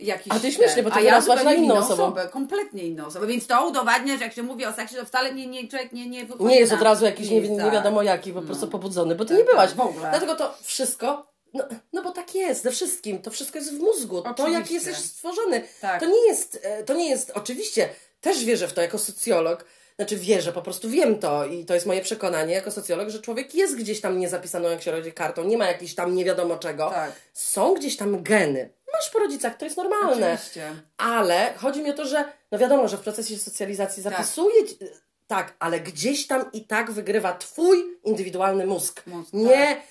jakiś 0.00 0.32
A 0.32 0.38
ty 0.40 0.52
śmiesznie, 0.52 0.82
bo 0.82 0.90
ty 0.90 1.02
ja 1.02 1.10
wyrosłaś 1.10 1.38
zupełnie 1.38 1.58
na 1.58 1.64
inną 1.64 1.74
osobą. 1.76 2.02
osobę, 2.04 2.28
kompletnie 2.28 2.82
inną 2.82 3.06
osobę, 3.06 3.26
więc 3.26 3.46
to 3.46 3.68
udowadnia, 3.68 4.16
że 4.16 4.24
jak 4.24 4.32
się 4.32 4.42
mówi 4.42 4.66
o 4.66 4.72
seksie, 4.72 4.96
to 4.96 5.04
wcale 5.04 5.34
nie, 5.34 5.46
nie, 5.46 5.68
człowiek 5.68 5.92
nie, 5.92 6.08
nie 6.08 6.26
wychodzi 6.26 6.44
Nie 6.44 6.60
jest 6.60 6.72
od 6.72 6.82
razu 6.82 7.04
jakiś 7.04 7.30
nie, 7.30 7.40
nie 7.40 7.70
wiadomo 7.70 8.02
jaki, 8.02 8.32
po 8.32 8.42
prostu 8.42 8.68
pobudzony, 8.68 9.14
bo 9.14 9.24
ty 9.24 9.28
Tak, 9.36 9.38
nie 9.38 9.44
byłaś. 9.52 9.68
tak, 9.68 9.76
w 9.76 9.80
ogóle. 9.80 10.10
Dlatego 10.10 10.34
to 10.34 10.54
wszystko, 10.62 11.26
no, 11.54 11.64
no 11.92 12.02
bo 12.02 12.10
tak 12.12 12.34
jest 12.34 12.62
ze 12.62 12.70
wszystkim, 12.70 13.22
to 13.22 13.30
wszystko 13.30 13.58
jest 13.58 13.74
w 13.74 13.78
mózgu. 13.80 14.22
To 14.22 14.30
Oczywiście. 14.30 14.52
jak 14.58 14.70
jesteś 14.70 14.96
stworzony. 14.96 15.62
Tak. 15.80 16.00
To 16.00 16.06
nie 16.06 16.26
jest, 16.26 16.58
e, 16.62 16.84
to 16.84 16.94
nie 16.94 17.08
jest, 17.10 17.30
oczywiście 17.34 17.88
też 18.20 18.44
wierzę 18.44 18.68
w 18.68 18.72
to 18.72 18.82
jako 18.82 18.98
socjolog, 18.98 19.64
znaczy 19.96 20.16
wierzę, 20.16 20.52
po 20.52 20.62
prostu 20.62 20.90
wiem 20.90 21.18
to 21.18 21.46
i 21.46 21.64
to 21.64 21.74
jest 21.74 21.86
moje 21.86 22.02
przekonanie 22.02 22.54
jako 22.54 22.70
socjolog, 22.70 23.08
że 23.08 23.20
człowiek 23.20 23.54
jest 23.54 23.76
gdzieś 23.76 24.00
tam 24.00 24.18
niezapisaną, 24.20 24.68
jak 24.68 24.82
się 24.82 24.90
rodzi 24.90 25.12
kartą, 25.12 25.44
nie 25.44 25.58
ma 25.58 25.66
jakiejś 25.66 25.94
tam 25.94 26.14
nie 26.14 26.24
wiadomo 26.24 26.56
czego. 26.56 26.90
Tak. 26.90 27.12
Są 27.32 27.74
gdzieś 27.74 27.96
tam 27.96 28.22
geny. 28.22 28.70
Masz 28.92 29.10
po 29.10 29.18
rodzicach, 29.18 29.56
to 29.56 29.64
jest 29.64 29.76
normalne. 29.76 30.32
Oczywiście. 30.32 30.72
Ale 30.96 31.54
chodzi 31.56 31.82
mi 31.82 31.90
o 31.90 31.92
to, 31.92 32.06
że 32.06 32.24
no 32.52 32.58
wiadomo, 32.58 32.88
że 32.88 32.96
w 32.96 33.00
procesie 33.00 33.38
socjalizacji 33.38 34.02
zapisuje 34.02 34.66
ci- 34.68 34.78
tak, 35.26 35.54
ale 35.58 35.80
gdzieś 35.80 36.26
tam 36.26 36.52
i 36.52 36.64
tak 36.64 36.90
wygrywa 36.90 37.32
twój 37.32 37.84
indywidualny 38.04 38.66
mózg. 38.66 39.02
Mózg, 39.06 39.32
nie, 39.32 39.82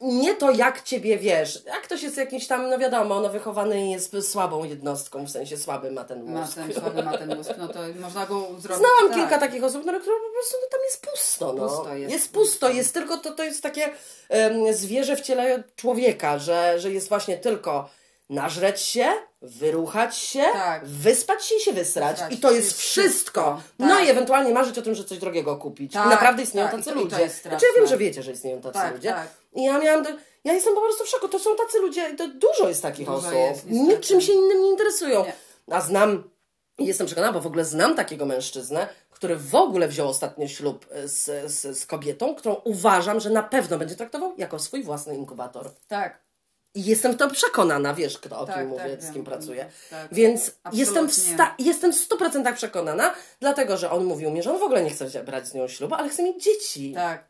nie 0.00 0.34
to 0.34 0.50
jak 0.50 0.82
ciebie 0.82 1.18
wiesz. 1.18 1.64
Jak 1.66 1.82
ktoś 1.82 2.02
jest 2.02 2.16
jakiś 2.16 2.46
tam, 2.46 2.70
no 2.70 2.78
wiadomo, 2.78 3.20
no 3.20 3.28
wychowany 3.28 3.90
jest 3.90 4.30
słabą 4.30 4.64
jednostką, 4.64 5.26
w 5.26 5.30
sensie 5.30 5.56
słabym 5.56 5.94
ma 5.94 6.04
ten 6.04 6.32
Ma 6.32 6.40
mózg. 6.40 6.54
ten, 6.54 6.74
słaby 6.74 7.02
ma 7.02 7.18
ten 7.18 7.36
mózg, 7.36 7.50
no 7.58 7.68
to 7.68 7.78
można 8.00 8.26
go 8.26 8.40
zrobić. 8.40 8.86
Znałam 8.86 9.08
tak. 9.08 9.14
kilka 9.14 9.38
takich 9.38 9.64
osób, 9.64 9.82
no, 9.86 10.00
które 10.00 10.16
po 10.16 10.32
prostu 10.32 10.56
no, 10.62 10.68
tam 10.70 10.80
jest 10.84 11.06
pusto. 11.06 11.52
No. 11.52 11.68
Pusto 11.68 11.94
jest. 11.94 12.12
jest 12.12 12.32
pusto, 12.32 12.68
jest 12.68 12.94
tylko 12.94 13.16
to, 13.16 13.30
to 13.30 13.44
jest 13.44 13.62
takie 13.62 13.88
em, 14.28 14.74
zwierzę 14.74 15.16
w 15.16 15.20
ciele 15.20 15.62
człowieka, 15.76 16.38
że, 16.38 16.80
że 16.80 16.92
jest 16.92 17.08
właśnie 17.08 17.36
tylko 17.36 17.90
nażreć 18.30 18.80
się, 18.80 19.06
wyruchać 19.42 20.16
się, 20.16 20.44
Tak. 20.52 20.84
wyspać 20.86 21.44
się 21.44 21.54
i 21.54 21.60
się 21.60 21.72
wysrać. 21.72 22.18
I 22.30 22.36
to 22.38 22.50
jest 22.52 22.78
wszystko. 22.78 23.00
wszystko. 23.10 23.62
No 23.78 23.88
Tak. 23.88 24.06
i 24.06 24.10
ewentualnie 24.10 24.52
marzyć 24.52 24.78
o 24.78 24.82
tym, 24.82 24.94
że 24.94 25.04
coś 25.04 25.18
drogiego 25.18 25.56
kupić. 25.56 25.92
Tak, 25.92 26.06
I 26.06 26.08
naprawdę 26.08 26.42
istnieją 26.42 26.68
tak. 26.68 26.76
tacy 26.76 26.92
ludzie. 26.94 27.20
jest 27.20 27.42
znaczy 27.42 27.66
ja 27.66 27.80
wiem, 27.80 27.88
że 27.88 27.98
wiecie, 27.98 28.22
że 28.22 28.32
istnieją 28.32 28.60
tacy 28.60 28.74
Tak, 28.78 28.94
ludzie. 28.94 29.08
tak. 29.10 29.28
I 29.54 29.64
ja 29.64 29.78
miałam... 29.78 30.02
Do... 30.02 30.10
Ja 30.44 30.52
jestem 30.52 30.74
po 30.74 30.80
prostu 30.80 31.04
w 31.04 31.08
szoku. 31.08 31.28
To 31.28 31.38
są 31.38 31.56
tacy 31.56 31.78
ludzie, 31.78 32.16
to 32.16 32.28
dużo 32.28 32.68
jest 32.68 32.82
takich 32.82 33.06
Dużo 33.06 33.18
osób. 33.18 33.32
jest. 33.32 33.66
Niczym 33.66 34.20
się 34.20 34.32
innym 34.32 34.60
nie 34.62 34.70
interesują. 34.70 35.24
Nie. 35.24 35.32
A 35.76 35.80
znam, 35.80 36.30
jestem 36.78 37.06
przekonana, 37.06 37.32
bo 37.32 37.40
w 37.40 37.46
ogóle 37.46 37.64
znam 37.64 37.94
takiego 37.96 38.26
mężczyznę, 38.26 38.88
który 39.10 39.36
w 39.36 39.54
ogóle 39.54 39.88
wziął 39.88 40.08
ostatnio 40.08 40.48
ślub 40.48 40.86
e, 40.90 41.08
z, 41.08 41.52
z, 41.52 41.78
z 41.78 41.86
kobietą, 41.86 42.34
którą 42.34 42.54
uważam, 42.54 43.20
że 43.20 43.30
na 43.30 43.42
pewno 43.42 43.78
będzie 43.78 43.94
traktował 43.96 44.34
jako 44.38 44.58
swój 44.58 44.82
własny 44.82 45.14
inkubator. 45.16 45.70
Tak, 45.88 46.18
I 46.76 46.84
jestem 46.84 47.16
to 47.16 47.30
przekonana, 47.30 47.94
wiesz, 47.94 48.18
kto 48.18 48.38
o 48.38 48.46
Tak, 48.46 48.56
kim 48.56 48.74
tak, 48.74 48.84
mówię, 48.86 48.96
z 49.00 49.12
kim 49.12 49.24
pracuję. 49.24 49.66
tak. 49.90 50.08
Więc 50.14 50.54
jestem 50.72 51.08
w, 51.08 51.14
sta- 51.14 51.54
jestem 51.58 51.92
w 51.92 52.08
100% 52.08 52.54
przekonana, 52.54 53.14
dlatego 53.40 53.76
że 53.76 53.90
on 53.90 54.04
mówił 54.04 54.30
mi, 54.30 54.42
że 54.42 54.50
on 54.52 54.58
w 54.58 54.62
ogóle 54.62 54.82
nie 54.82 54.90
chce 54.90 55.24
brać 55.24 55.48
z 55.48 55.54
nią 55.54 55.68
ślubu, 55.68 55.94
ale 55.94 56.08
chce 56.08 56.22
mieć 56.22 56.44
dzieci. 56.44 56.92
tak. 56.94 57.24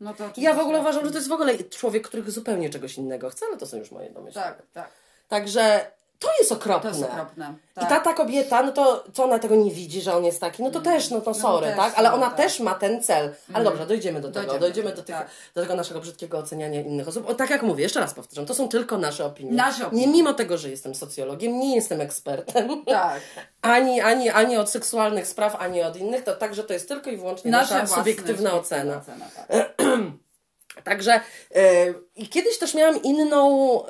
No 0.00 0.14
to 0.14 0.30
Ja 0.36 0.54
w 0.54 0.58
ogóle 0.60 0.80
uważam, 0.80 1.04
że 1.04 1.10
to 1.10 1.16
jest 1.16 1.28
w 1.28 1.32
ogóle 1.32 1.58
człowiek, 1.58 2.08
który 2.08 2.30
zupełnie 2.30 2.70
czegoś 2.70 2.96
innego 2.98 3.30
chce, 3.30 3.46
ale 3.46 3.56
to 3.56 3.66
są 3.66 3.76
już 3.76 3.90
moje 3.90 4.10
domysły. 4.10 4.42
Tak, 4.42 4.62
tak. 4.72 4.90
Także 5.28 5.90
To 6.18 6.28
jest 6.38 6.52
okropne. 6.52 6.90
To 6.90 6.96
jest 6.96 7.10
okropne. 7.10 7.54
I 7.76 7.80
Tak. 7.80 7.88
ta, 7.88 8.00
ta 8.00 8.14
kobieta, 8.14 8.62
no 8.62 8.72
to 8.72 9.04
co 9.12 9.24
ona 9.24 9.38
tego 9.38 9.56
nie 9.56 9.70
widzi, 9.70 10.00
że 10.00 10.16
on 10.16 10.24
jest 10.24 10.40
taki, 10.40 10.62
no 10.62 10.70
to 10.70 10.80
też, 10.80 11.10
no 11.10 11.20
to 11.20 11.34
sorry, 11.34 11.66
też, 11.66 11.76
tak? 11.76 11.92
Ale 11.96 12.08
no 12.08 12.14
ona 12.14 12.26
tak. 12.26 12.36
też 12.36 12.60
ma 12.60 12.74
ten 12.74 13.02
cel. 13.02 13.34
Ale 13.52 13.64
dobrze, 13.64 13.86
dojdziemy 13.86 14.20
do 14.20 14.28
tego, 14.28 14.40
Dojdziemy 14.46 14.60
dojdziemy, 14.60 14.90
do 14.90 15.02
tych, 15.02 15.16
tak. 15.16 15.28
do 15.54 15.60
tego 15.62 15.74
naszego 15.74 16.00
brzydkiego 16.00 16.38
oceniania 16.38 16.80
innych 16.80 17.08
osób. 17.08 17.28
O, 17.28 17.34
tak 17.34 17.50
jak 17.50 17.62
mówię, 17.62 17.82
jeszcze 17.82 18.00
raz 18.00 18.14
powtarzam, 18.14 18.46
to 18.46 18.54
są 18.54 18.68
tylko 18.68 18.98
nasze 18.98 19.24
opinie. 19.24 19.52
Nasze 19.52 19.86
opinie. 19.86 20.06
Nie 20.06 20.12
mimo 20.12 20.34
tego, 20.34 20.58
że 20.58 20.70
jestem 20.70 20.94
socjologiem, 20.94 21.60
nie 21.60 21.74
jestem 21.74 22.00
ekspertem. 22.00 22.84
Tak. 22.84 23.20
Ani, 23.62 24.00
ani, 24.00 24.30
ani 24.30 24.56
od 24.56 24.70
seksualnych 24.70 25.26
spraw, 25.26 25.56
ani 25.56 25.82
od 25.82 25.96
innych, 25.96 26.24
to 26.24 26.36
także 26.36 26.64
to 26.64 26.72
jest 26.72 26.88
tylko 26.88 27.10
i 27.10 27.16
wyłącznie 27.16 27.50
Nasze 27.50 27.74
nasza 27.74 27.96
subiektywna 27.96 28.50
subiektywna 28.50 28.54
ocena. 28.54 29.00
tak. 29.48 29.72
Także 30.84 31.20
e, 31.54 31.94
i 32.16 32.28
kiedyś 32.28 32.58
też 32.58 32.74
miałam 32.74 33.02
inną 33.02 33.82
e, 33.86 33.88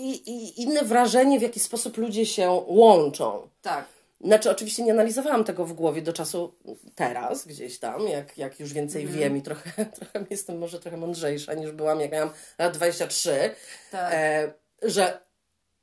i, 0.00 0.30
i 0.30 0.62
inne 0.62 0.82
wrażenie, 0.82 1.38
w 1.38 1.42
jaki 1.42 1.60
sposób 1.60 1.96
ludzie 1.96 2.26
się 2.26 2.62
łączą. 2.66 3.48
Tak. 3.62 3.84
Znaczy, 4.20 4.50
oczywiście 4.50 4.82
nie 4.82 4.92
analizowałam 4.92 5.44
tego 5.44 5.64
w 5.64 5.72
głowie 5.72 6.02
do 6.02 6.12
czasu 6.12 6.54
teraz, 6.94 7.46
gdzieś 7.46 7.78
tam, 7.78 8.08
jak, 8.08 8.38
jak 8.38 8.60
już 8.60 8.72
więcej 8.72 9.02
Mhm. 9.02 9.20
wiem 9.20 9.36
i 9.36 9.42
trochę, 9.42 9.70
trochę 9.98 10.24
jestem 10.30 10.58
może 10.58 10.80
trochę 10.80 10.96
mądrzejsza 10.96 11.54
niż 11.54 11.72
byłam, 11.72 12.00
jak 12.00 12.12
miałam 12.12 12.30
lat 12.58 12.76
23, 12.76 13.54
Tak. 13.90 14.12
e, 14.14 14.52
że, 14.82 15.20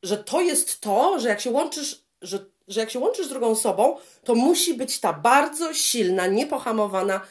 że 0.04 0.18
to 0.18 0.42
jest 0.42 0.82
to, 0.82 1.20
że 1.20 1.30
jak 1.30 1.42
się 1.42 1.52
łączysz, 1.52 2.06
że, 2.22 2.40
że 2.68 2.80
jak 2.80 2.90
się 2.90 3.00
łączysz 3.00 3.26
z 3.26 3.30
drugą 3.30 3.48
osobą, 3.48 3.98
to 4.24 4.36
musi 4.36 4.74
być 4.74 5.00
ta 5.00 5.14
bardzo 5.14 5.74
silna, 5.74 6.28
niepohamowana, 6.28 7.22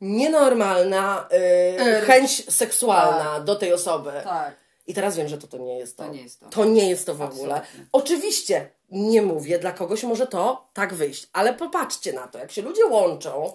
nienormalna 0.00 1.28
e, 1.30 2.00
chęć 2.00 2.52
seksualna 2.54 3.40
do 3.40 3.54
tej 3.56 3.72
osoby. 3.72 4.12
Tak. 4.24 4.65
I 4.86 4.94
teraz 4.94 5.16
wiem, 5.16 5.28
że 5.28 5.38
to, 5.38 5.46
to 5.46 5.58
nie 5.58 5.78
jest 5.78 5.96
to. 5.96 6.04
To 6.04 6.10
nie 6.12 6.22
jest 6.22 6.40
to. 6.40 6.48
To 6.48 6.64
nie 6.64 6.90
jest 6.90 7.06
to 7.06 7.14
w 7.14 7.22
ogóle. 7.22 7.54
Absolutnie. 7.54 7.86
Oczywiście 7.92 8.70
nie 8.90 9.22
mówię, 9.22 9.58
dla 9.58 9.72
kogoś 9.72 10.02
może 10.02 10.26
to 10.26 10.68
tak 10.72 10.94
wyjść, 10.94 11.28
ale 11.32 11.54
popatrzcie 11.54 12.12
na 12.12 12.28
to, 12.28 12.38
jak 12.38 12.52
się 12.52 12.62
ludzie 12.62 12.86
łączą 12.86 13.52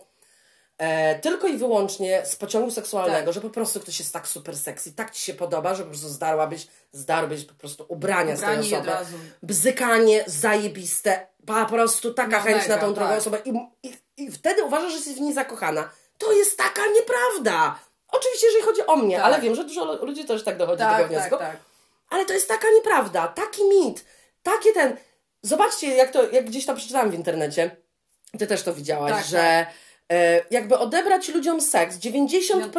e, 0.77 1.19
tylko 1.19 1.47
i 1.47 1.57
wyłącznie 1.57 2.25
z 2.25 2.35
pociągu 2.35 2.71
seksualnego, 2.71 3.25
Tak. 3.25 3.33
że 3.33 3.41
po 3.41 3.49
prostu 3.49 3.79
ktoś 3.79 3.99
jest 3.99 4.13
tak 4.13 4.27
super 4.27 4.57
sexy, 4.57 4.93
tak 4.93 5.11
ci 5.11 5.21
się 5.21 5.33
podoba, 5.33 5.75
że 5.75 5.83
po 5.83 5.89
prostu 5.89 6.09
zdarłabyś, 6.09 6.67
zdarłbyś 6.91 7.45
po 7.45 7.53
prostu 7.53 7.85
ubrania 7.87 8.37
z 8.37 8.41
tej 8.41 8.59
osoby. 8.59 8.91
Bzykanie 9.43 10.23
zajebiste, 10.27 11.27
po 11.45 11.65
prostu 11.65 12.13
taka 12.13 12.37
No 12.37 12.43
chęć 12.43 12.67
na 12.67 12.75
mega, 12.75 12.87
tą 12.87 12.93
drugą 12.93 13.09
tak. 13.09 13.19
osobę 13.19 13.37
I, 13.45 13.53
i, 13.83 13.97
i 14.17 14.31
wtedy 14.31 14.63
uważasz, 14.63 14.91
że 14.91 14.97
jesteś 14.97 15.15
w 15.15 15.21
niej 15.21 15.33
zakochana. 15.33 15.89
To 16.17 16.31
jest 16.31 16.57
taka 16.57 16.81
nieprawda. 16.95 17.79
Oczywiście, 18.11 18.47
jeżeli 18.47 18.63
chodzi 18.63 18.85
o 18.85 18.95
mnie, 18.95 19.15
Tak. 19.15 19.25
ale 19.25 19.41
wiem, 19.41 19.55
że 19.55 19.63
dużo 19.63 20.05
ludzi 20.05 20.25
też 20.25 20.43
tak 20.43 20.57
dochodzi 20.57 20.83
do 20.83 20.89
tego 20.89 20.97
Tak, 20.97 21.07
wniosku. 21.07 21.29
tak, 21.29 21.39
tak. 21.39 21.57
Ale 22.09 22.25
to 22.25 22.33
jest 22.33 22.47
taka 22.47 22.67
nieprawda, 22.75 23.27
taki 23.27 23.61
mit, 23.63 24.05
takie 24.43 24.73
ten. 24.73 24.97
Zobaczcie, 25.41 25.95
jak 25.95 26.11
to, 26.11 26.29
jak 26.31 26.45
gdzieś 26.45 26.65
tam 26.65 26.75
przeczytałam 26.75 27.11
w 27.11 27.13
internecie, 27.13 27.75
ty 28.39 28.47
też 28.47 28.63
to 28.63 28.73
widziałaś, 28.73 29.11
Tak, 29.11 29.25
że 29.25 29.65
e, 30.11 30.45
jakby 30.51 30.77
odebrać 30.77 31.29
ludziom 31.29 31.61
seks, 31.61 31.97
90% 31.97 32.71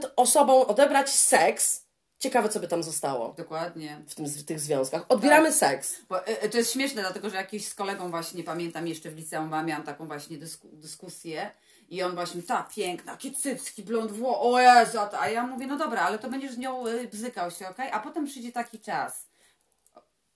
tak. 0.00 0.12
osobom 0.16 0.62
odebrać 0.68 1.10
seks, 1.10 1.82
ciekawe 2.18 2.48
co 2.48 2.60
by 2.60 2.68
tam 2.68 2.82
zostało 2.82 3.34
Dokładnie. 3.36 4.02
w, 4.08 4.14
tym, 4.14 4.26
w 4.26 4.44
tych 4.44 4.60
związkach. 4.60 5.02
Odbieramy 5.08 5.48
Tak. 5.48 5.58
seks. 5.58 5.96
Bo, 6.08 6.26
e, 6.26 6.42
e, 6.42 6.48
to 6.48 6.58
jest 6.58 6.72
śmieszne, 6.72 7.02
dlatego 7.02 7.30
że 7.30 7.36
jakiś 7.36 7.68
z 7.68 7.74
kolegą 7.74 8.10
właśnie, 8.10 8.44
pamiętam 8.44 8.86
jeszcze 8.86 9.10
w 9.10 9.16
liceum, 9.16 9.50
miałam 9.64 9.82
taką 9.82 10.06
właśnie 10.06 10.38
dysku, 10.38 10.68
dyskusję 10.72 11.50
i 11.90 12.02
on 12.02 12.14
właśnie, 12.14 12.42
ta 12.42 12.62
piękna, 12.74 13.12
jakie 13.12 13.30
cycki, 13.32 13.82
blond 13.82 14.12
wło, 14.12 14.52
o 14.52 14.60
Jezu, 14.60 14.98
a 15.20 15.28
ja 15.28 15.46
mówię, 15.46 15.66
no 15.66 15.76
dobra, 15.76 16.02
ale 16.02 16.18
to 16.18 16.28
będziesz 16.28 16.52
z 16.52 16.58
nią 16.58 16.86
y, 16.86 17.08
bzykał 17.08 17.50
się, 17.50 17.68
okej? 17.68 17.90
A 17.92 18.00
potem 18.00 18.26
przyjdzie 18.26 18.52
taki 18.52 18.78
czas, 18.80 19.26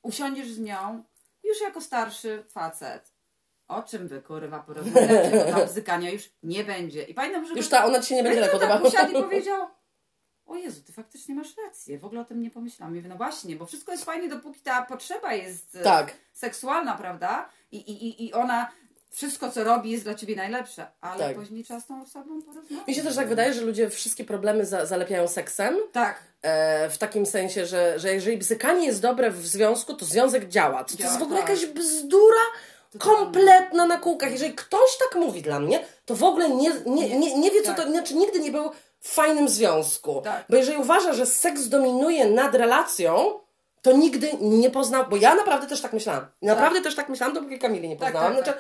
usiądziesz 0.03 0.51
z 0.53 0.59
nią, 0.59 1.05
już 1.45 1.61
jako 1.61 1.81
starszy 1.81 2.45
facet. 2.49 3.13
O 3.69 3.83
czym 3.83 4.09
wy, 4.09 4.23
kurwa, 4.23 4.59
porozmawiacie, 4.61 5.45
bo 5.47 5.53
tam 5.59 5.67
bzykania 5.69 6.11
już 6.11 6.31
nie 6.43 6.65
będzie. 6.65 7.03
I 7.03 7.15
pamiętam, 7.15 7.47
że... 7.47 7.55
Już 7.55 7.69
ta, 7.69 7.85
ona 7.85 8.01
ci 8.01 8.09
się 8.09 8.15
nie 8.15 8.23
będzie 8.23 8.41
tak 8.41 8.51
tak 8.51 8.61
podobała. 8.61 8.89
usiadł 8.89 9.11
i 9.19 9.23
powiedział, 9.23 9.69
o 10.47 10.57
Jezu, 10.57 10.83
ty 10.83 10.93
faktycznie 10.93 11.35
masz 11.35 11.57
rację, 11.67 11.99
w 11.99 12.05
ogóle 12.05 12.21
o 12.21 12.25
tym 12.25 12.43
nie 12.43 12.51
pomyślałam. 12.51 12.95
Ja 12.95 13.01
mówię, 13.01 13.09
no 13.09 13.17
właśnie, 13.17 13.57
bo 13.57 13.67
wszystko 13.67 13.93
jest 13.93 14.05
fajnie, 14.05 14.29
dopóki 14.29 14.61
ta 14.61 14.83
potrzeba 14.83 15.33
jest 15.35 15.77
e, 15.77 15.83
Tak. 15.83 16.15
seksualna, 16.33 16.95
prawda? 16.95 17.49
I, 17.73 17.77
i, 17.77 18.07
i- 18.09 18.27
I 18.27 18.33
ona, 18.33 18.73
wszystko 19.15 19.51
co 19.51 19.65
robi 19.65 19.91
jest 19.91 20.05
dla 20.05 20.15
ciebie 20.15 20.37
najlepsze, 20.37 20.87
ale 21.01 21.19
Tak. 21.29 21.37
później 21.37 21.65
trzeba 21.65 21.81
z 21.81 21.87
tą 21.87 22.03
osobą 22.03 22.43
porozmawiać. 22.43 22.87
Mi 22.89 22.95
się 22.95 23.03
też 23.03 23.17
tak 23.17 23.29
wydaje, 23.29 23.55
że 23.55 23.61
ludzie 23.61 23.91
wszystkie 23.91 24.25
problemy 24.25 24.67
za, 24.67 24.87
zalepiają 24.87 25.29
seksem. 25.29 25.77
Tak, 25.93 26.23
E, 26.43 26.91
w 26.91 26.99
takim 26.99 27.27
sensie, 27.27 27.67
że, 27.67 27.99
że 27.99 28.15
jeżeli 28.15 28.37
bzykanie 28.39 28.87
jest 28.87 29.01
dobre 29.03 29.31
w 29.31 29.47
związku, 29.47 29.95
to 29.95 30.05
związek 30.05 30.49
działa. 30.49 30.85
To, 30.85 30.91
to 30.93 30.99
Działa, 30.99 31.11
jest 31.11 31.21
w 31.21 31.23
ogóle 31.23 31.41
tak. 31.41 31.49
jakaś 31.49 31.67
bzdura 31.67 32.41
kompletna 32.99 33.87
na 33.87 33.99
kółkach. 33.99 34.33
Jeżeli 34.33 34.53
ktoś 34.55 34.99
tak 34.99 35.21
mówi 35.21 35.43
dla 35.43 35.61
mnie, 35.61 35.85
to 36.05 36.15
w 36.17 36.23
ogóle 36.23 36.51
nie, 36.51 36.73
nie, 36.87 37.19
nie, 37.19 37.39
nie 37.39 37.51
wie, 37.51 37.63
co 37.63 37.69
Tak. 37.69 37.77
to 37.77 37.91
znaczy, 37.91 38.15
nigdy 38.15 38.41
nie 38.41 38.51
był 38.51 38.71
w 39.01 39.09
fajnym 39.15 39.49
związku. 39.49 40.21
Tak. 40.25 40.45
Bo 40.51 40.57
jeżeli 40.57 40.79
uważa, 40.79 41.13
że 41.13 41.27
seks 41.27 41.69
dominuje 41.69 42.31
nad 42.31 42.55
relacją, 42.55 43.41
to 43.83 43.93
nigdy 43.93 44.31
nie 44.41 44.71
poznał, 44.71 45.05
bo 45.11 45.17
ja 45.17 45.35
naprawdę 45.35 45.67
też 45.67 45.81
tak 45.81 45.93
myślałam. 45.93 46.27
Naprawdę 46.43 46.81
też 46.81 46.95
tak 46.95 47.09
myślałam, 47.09 47.35
dopóki 47.35 47.59
Kamili 47.59 47.89
nie 47.89 47.97
Tak, 47.97 48.13
poznałam. 48.13 48.35
tak, 48.37 48.45
Znaczy, 48.45 48.59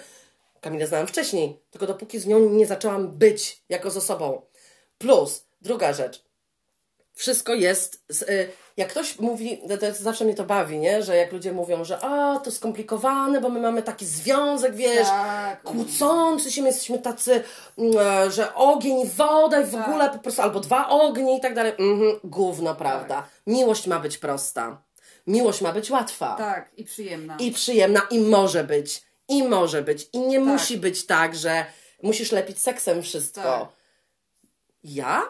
Kamilę 0.64 0.86
znałam 0.86 1.06
wcześniej, 1.06 1.60
tylko 1.70 1.86
dopóki 1.86 2.18
z 2.18 2.26
nią 2.26 2.40
nie 2.40 2.66
zaczęłam 2.66 3.08
być 3.08 3.62
jako 3.68 3.90
z 3.90 3.96
osobą. 3.96 4.42
Plus, 4.98 5.44
druga 5.62 5.92
rzecz, 5.92 6.24
wszystko 7.14 7.54
jest. 7.54 8.04
z- 8.08 8.22
y, 8.22 8.48
Jak 8.76 8.88
ktoś 8.88 9.18
mówi, 9.18 9.60
to, 9.68 9.78
to 9.78 9.86
zawsze 9.94 10.24
mnie 10.24 10.34
to 10.34 10.44
bawi, 10.44 10.78
nie? 10.78 11.02
Że 11.02 11.16
jak 11.16 11.32
ludzie 11.32 11.52
mówią, 11.52 11.84
że 11.84 11.98
a 12.00 12.38
to 12.38 12.50
skomplikowane, 12.50 13.40
bo 13.40 13.48
my 13.48 13.60
mamy 13.60 13.82
taki 13.82 14.06
związek, 14.06 14.74
wiesz, 14.74 15.08
Tak. 15.08 15.62
kłócący 15.62 16.52
się, 16.52 16.62
my 16.62 16.68
jesteśmy 16.68 16.98
tacy, 16.98 17.42
mm, 17.78 17.98
e, 17.98 18.30
że 18.30 18.54
ogień 18.54 19.00
i 19.00 19.06
woda 19.08 19.60
i 19.60 19.64
w 19.64 19.72
Tak. 19.72 19.88
ogóle 19.88 20.10
po 20.10 20.18
prostu, 20.18 20.42
albo 20.42 20.60
dwa 20.60 20.88
ognie 20.88 21.36
i 21.38 21.40
tak 21.40 21.54
dalej. 21.54 21.72
Mhm, 21.78 22.20
gówno, 22.24 22.74
prawda. 22.74 23.14
Tak. 23.14 23.28
Miłość 23.46 23.86
ma 23.86 23.98
być 24.00 24.18
prosta. 24.18 24.82
Miłość 25.26 25.60
ma 25.60 25.72
być 25.72 25.90
łatwa 25.90 26.34
tak, 26.38 26.70
i 26.76 26.84
przyjemna. 26.84 27.36
i 27.40 27.50
przyjemna 27.52 28.00
i 28.10 28.18
może 28.20 28.64
być. 28.64 29.02
I 29.28 29.42
może 29.42 29.82
być. 29.82 30.08
I 30.12 30.18
nie 30.18 30.38
Tak. 30.38 30.46
musi 30.46 30.76
być 30.76 31.06
tak, 31.06 31.36
że 31.36 31.66
musisz 32.02 32.32
lepić 32.32 32.62
seksem 32.62 33.02
wszystko. 33.02 33.42
Tak. 33.42 33.68
Ja, 34.84 35.22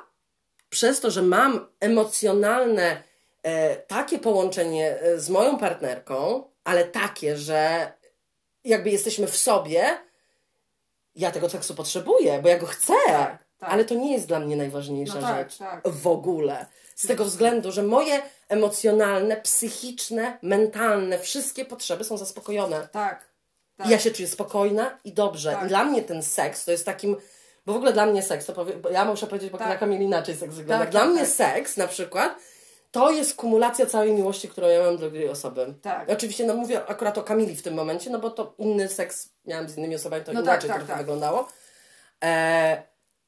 przez 0.70 1.00
to, 1.00 1.10
że 1.10 1.22
mam 1.22 1.66
emocjonalne 1.80 3.02
e, 3.42 3.76
takie 3.76 4.18
połączenie 4.18 5.00
e, 5.00 5.18
z 5.20 5.30
moją 5.30 5.58
partnerką, 5.58 6.44
ale 6.64 6.84
takie, 6.84 7.36
że 7.36 7.92
jakby 8.64 8.90
jesteśmy 8.90 9.26
w 9.26 9.36
sobie, 9.36 9.98
ja 11.16 11.30
tego 11.30 11.48
seksu 11.50 11.74
potrzebuję, 11.74 12.38
bo 12.42 12.48
ja 12.48 12.58
go 12.58 12.66
chcę. 12.66 12.92
Tak, 13.06 13.44
tak. 13.58 13.70
Ale 13.70 13.84
to 13.84 13.94
nie 13.94 14.12
jest 14.12 14.26
dla 14.28 14.40
mnie 14.40 14.56
najważniejsza 14.56 15.14
No 15.14 15.20
tak, 15.20 15.36
rzecz 15.50 15.58
tak. 15.58 15.88
w 15.88 16.06
ogóle. 16.06 16.66
Z 16.94 17.06
tego 17.06 17.24
względu, 17.24 17.72
że 17.72 17.82
moje 17.82 18.22
emocjonalne, 18.48 19.36
psychiczne, 19.36 20.38
mentalne, 20.42 21.18
wszystkie 21.18 21.64
potrzeby 21.64 22.04
są 22.04 22.16
zaspokojone. 22.18 22.88
Tak, 22.92 23.24
tak. 23.76 23.86
I 23.86 23.90
ja 23.90 23.98
się 23.98 24.10
czuję 24.10 24.28
spokojna 24.28 24.98
i 25.04 25.12
dobrze. 25.12 25.52
Tak. 25.52 25.64
I 25.64 25.68
dla 25.68 25.84
mnie 25.84 26.02
ten 26.02 26.22
seks 26.22 26.64
to 26.64 26.70
jest 26.70 26.86
takim. 26.86 27.16
Bo 27.66 27.72
w 27.72 27.76
ogóle 27.76 27.92
dla 27.92 28.06
mnie 28.06 28.22
seks, 28.22 28.46
to 28.46 28.52
powie, 28.52 28.76
bo 28.76 28.90
ja 28.90 29.04
muszę 29.04 29.26
powiedzieć, 29.26 29.50
bo 29.50 29.58
Tak. 29.58 29.68
na 29.68 29.76
Kamil 29.76 30.00
inaczej 30.00 30.36
seks 30.36 30.54
wygląda. 30.54 30.84
Tak, 30.84 30.90
dla 30.90 31.00
tak, 31.00 31.10
mnie 31.10 31.20
tak. 31.20 31.28
seks 31.28 31.76
na 31.76 31.86
przykład 31.86 32.36
to 32.94 33.10
jest 33.10 33.36
kumulacja 33.36 33.86
całej 33.86 34.12
miłości, 34.12 34.48
którą 34.48 34.68
ja 34.68 34.82
mam 34.82 34.96
do 34.96 35.00
drugiej 35.00 35.28
osoby. 35.28 35.74
Tak. 35.82 36.10
Oczywiście, 36.10 36.46
no 36.46 36.54
mówię 36.54 36.86
akurat 36.86 37.18
o 37.18 37.22
Kamili 37.22 37.56
w 37.56 37.62
tym 37.62 37.74
momencie, 37.74 38.10
no 38.10 38.18
bo 38.18 38.30
to 38.30 38.54
inny 38.58 38.88
seks 38.88 39.28
miałam 39.46 39.68
z 39.68 39.76
innymi 39.76 39.94
osobami, 39.94 40.24
to 40.24 40.32
No 40.32 40.40
inaczej 40.40 40.70
tak, 40.70 40.78
trochę 40.78 40.92
tak. 40.92 40.98
wyglądało. 40.98 41.48
E, 42.24 42.82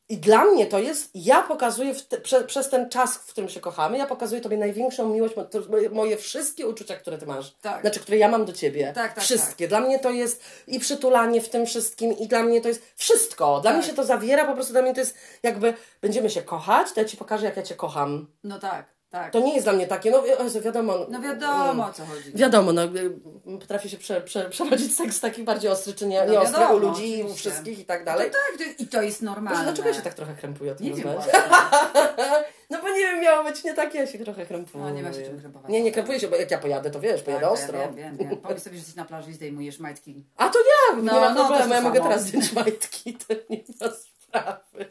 I 0.08 0.18
dla 0.18 0.44
mnie 0.44 0.66
to 0.66 0.78
jest, 0.78 1.10
ja 1.14 1.42
pokazuję 1.42 1.94
te, 1.94 2.20
prze, 2.20 2.44
przez 2.44 2.68
ten 2.68 2.90
czas, 2.90 3.16
w 3.16 3.26
którym 3.26 3.50
się 3.50 3.60
kochamy, 3.60 3.98
ja 3.98 4.06
pokazuję 4.06 4.40
Tobie 4.40 4.56
największą 4.56 5.08
miłość, 5.08 5.34
moje, 5.68 5.90
moje 5.90 6.16
wszystkie 6.16 6.66
uczucia, 6.66 6.96
które 6.96 7.18
Ty 7.18 7.26
masz. 7.26 7.54
Tak. 7.62 7.80
Znaczy, 7.80 8.00
które 8.00 8.18
ja 8.18 8.28
mam 8.28 8.44
do 8.44 8.52
Ciebie. 8.52 8.92
Tak, 8.94 9.14
tak, 9.14 9.24
wszystkie. 9.24 9.68
Dla 9.68 9.80
mnie 9.80 9.98
to 9.98 10.10
jest 10.10 10.42
i 10.66 10.80
przytulanie 10.80 11.40
w 11.40 11.48
tym 11.48 11.66
wszystkim, 11.66 12.18
i 12.18 12.28
dla 12.28 12.42
mnie 12.42 12.60
to 12.60 12.68
jest 12.68 12.82
wszystko. 12.96 13.60
Dla 13.60 13.70
Tak. 13.70 13.78
mnie 13.78 13.88
się 13.88 13.94
to 13.94 14.04
zawiera, 14.04 14.44
po 14.44 14.54
prostu 14.54 14.72
dla 14.72 14.82
mnie 14.82 14.94
to 14.94 15.00
jest 15.00 15.14
jakby, 15.42 15.74
będziemy 16.00 16.30
się 16.30 16.42
kochać, 16.42 16.92
to 16.92 17.00
ja 17.00 17.06
Ci 17.06 17.16
pokażę, 17.16 17.46
jak 17.46 17.56
ja 17.56 17.62
Cię 17.62 17.74
kocham. 17.74 18.26
No 18.44 18.58
tak, 18.58 18.95
tak. 19.16 19.33
To 19.33 19.40
nie 19.40 19.55
jest 19.55 19.66
dla 19.66 19.72
mnie 19.72 19.87
takie, 19.87 20.11
no 20.11 20.22
wiadomo. 20.64 20.94
No 21.09 21.20
wiadomo 21.20 21.87
o 21.87 21.92
co 21.92 22.05
chodzi. 22.07 22.33
Wiadomo, 22.35 22.72
no, 22.72 22.85
y, 22.85 23.59
potrafi 23.61 23.90
się 23.90 23.96
prze, 23.96 24.20
prze, 24.20 24.50
przerodzić 24.50 24.96
seks 24.96 25.20
taki 25.20 25.42
bardziej 25.42 25.70
ostry, 25.70 25.94
czy 25.94 26.07
nie, 26.07 26.24
No 26.24 26.33
nie 26.33 26.40
ostry 26.40 26.64
u 26.74 26.79
ludzi, 26.79 27.12
u 27.12 27.14
oczywiście. 27.20 27.35
wszystkich 27.50 27.79
i 27.79 27.85
tak 27.85 28.00
No 28.00 28.07
dalej. 28.07 28.31
tak, 28.31 28.59
to- 28.66 28.83
i 28.85 28.87
to 28.87 29.02
jest 29.02 29.20
Boże, 29.20 29.35
normalne. 29.35 29.64
dlaczego 29.64 29.88
ja 29.88 29.94
się 29.94 30.02
tak 30.02 30.14
trochę 30.14 30.35
krępuję 30.35 30.72
o 30.72 30.74
tym 30.74 30.87
Nie 30.87 30.92
wiem 30.94 31.05
rozmawiać? 31.05 31.35
No 32.70 32.79
bo 32.83 32.88
nie 32.88 32.98
wiem, 32.98 33.20
miało 33.20 33.44
być 33.44 33.64
nie 33.64 33.74
takie, 33.74 33.98
ja 33.98 34.07
się 34.07 34.18
trochę 34.18 34.46
krępuję. 34.46 34.85
No, 34.85 34.90
nie 34.90 35.02
ma 35.02 35.12
się 35.12 35.22
czym 35.22 35.40
krępować. 35.40 35.70
Nie, 35.70 35.83
nie 35.83 35.92
krępuję 35.92 36.20
się, 36.20 36.29
bo 36.29 36.37
jak 36.37 36.50
ja 36.50 36.59
pojadę, 36.59 36.90
to 36.90 37.00
wiesz, 37.00 37.22
pojadę 37.22 37.44
Tak, 37.44 37.52
ostro. 37.52 37.79
Ja 37.79 37.88
wiem, 37.92 38.16
wiem, 38.16 38.29
wiem. 38.29 38.37
Powiedz 38.37 38.62
sobie, 38.62 38.74
że 38.76 38.79
jesteś 38.79 38.96
na 38.96 39.05
plaży 39.05 39.31
i 39.31 39.35
zdejmujesz 39.35 39.79
majtki. 39.79 40.24
A 40.37 40.48
to 40.48 40.59
ja, 40.59 40.96
nie 40.96 41.02
No, 41.02 41.20
ma 41.20 41.31
no, 41.35 41.42
to 41.42 41.46
problemu, 41.48 41.74
ja 41.74 41.81
mogę 41.81 42.00
teraz 42.00 42.22
zdjąć 42.22 42.52
majtki, 42.52 43.14
to 43.14 43.35
nie 43.50 43.61
ma 43.81 43.87
sprawy. 43.90 44.87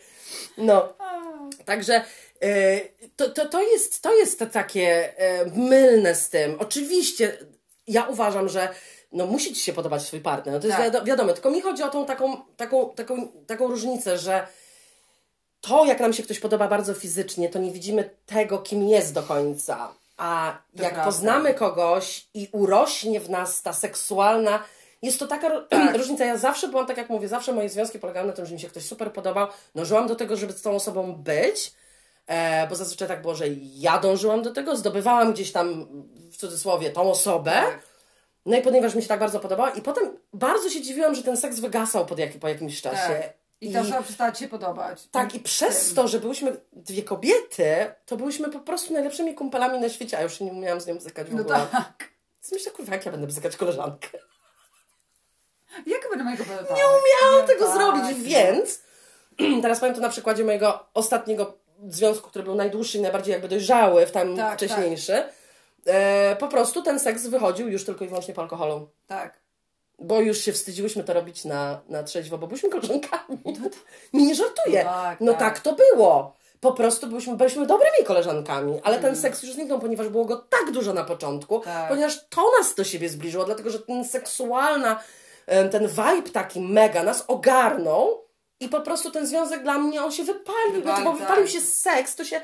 No, 0.57 0.93
także 1.65 2.03
to, 3.15 3.29
to, 3.29 3.49
to, 3.49 3.61
jest, 3.61 4.01
to 4.01 4.13
jest 4.13 4.39
to 4.39 4.45
takie 4.45 5.17
e, 5.19 5.45
mylne 5.45 6.15
z 6.15 6.29
tym. 6.29 6.55
Oczywiście 6.59 7.37
ja 7.87 8.03
uważam, 8.07 8.49
że 8.49 8.69
no 9.11 9.25
musi 9.25 9.53
ci 9.53 9.61
się 9.61 9.73
podobać 9.73 10.01
swój 10.01 10.19
partner. 10.19 10.53
No 10.53 10.59
to 10.59 10.67
jest 10.67 10.77
Tak. 10.79 10.85
wiado- 10.93 11.05
wiadomo, 11.05 11.33
tylko 11.33 11.51
mi 11.51 11.61
chodzi 11.61 11.83
o 11.83 11.89
tą 11.89 12.05
taką, 12.05 12.37
taką, 12.57 12.89
taką, 12.89 13.27
taką 13.47 13.67
różnicę, 13.67 14.17
że 14.17 14.47
to, 15.61 15.85
jak 15.85 15.99
nam 15.99 16.13
się 16.13 16.23
ktoś 16.23 16.39
podoba 16.39 16.67
bardzo 16.67 16.93
fizycznie, 16.93 17.49
to 17.49 17.59
nie 17.59 17.71
widzimy 17.71 18.09
tego, 18.25 18.57
kim 18.59 18.87
jest 18.87 19.13
do 19.13 19.23
końca. 19.23 19.93
A 20.17 20.57
To 20.77 20.83
jak 20.83 20.93
prawda. 20.93 21.11
poznamy 21.11 21.53
kogoś 21.53 22.27
i 22.33 22.49
urośnie 22.51 23.19
w 23.19 23.29
nas 23.29 23.61
ta 23.61 23.73
seksualna, 23.73 24.63
jest 25.01 25.19
to 25.19 25.27
taka 25.27 25.49
Tak. 25.69 25.97
różnica. 25.97 26.25
Ja 26.25 26.37
zawsze 26.37 26.67
byłam, 26.67 26.87
tak 26.87 26.97
jak 26.97 27.09
mówię, 27.09 27.27
zawsze 27.27 27.53
moje 27.53 27.69
związki 27.69 27.99
polegały 27.99 28.27
na 28.27 28.33
tym, 28.33 28.45
że 28.45 28.53
mi 28.53 28.59
się 28.59 28.67
ktoś 28.69 28.83
super 28.85 29.13
podobał. 29.13 29.47
Dążyłam 29.75 30.07
do 30.07 30.15
tego, 30.15 30.35
żeby 30.35 30.53
z 30.53 30.61
tą 30.61 30.75
osobą 30.75 31.13
być, 31.15 31.73
e, 32.27 32.67
bo 32.67 32.75
zazwyczaj 32.75 33.07
tak 33.07 33.21
było, 33.21 33.35
że 33.35 33.45
ja 33.75 33.99
dążyłam 33.99 34.41
do 34.41 34.51
tego, 34.53 34.75
zdobywałam 34.75 35.33
gdzieś 35.33 35.51
tam, 35.51 35.87
w 36.31 36.37
cudzysłowie, 36.37 36.89
tą 36.89 37.11
osobę. 37.11 37.51
Tak. 37.51 37.79
No 38.45 38.57
i 38.57 38.61
ponieważ 38.61 38.95
mi 38.95 39.01
się 39.01 39.07
tak 39.07 39.19
bardzo 39.19 39.39
podobała 39.39 39.69
i 39.69 39.81
potem 39.81 40.17
bardzo 40.33 40.69
się 40.69 40.81
dziwiłam, 40.81 41.15
że 41.15 41.23
ten 41.23 41.37
seks 41.37 41.59
wygasał 41.59 42.05
pod 42.05 42.19
jak, 42.19 42.39
po 42.39 42.47
jakimś 42.47 42.81
czasie. 42.81 43.13
Tak. 43.13 43.33
I 43.61 43.73
ta 43.73 43.81
osoba 43.81 44.01
przestała 44.01 44.31
ci 44.31 44.39
się 44.43 44.47
podobać. 44.47 45.07
Tak, 45.11 45.35
i 45.35 45.39
przez 45.39 45.93
to, 45.93 46.07
że 46.07 46.19
byłyśmy 46.19 46.57
dwie 46.73 47.03
kobiety, 47.03 47.65
to 48.05 48.17
byłyśmy 48.17 48.49
po 48.49 48.59
prostu 48.59 48.93
najlepszymi 48.93 49.35
kumpelami 49.35 49.79
na 49.79 49.89
świecie, 49.89 50.17
a 50.17 50.21
już 50.21 50.39
nie 50.39 50.51
umiałam 50.51 50.81
z 50.81 50.87
nią 50.87 50.97
bzykać 50.97 51.27
w 51.27 51.33
No 51.33 51.41
ogóle. 51.41 51.67
tak. 51.71 52.09
Więc 52.41 52.51
myślę, 52.51 52.71
kurwa, 52.71 52.93
jak 52.93 53.05
ja 53.05 53.11
będę 53.11 53.27
bzykać 53.27 53.57
koleżankę. 53.57 54.07
Jak 55.85 56.09
będę 56.09 56.23
mojego 56.23 56.43
Nie 56.43 56.81
Miałam 57.31 57.47
tego 57.47 57.65
tak, 57.65 57.75
zrobić, 57.75 58.17
no. 58.17 58.23
więc 58.23 58.81
teraz 59.61 59.79
powiem 59.79 59.95
to 59.95 60.01
na 60.01 60.09
przykładzie 60.09 60.43
mojego 60.43 60.85
ostatniego 60.93 61.57
związku, 61.87 62.29
który 62.29 62.43
był 62.43 62.55
najdłuższy 62.55 62.97
i 62.97 63.01
najbardziej 63.01 63.31
jakby 63.31 63.47
dojrzały 63.47 64.05
w 64.05 64.11
tam 64.11 64.37
Tak, 64.37 64.57
wcześniejszy. 64.57 65.23
E, 65.85 66.35
po 66.35 66.47
prostu 66.47 66.81
ten 66.81 66.99
seks 66.99 67.27
wychodził 67.27 67.69
już 67.69 67.85
tylko 67.85 68.05
i 68.05 68.07
wyłącznie 68.07 68.33
po 68.33 68.41
alkoholu. 68.41 68.89
Tak. 69.07 69.39
Bo 69.99 70.21
już 70.21 70.37
się 70.37 70.53
wstydziłyśmy 70.53 71.03
to 71.03 71.13
robić 71.13 71.45
na, 71.45 71.81
na 71.89 72.03
trzeźwo, 72.03 72.37
bo 72.37 72.47
byliśmy 72.47 72.69
koleżankami. 72.69 73.37
Mi 74.13 74.23
nie 74.27 74.35
żartuję. 74.35 74.83
No 74.83 74.89
tak, 74.91 75.21
no 75.21 75.31
tak. 75.33 75.39
tak 75.41 75.59
to 75.59 75.75
było. 75.75 76.35
Po 76.59 76.71
prostu 76.73 77.07
byliśmy, 77.07 77.35
byliśmy 77.35 77.65
dobrymi 77.65 78.05
koleżankami, 78.05 78.79
ale 78.83 78.97
Mm. 78.97 79.01
ten 79.01 79.21
seks 79.21 79.43
już 79.43 79.53
zniknął, 79.53 79.79
ponieważ 79.79 80.09
było 80.09 80.25
go 80.25 80.37
tak 80.37 80.71
dużo 80.71 80.93
na 80.93 81.03
początku, 81.03 81.59
Tak. 81.59 81.89
ponieważ 81.89 82.25
to 82.29 82.51
nas 82.59 82.75
do 82.75 82.83
siebie 82.83 83.09
zbliżyło, 83.09 83.45
dlatego 83.45 83.69
że 83.69 83.79
ten 83.79 84.05
seksualna, 84.05 84.99
em, 85.47 85.69
ten 85.69 85.87
vibe 85.87 86.29
taki 86.33 86.61
mega 86.61 87.03
nas 87.03 87.23
ogarnął 87.27 88.24
i 88.59 88.69
po 88.69 88.81
prostu 88.81 89.11
ten 89.11 89.27
związek 89.27 89.63
dla 89.63 89.77
mnie, 89.77 90.03
on 90.03 90.11
się 90.11 90.23
wypalił, 90.23 90.81
znaczy, 90.81 91.03
bo 91.03 91.11
tak. 91.11 91.19
wypalił 91.19 91.47
się 91.47 91.61
seks, 91.61 92.15
to 92.15 92.25
się, 92.25 92.41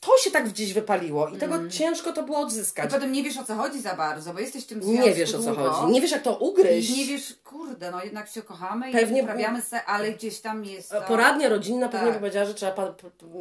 to 0.00 0.18
się 0.18 0.30
tak 0.30 0.48
gdzieś 0.48 0.72
wypaliło 0.72 1.24
i 1.24 1.28
Mm. 1.28 1.40
tego 1.40 1.68
ciężko 1.68 2.12
to 2.12 2.22
było 2.22 2.40
I 2.40 2.42
odzyskać. 2.42 2.90
potem 2.90 3.12
nie 3.12 3.22
wiesz 3.22 3.36
o 3.38 3.44
co 3.44 3.54
chodzi 3.54 3.80
za 3.80 3.94
bardzo, 3.94 4.34
bo 4.34 4.40
jesteś 4.40 4.64
w 4.64 4.66
tym 4.66 4.82
związku 4.82 5.02
Nie 5.06 5.14
wiesz 5.14 5.34
o 5.34 5.38
co 5.42 5.54
długo. 5.54 5.70
chodzi, 5.70 5.92
nie 5.92 6.00
wiesz 6.00 6.10
jak 6.10 6.22
to 6.22 6.36
ugryźć. 6.36 6.90
I 6.90 6.98
nie 6.98 7.04
wiesz, 7.04 7.34
kurde, 7.44 7.90
no 7.90 8.04
jednak 8.04 8.28
się 8.28 8.42
kochamy 8.42 8.90
i 8.90 8.92
Pewnie- 8.92 9.22
uprawiamy 9.22 9.62
se, 9.62 9.84
ale 9.84 10.12
gdzieś 10.12 10.40
tam 10.40 10.64
jest 10.64 10.90
ta... 10.90 11.00
Poradnia 11.00 11.48
rodzinna 11.48 11.88
pewnie 11.88 12.06
Tak. 12.06 12.14
by 12.14 12.20
powiedziała, 12.20 12.46
że 12.46 12.54
trzeba 12.54 12.94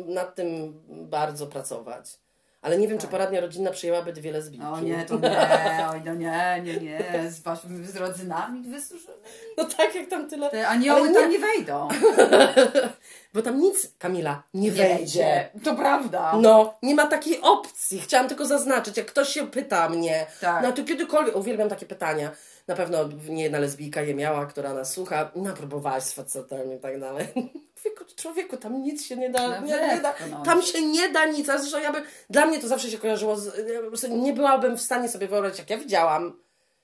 nad 0.07 0.36
tym 0.36 0.73
bardzo 0.89 1.47
pracować. 1.47 2.19
Ale 2.62 2.78
nie 2.78 2.88
wiem, 2.88 2.97
czy 2.97 3.08
poradnia 3.08 3.41
rodzinna 3.41 3.71
przyjęłaby 3.71 4.13
dwie 4.13 4.32
lesbijki. 4.32 4.65
O 4.67 4.76
Tak. 4.76 4.84
nie, 4.84 5.06
to 5.06 5.19
nie, 5.19 5.88
oj 5.91 6.02
no 6.06 6.13
nie, 6.13 6.62
nie, 6.63 6.78
nie, 6.78 7.32
z 7.32 7.39
waszymi 7.39 7.88
z 7.88 7.95
rodzynami 7.95 8.62
wysuszonymi. 8.69 9.24
No 9.58 9.65
tak, 9.65 9.95
jak 9.95 10.08
tam 10.10 10.30
tyle. 10.30 10.50
Te 10.50 10.67
anioły 10.67 11.02
Ale 11.02 11.13
tam 11.13 11.30
nie 11.32 11.39
wejdą. 11.39 11.88
Bo 13.34 13.41
tam 13.41 13.60
nic, 13.60 13.91
Kamila, 14.00 14.43
nie, 14.54 14.71
wejdzie. 14.71 15.50
To 15.63 15.76
prawda. 15.76 16.34
No, 16.41 16.74
nie 16.84 16.95
ma 16.95 17.08
takiej 17.08 17.41
opcji. 17.41 18.00
Chciałam 18.00 18.28
tylko 18.28 18.45
zaznaczyć, 18.45 18.97
jak 18.97 19.06
ktoś 19.06 19.30
się 19.30 19.47
pyta 19.47 19.89
mnie, 19.89 20.26
Tak. 20.41 20.63
no 20.63 20.71
to 20.71 20.84
kiedykolwiek, 20.84 21.36
uwielbiam 21.36 21.69
takie 21.69 21.86
pytania. 21.86 22.32
Na 22.67 22.76
pewno 22.76 22.97
nie 23.30 23.43
jedna 23.43 23.60
lesbijka 23.60 24.02
je 24.02 24.15
miała, 24.15 24.45
która 24.45 24.74
nas 24.74 24.93
słucha. 24.93 25.32
Próbowałaś 25.58 26.04
z 26.04 26.13
facetem 26.13 26.74
i 26.74 26.80
tak 26.80 27.00
dalej. 27.00 27.28
Człowieku, 27.81 28.03
człowieku, 28.15 28.57
tam 28.57 28.81
nic 28.81 29.05
się 29.05 29.15
nie 29.17 29.29
da. 29.29 29.57
Nie, 29.59 29.73
nie 29.73 29.99
da 30.01 30.13
no. 30.31 30.43
tam 30.45 30.61
się 30.61 30.81
nie 30.81 31.09
da 31.09 31.25
nic. 31.25 31.49
A 31.49 31.57
zresztą 31.57 31.79
ja 31.79 31.91
bym, 31.91 32.03
dla 32.29 32.45
mnie 32.45 32.59
to 32.59 32.67
zawsze 32.67 32.89
się 32.89 32.97
kojarzyło 32.97 33.35
z, 33.35 34.09
nie 34.09 34.33
byłabym 34.33 34.77
w 34.77 34.81
stanie 34.81 35.09
sobie 35.09 35.27
wyobrazić, 35.27 35.59
jak 35.59 35.69
ja 35.69 35.77
widziałam 35.77 36.39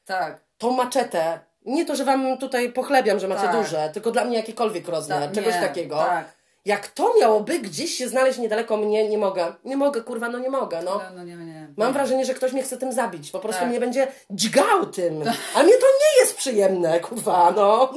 Tak. 0.05 0.39
tą 0.57 0.71
maczetę. 0.71 1.39
Nie 1.65 1.86
to, 1.86 1.95
że 1.95 2.05
wam 2.05 2.38
tutaj 2.38 2.71
pochlebiam, 2.71 3.19
że 3.19 3.27
macie 3.27 3.41
Tak. 3.41 3.55
duże, 3.55 3.89
tylko 3.93 4.12
dla 4.12 4.25
mnie 4.25 4.38
jakikolwiek 4.38 4.88
rozmiar, 4.88 5.21
Tak, 5.23 5.31
czegoś 5.31 5.53
nie, 5.55 5.62
takiego. 5.62 5.95
tak. 5.97 6.38
Jak 6.65 6.88
to 6.88 7.13
miałoby 7.21 7.60
gdzieś 7.60 7.93
się 7.93 8.07
znaleźć 8.07 8.39
niedaleko 8.39 8.77
mnie, 8.77 9.10
nie 9.10 9.17
mogę. 9.17 9.53
Nie 9.65 9.77
mogę, 9.77 10.01
kurwa, 10.01 10.29
no 10.29 10.39
nie 10.39 10.49
mogę, 10.49 10.81
no. 10.86 10.97
No, 10.97 11.03
no 11.15 11.23
nie, 11.23 11.36
nie. 11.36 11.67
Mam 11.77 11.93
wrażenie, 11.93 12.25
że 12.25 12.33
ktoś 12.33 12.53
mnie 12.53 12.63
chce 12.63 12.77
tym 12.77 12.91
zabić. 12.91 13.31
Po 13.31 13.39
prostu 13.39 13.60
Tak. 13.60 13.69
mnie 13.69 13.79
będzie 13.79 14.07
dźgał 14.29 14.86
tym. 14.86 15.21
A 15.55 15.63
mnie 15.63 15.73
to 15.73 15.86
nie 15.86 16.21
jest 16.21 16.38
przyjemne, 16.38 16.99
kurwa, 16.99 17.53
no. 17.55 17.93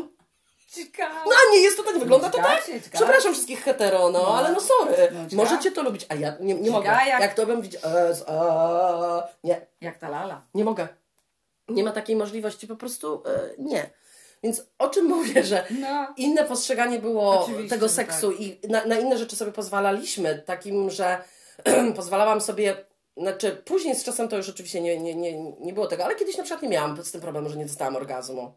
Ciekawe. 0.74 1.14
No 1.14 1.32
a 1.32 1.54
nie 1.54 1.60
jest 1.60 1.76
to 1.76 1.82
tak, 1.82 1.98
wygląda 1.98 2.30
to 2.30 2.38
tak. 2.38 2.70
Przepraszam 2.92 3.32
wszystkich 3.32 3.62
hetero, 3.64 4.10
no, 4.10 4.38
ale 4.38 4.52
no 4.52 4.60
sorry. 4.60 5.08
No. 5.12 5.36
Możecie 5.36 5.72
to 5.72 5.82
lubić, 5.82 6.06
a 6.08 6.14
ja 6.14 6.32
nie, 6.40 6.54
nie 6.54 6.70
mogę. 6.70 6.88
Jak- 7.06 7.34
to 7.34 7.46
bym 7.46 7.62
e, 7.82 9.22
nie, 9.44 9.66
Jak 9.80 9.98
ta 9.98 10.08
lala. 10.08 10.42
nie 10.54 10.64
mogę. 10.64 10.88
Nie 11.68 11.84
ma 11.84 11.92
takiej 11.92 12.16
możliwości, 12.16 12.66
po 12.66 12.76
prostu 12.76 13.22
e, 13.26 13.50
nie. 13.58 13.90
Więc 14.42 14.62
o 14.78 14.88
czym 14.88 15.04
mówię, 15.06 15.44
że 15.44 15.64
No. 15.70 16.14
inne 16.16 16.44
postrzeganie 16.44 16.98
było 16.98 17.40
Oczywiście, 17.40 17.68
tego 17.68 17.88
seksu 17.88 18.32
i 18.32 18.60
na, 18.68 18.84
na 18.84 18.98
inne 18.98 19.18
rzeczy 19.18 19.36
sobie 19.36 19.52
pozwalaliśmy, 19.52 20.42
takim, 20.46 20.90
że 20.90 21.18
pozwalałam 21.96 22.40
sobie, 22.40 22.84
znaczy 23.16 23.62
później 23.64 23.94
z 23.94 24.04
czasem 24.04 24.28
to 24.28 24.36
już 24.36 24.48
oczywiście 24.48 24.80
nie, 24.80 24.98
nie, 24.98 25.14
nie, 25.14 25.52
nie 25.60 25.72
było 25.72 25.86
tego, 25.86 26.04
ale 26.04 26.14
kiedyś 26.14 26.36
na 26.36 26.42
przykład 26.44 26.62
nie 26.62 26.68
miałam 26.68 27.04
z 27.04 27.12
tym 27.12 27.20
problemu, 27.20 27.48
że 27.48 27.56
nie 27.56 27.66
dostałam 27.66 27.96
orgazmu. 27.96 28.52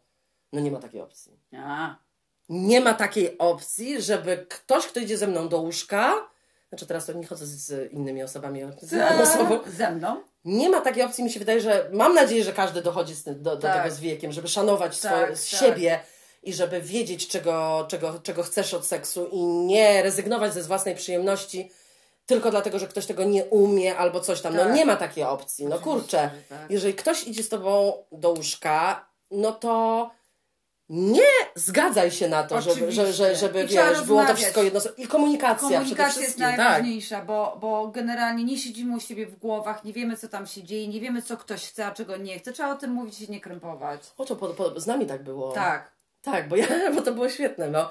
No 0.54 0.60
nie 0.60 0.71
ma 0.71 0.80
takiej 0.80 1.02
opcji. 1.02 1.39
A. 1.58 1.95
Nie 2.49 2.82
ma 2.82 2.93
takiej 2.93 3.38
opcji, 3.38 4.01
żeby 4.01 4.45
ktoś, 4.49 4.86
kto 4.88 4.99
idzie 4.99 5.17
ze 5.17 5.27
mną 5.27 5.49
do 5.49 5.58
łóżka, 5.58 6.13
znaczy 6.69 6.86
teraz 6.86 7.06
to 7.06 7.13
nie 7.13 7.27
chodzę 7.27 7.45
z, 7.45 7.93
innymi 7.93 8.23
osobami, 8.23 8.62
z 8.82 8.91
jedną 8.91 9.21
osobą, 9.21 9.60
Ze 9.77 9.91
mną? 9.91 10.21
nie 10.45 10.69
ma 10.69 10.82
takiej 10.82 11.03
opcji, 11.03 11.23
mi 11.23 11.32
się 11.32 11.39
wydaje, 11.39 11.62
że 11.62 11.89
mam 11.93 12.13
nadzieję, 12.15 12.43
że 12.43 12.53
każdy 12.53 12.82
dochodzi 12.82 13.15
z 13.15 13.23
do, 13.23 13.34
do 13.36 13.58
Tak. 13.58 13.84
tego 13.84 13.95
z 13.95 13.99
wiekiem, 13.99 14.32
żeby 14.32 14.47
szanować 14.47 14.95
swoje, 14.95 15.27
Tak, 15.27 15.38
z 15.38 15.51
tak. 15.51 15.60
siebie 15.60 15.99
i 16.43 16.53
żeby 16.53 16.82
wiedzieć, 16.82 17.27
czego, 17.27 17.86
czego, 17.89 18.19
czego 18.23 18.43
chcesz 18.43 18.73
od 18.73 18.86
seksu 18.86 19.27
i 19.32 19.43
nie 19.45 20.03
rezygnować 20.03 20.53
ze 20.53 20.62
własnej 20.63 20.95
przyjemności 20.95 21.71
tylko 22.25 22.51
dlatego, 22.51 22.79
że 22.79 22.88
ktoś 22.88 23.06
tego 23.06 23.23
nie 23.23 23.45
umie 23.45 23.97
albo 23.97 24.19
coś 24.19 24.41
tam. 24.41 24.56
No 24.56 24.63
Tak. 24.63 24.73
nie 24.75 24.86
ma 24.86 24.95
takiej 24.95 25.23
opcji. 25.23 25.65
No 25.65 25.79
kurczę, 25.79 26.29
tak. 26.49 26.60
jeżeli 26.71 26.93
ktoś 26.93 27.27
idzie 27.27 27.43
z 27.43 27.49
tobą 27.49 27.93
do 28.12 28.29
łóżka, 28.29 29.06
no 29.32 29.51
to 29.51 30.10
nie 30.89 31.30
zgadzaj 31.56 32.12
się 32.12 32.28
na 32.30 32.43
to, 32.43 32.62
żeby, 32.62 32.76
Oczywiście. 32.76 33.36
żeby 33.36 33.63
I 33.63 33.67
trzeba 33.67 33.89
wiesz, 33.89 34.02
było 34.02 34.26
to 34.26 34.36
wszystko 34.36 34.63
jedno. 34.63 34.80
I 34.98 35.08
komunikacja, 35.08 35.80
Komunikacja 35.80 36.22
jest. 36.22 36.38
Tak. 36.38 36.58
najważniejsza, 36.58 37.22
bo, 37.22 37.58
bo 37.62 37.88
generalnie 37.88 38.43
nie 38.43 38.58
siedzimy 38.58 38.96
u 38.96 39.00
siebie 39.00 39.26
w 39.26 39.36
głowach, 39.39 39.84
nie 39.84 39.93
wiemy 39.93 40.17
co 40.17 40.28
tam 40.28 40.48
się 40.48 40.63
dzieje, 40.63 40.88
nie 40.88 41.00
wiemy 41.00 41.22
co 41.22 41.38
ktoś 41.38 41.69
chce, 41.69 41.86
a 41.86 41.91
czego 41.91 42.17
nie 42.17 42.39
chce. 42.39 42.54
Trzeba 42.54 42.72
o 42.72 42.76
tym 42.76 42.91
mówić 42.91 43.22
i 43.22 43.32
nie 43.32 43.41
krępować. 43.41 44.02
O 44.17 44.26
to 44.26 44.36
po, 44.36 44.48
po, 44.48 44.80
z 44.80 44.88
nami 44.88 45.06
tak 45.06 45.24
było. 45.24 45.52
Tak. 45.52 45.91
Tak, 46.22 46.48
bo, 46.48 46.56
ja, 46.56 46.67
bo 46.96 47.02
to 47.02 47.12
było 47.13 47.30
świetne. 47.30 47.67
No. 47.67 47.89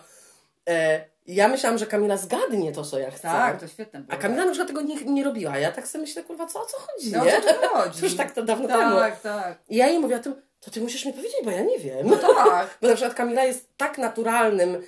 E, 0.69 1.05
ja 1.27 1.49
myślałam, 1.49 1.79
że 1.79 1.87
Kamila 1.87 2.17
zgadnie 2.17 2.73
to, 2.73 2.85
co 2.85 2.99
ja 2.99 3.11
chcę. 3.11 3.23
Tak, 3.23 3.61
to 3.61 3.69
świetne 3.69 4.01
było. 4.01 4.19
A 4.19 4.23
Kamila 4.23 4.45
na 4.45 4.51
przykład 4.51 4.69
tego 4.69 4.83
nie, 4.83 5.05
nie 5.05 5.25
robiła. 5.25 5.59
Ja 5.59 5.73
tak 5.73 5.89
sobie 5.89 6.03
myślę, 6.03 6.23
kurwa, 6.23 6.47
co 6.47 6.63
o 6.63 6.67
co 6.67 6.77
chodzi, 6.79 7.13
No, 7.13 7.23
o 7.23 7.25
nie? 7.25 7.41
co 7.41 7.55
tu 7.55 7.69
chodzi? 7.69 8.03
Już 8.05 8.17
tak 8.17 8.31
to 8.31 8.43
dawno 8.43 8.69
temu. 8.69 8.97
Tak, 8.97 9.21
tak. 9.21 9.59
I 9.69 9.77
ja 9.77 9.87
jej 9.89 9.99
mówię 9.99 10.17
o 10.17 10.19
tym, 10.19 10.35
to 10.65 10.71
ty 10.71 10.81
musisz 10.81 11.05
mi 11.05 11.13
powiedzieć, 11.13 11.39
bo 11.45 11.51
ja 11.51 11.63
nie 11.63 11.79
wiem. 11.79 12.11
Tak. 12.11 12.69
Bo 12.83 12.89
na 12.89 12.95
przykład 12.95 13.15
Kamila 13.15 13.45
jest 13.45 13.69
tak 13.77 13.99
naturalnym, 13.99 14.83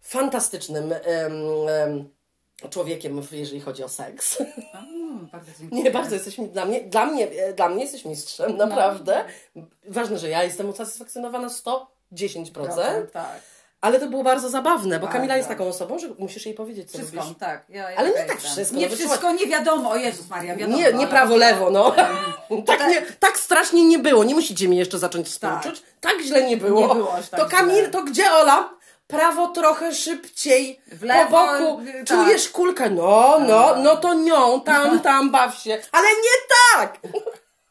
fantastycznym 0.00 0.92
em, 0.92 1.32
em, 1.68 2.08
człowiekiem, 2.70 3.22
jeżeli 3.32 3.60
chodzi 3.60 3.84
o 3.84 3.88
seks. 3.88 4.40
Mm, 4.40 5.28
bardzo 5.32 5.50
dziękuję. 5.58 5.82
Nie, 5.82 5.90
bardzo 5.90 6.14
jesteś 6.14 6.36
dla 6.52 6.64
mnie, 6.64 6.80
dla 6.80 7.06
mnie, 7.06 7.28
dla 7.56 7.68
mnie 7.68 7.82
jesteś 7.82 8.04
mistrzem, 8.04 8.56
naprawdę. 8.56 9.24
Ważne, 9.88 10.18
że 10.18 10.28
ja 10.28 10.44
jestem 10.44 10.68
usatysfakcjonowana 10.68 11.48
110%, 11.48 12.52
Procent, 12.52 13.12
Tak. 13.12 13.40
Ale 13.86 14.00
to 14.00 14.06
było 14.06 14.22
bardzo 14.22 14.48
zabawne, 14.48 14.96
bo 14.98 15.06
Bardzo. 15.06 15.12
Kamila 15.18 15.36
jest 15.36 15.48
taką 15.48 15.68
osobą, 15.68 15.98
że 15.98 16.08
musisz 16.18 16.46
jej 16.46 16.54
powiedzieć, 16.54 16.90
co 16.90 16.98
Wszystko, 16.98 17.20
lubisz. 17.20 17.38
tak. 17.38 17.64
Ja, 17.68 17.90
ja 17.90 17.98
Ale 17.98 18.08
nie 18.08 18.24
tak 18.24 18.40
wszystko, 18.40 18.76
Nie 18.76 18.88
no 18.88 18.94
wszystko, 18.96 19.32
nie 19.32 19.46
wiadomo. 19.46 19.90
O 19.90 19.96
Jezus 19.96 20.28
Maria, 20.28 20.56
wiadomo. 20.56 20.78
Nie, 20.78 20.92
nie 20.92 21.06
prawo, 21.06 21.36
lewo, 21.36 21.70
no. 21.70 21.94
tak, 22.66 22.88
nie, 22.88 23.02
tak 23.02 23.38
strasznie 23.38 23.84
nie 23.84 23.98
było. 23.98 24.24
Nie 24.24 24.34
musicie 24.34 24.68
mi 24.68 24.76
jeszcze 24.76 24.98
zacząć 24.98 25.26
współczuć. 25.28 25.82
Tak, 26.00 26.20
źle 26.22 26.42
nie 26.42 26.56
było. 26.56 26.80
Nie 26.80 26.94
było 26.94 27.16
tak 27.30 27.40
to 27.40 27.46
Kamil, 27.46 27.76
źle. 27.76 27.88
to 27.88 28.02
gdzie 28.02 28.32
Ola? 28.32 28.76
Prawo 29.06 29.48
trochę 29.48 29.94
szybciej, 29.94 30.80
W 30.92 31.02
lewo, 31.02 31.30
po 31.30 31.46
boku, 31.46 31.80
y, 31.80 31.92
tak. 31.92 32.04
czujesz 32.06 32.48
kulkę, 32.48 32.90
no, 32.90 33.36
no, 33.48 33.76
no 33.82 33.96
to 33.96 34.14
nią, 34.14 34.60
tam, 34.60 35.00
tam, 35.00 35.30
baw 35.30 35.58
się, 35.58 35.78
ale 35.92 36.08
nie 36.08 36.56
tak! 36.76 36.98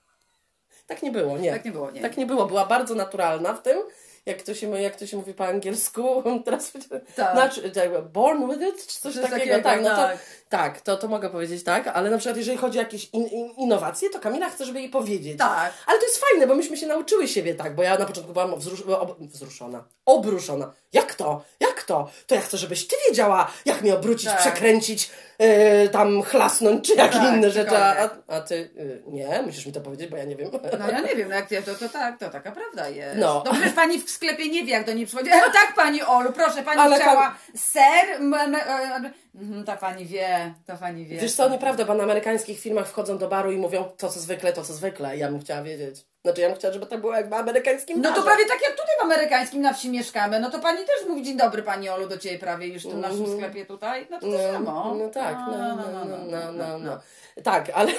tak 0.88 1.04
nie 1.04 1.12
było, 1.12 1.38
nie. 1.38 1.52
Tak 1.52 1.66
nie 1.66 1.72
było, 1.72 1.92
nie. 1.92 2.02
Tak 2.02 2.18
nie 2.18 2.26
było, 2.26 2.46
była 2.46 2.66
bardzo 2.66 2.96
naturalna 2.96 3.54
w 3.54 3.62
tym, 3.62 3.78
jak 4.26 4.42
to 4.42 4.54
się, 4.54 4.82
jak 4.82 4.96
to 4.96 5.08
się 5.08 5.18
mówi 5.18 5.34
po 5.34 5.46
angielsku, 5.48 6.24
teraz 6.46 6.72
Tak. 7.16 7.36
znaczy, 7.36 7.72
tak, 7.72 8.02
born 8.02 8.50
with 8.50 8.62
it, 8.62 8.88
czy 8.88 9.00
coś 9.02 9.14
Coś 9.14 9.24
takiego, 9.24 9.40
takiego, 9.40 9.62
tak, 9.62 9.82
no 9.82 9.90
to 9.90 9.96
tak. 9.96 10.18
Tak, 10.58 10.82
to, 10.82 10.98
to 10.98 11.08
mogę 11.08 11.30
powiedzieć 11.30 11.64
tak, 11.64 11.88
ale 11.88 12.10
na 12.10 12.18
przykład 12.18 12.38
jeżeli 12.38 12.58
chodzi 12.58 12.78
o 12.78 12.82
jakieś 12.82 13.10
in, 13.14 13.28
in, 13.28 13.50
innowacje, 13.58 14.10
to 14.10 14.20
Kamila 14.20 14.50
chce, 14.50 14.66
żeby 14.66 14.80
jej 14.80 14.90
powiedzieć. 14.90 15.38
Tak. 15.38 15.74
Ale 15.86 16.00
to 16.00 16.06
jest 16.06 16.18
fajne, 16.18 16.48
bo 16.48 16.56
myśmy 16.56 16.78
się 16.78 16.88
nauczyły 16.88 17.28
siebie 17.28 17.56
tak, 17.56 17.76
bo 17.76 17.84
ja 17.84 17.98
na 17.98 18.06
początku 18.06 18.34
byłam 18.34 18.56
wzrusz, 18.60 18.82
ob, 18.82 19.20
wzruszona, 19.20 19.84
obruszona. 20.06 20.74
Jak 20.94 21.16
to? 21.16 21.44
Jak 21.60 21.84
to? 21.84 22.10
To 22.28 22.36
ja 22.36 22.42
chcę, 22.42 22.58
żebyś 22.58 22.88
ty 22.88 22.96
wiedziała, 23.10 23.52
jak 23.66 23.82
mnie 23.82 23.96
obrócić, 23.96 24.30
Tak. 24.30 24.40
przekręcić, 24.40 25.12
yy, 25.40 25.90
tam 25.90 26.22
chlasnąć, 26.22 26.88
czy 26.88 26.96
jak 26.96 27.12
Tak, 27.12 27.34
inne 27.34 27.52
rzeczy. 27.52 27.78
A, 27.78 28.10
a 28.28 28.42
ty, 28.42 28.70
yy, 28.76 29.04
nie, 29.08 29.42
musisz 29.46 29.66
mi 29.66 29.74
to 29.74 29.82
powiedzieć, 29.82 30.10
bo 30.10 30.18
ja 30.18 30.24
nie 30.24 30.36
wiem. 30.36 30.52
No 30.80 30.90
ja 30.92 31.00
nie 31.00 31.16
wiem, 31.16 31.30
no 31.30 31.36
jak 31.36 31.52
nie, 31.52 31.62
to, 31.62 31.76
to 31.76 31.90
tak, 31.90 32.20
to 32.20 32.30
taka 32.30 32.52
prawda 32.52 32.90
jest. 32.90 33.18
No. 33.18 33.44
No 33.46 33.54
przecież 33.54 33.74
pani 33.74 34.02
w 34.02 34.10
sklepie 34.10 34.50
nie 34.50 34.64
wie, 34.64 34.72
jak 34.72 34.86
do 34.86 34.94
niej 34.94 35.06
przychodzi. 35.06 35.30
E, 35.30 35.42
tak, 35.42 35.74
pani 35.76 36.04
Olu, 36.04 36.32
proszę, 36.32 36.64
pani 36.64 36.82
Ale 36.82 37.00
chciała 37.00 37.36
ser? 37.56 38.12
M, 38.20 38.34
m, 38.34 38.56
e, 38.56 38.60
e, 38.60 39.12
mhm, 39.36 39.64
ta 39.64 39.78
pani 39.78 40.06
wie, 40.06 40.54
ta 40.66 40.78
pani 40.78 41.06
wie. 41.06 41.18
Wiesz 41.20 41.34
co, 41.34 41.50
nieprawda, 41.50 41.86
bo 41.86 41.94
na 41.94 42.04
amerykańskich 42.04 42.60
filmach 42.60 42.88
wchodzą 42.88 43.18
do 43.18 43.28
baru 43.28 43.52
i 43.52 43.58
mówią 43.58 43.84
to, 43.98 44.10
co 44.10 44.20
zwykle, 44.20 44.54
to, 44.54 44.64
co 44.64 44.74
zwykle. 44.74 45.18
Ja 45.18 45.32
bym 45.32 45.40
chciała 45.40 45.62
wiedzieć. 45.62 46.06
Znaczy, 46.24 46.42
ja 46.42 46.50
bym 46.50 46.58
chciała, 46.58 46.74
żeby 46.74 46.86
tak 46.86 47.02
było 47.02 47.14
jak 47.14 47.30
w 47.30 47.34
amerykańskim 47.34 48.02
No 48.02 48.10
to 48.10 48.16
barze. 48.16 48.26
prawie 48.26 48.46
tak 48.46 48.62
jak 48.62 48.72
tutaj 48.72 48.96
w 49.00 49.04
amerykańskim 49.04 49.62
na 49.62 49.74
wsi 49.74 49.90
mieszkamy, 49.90 50.40
no 50.40 50.50
to 50.52 50.60
pani 50.60 50.78
też 50.78 51.08
mówi 51.10 51.24
dzień 51.24 51.38
dobry 51.38 51.64
pani 51.64 51.90
Olu 51.90 52.08
do 52.08 52.18
ciebie 52.18 52.40
prawie 52.40 52.68
już 52.68 52.84
w 52.84 52.90
tym 52.90 53.02
naszym 53.02 53.38
sklepie 53.38 53.66
tutaj, 53.66 54.08
no 54.12 54.20
to 54.20 54.28
to 54.28 54.54
samo. 54.54 54.82
Mhm. 54.82 55.00
No 55.00 55.10
tak, 55.10 55.38
no, 55.52 55.76
no, 55.76 56.06
no, 56.06 56.16
no, 56.26 56.52
no, 56.52 56.80
no. 56.80 57.00
Tak, 57.44 57.72
ale... 57.74 57.92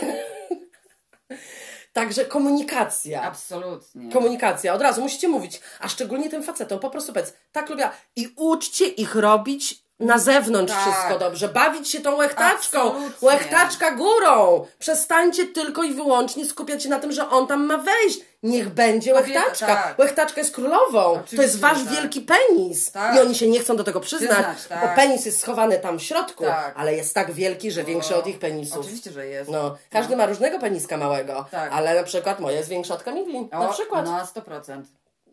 Także 1.93 2.25
komunikacja. 2.25 3.23
Absolutnie. 3.23 4.13
Komunikacja, 4.13 4.75
od 4.75 4.83
razu 4.83 5.03
musicie 5.03 5.29
mówić, 5.29 5.61
a 5.81 5.89
szczególnie 5.89 6.31
tym 6.31 6.43
facetom, 6.43 6.79
po 6.79 6.91
prostu 6.91 7.13
powiedz, 7.13 7.35
tak 7.53 7.71
lubię, 7.71 7.91
i 8.17 8.29
uczcie 8.37 8.87
ich 8.87 9.15
robić 9.15 9.86
na 10.01 10.19
zewnątrz 10.19 10.73
Tak. 10.73 10.83
wszystko 10.83 11.19
dobrze, 11.19 11.49
bawić 11.49 11.89
się 11.89 12.01
tą 12.01 12.17
łechtaczką, 12.17 12.79
Absolutnie. 12.81 13.29
łechtaczka 13.29 13.91
górą, 13.91 14.67
przestańcie 14.79 15.45
tylko 15.47 15.83
i 15.83 15.95
wyłącznie 15.95 16.47
skupiać 16.47 16.83
się 16.83 16.89
na 16.89 16.99
tym, 16.99 17.13
że 17.13 17.31
on 17.31 17.47
tam 17.47 17.67
ma 17.67 17.79
wejść, 17.79 18.21
niech 18.43 18.69
będzie 18.69 19.15
łechtaczka, 19.15 19.67
tak. 19.67 19.99
łechtaczka 19.99 20.41
jest 20.41 20.55
królową, 20.55 21.01
Oczywiście, 21.05 21.37
to 21.37 21.43
jest 21.43 21.61
wasz 21.61 21.79
tak. 21.85 21.89
wielki 21.93 22.21
penis 22.21 22.93
Tak. 22.93 23.17
i 23.17 23.21
oni 23.21 23.35
się 23.35 23.49
nie 23.49 23.61
chcą 23.61 23.77
do 23.77 23.85
tego 23.85 24.01
przyznać, 24.01 24.31
Przyznać, 24.31 24.67
tak. 24.69 24.81
bo 24.91 24.97
penis 24.97 25.27
jest 25.27 25.41
schowany 25.41 25.79
tam 25.79 25.99
w 25.99 26.03
środku, 26.03 26.45
Tak. 26.45 26.75
ale 26.77 26.95
jest 26.95 27.15
tak 27.15 27.33
wielki, 27.33 27.71
że 27.71 27.85
większy 27.85 28.17
od 28.17 28.27
ich 28.27 28.39
penisów. 28.39 28.79
Oczywiście, 28.79 29.11
że 29.11 29.27
jest. 29.27 29.51
No, 29.51 29.77
każdy 29.91 30.17
ma 30.17 30.27
różnego 30.27 30.59
peniska 30.59 30.97
małego, 30.97 31.45
Tak. 31.51 31.73
ale 31.73 31.95
na 31.95 32.03
przykład 32.03 32.41
moje 32.41 32.57
jest 32.57 32.69
większe 32.69 32.95
od 32.95 33.03
Kamili, 33.03 33.49
O, 33.53 33.59
na 33.59 33.69
przykład. 33.69 34.05
No, 34.07 34.21
100%. 34.27 34.83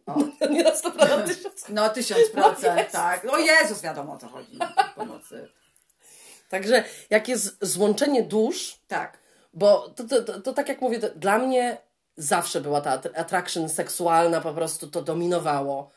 O. 0.06 0.48
Nie 0.50 0.64
na 0.64 0.72
100% 0.72 1.24
tysiąc. 1.28 1.66
No, 1.70 1.90
1000%, 1.90 2.16
No 2.36 2.76
jest. 2.78 2.92
tak. 2.92 3.26
O 3.34 3.38
Jezus, 3.38 3.82
wiadomo 3.82 4.14
o 4.14 4.18
co 4.18 4.28
chodzi. 4.28 4.60
Pomocy. 4.96 5.48
Także 6.50 6.84
jak 7.10 7.28
jest 7.28 7.58
złączenie 7.66 8.24
dusz, 8.24 8.80
Tak. 8.88 9.18
bo 9.54 9.90
to, 9.96 10.04
to, 10.04 10.24
to, 10.24 10.42
to 10.42 10.54
tak 10.54 10.70
jak 10.70 10.82
mówię, 10.82 11.00
dla 11.00 11.38
mnie 11.38 11.78
zawsze 12.18 12.62
była 12.62 12.82
ta 12.82 12.92
at- 12.92 13.18
attraction 13.20 13.70
seksualna, 13.70 14.42
po 14.42 14.54
prostu 14.54 14.88
to 14.88 15.02
dominowało. 15.02 15.92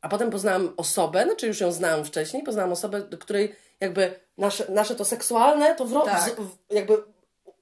A 0.00 0.08
potem 0.08 0.30
poznałam 0.30 0.74
osobę, 0.76 1.24
znaczy 1.24 1.46
już 1.46 1.60
ją 1.60 1.72
znałam 1.72 2.04
wcześniej, 2.04 2.42
poznałam 2.42 2.72
osobę, 2.72 3.00
do 3.00 3.18
której 3.18 3.56
jakby 3.80 4.20
nasze, 4.38 4.72
nasze 4.72 4.94
to 4.94 5.04
seksualne 5.04 5.74
to 5.74 5.84
wro- 5.86 6.04
Tak. 6.04 6.22
z, 6.22 6.30
w, 6.34 6.56
jakby 6.70 7.02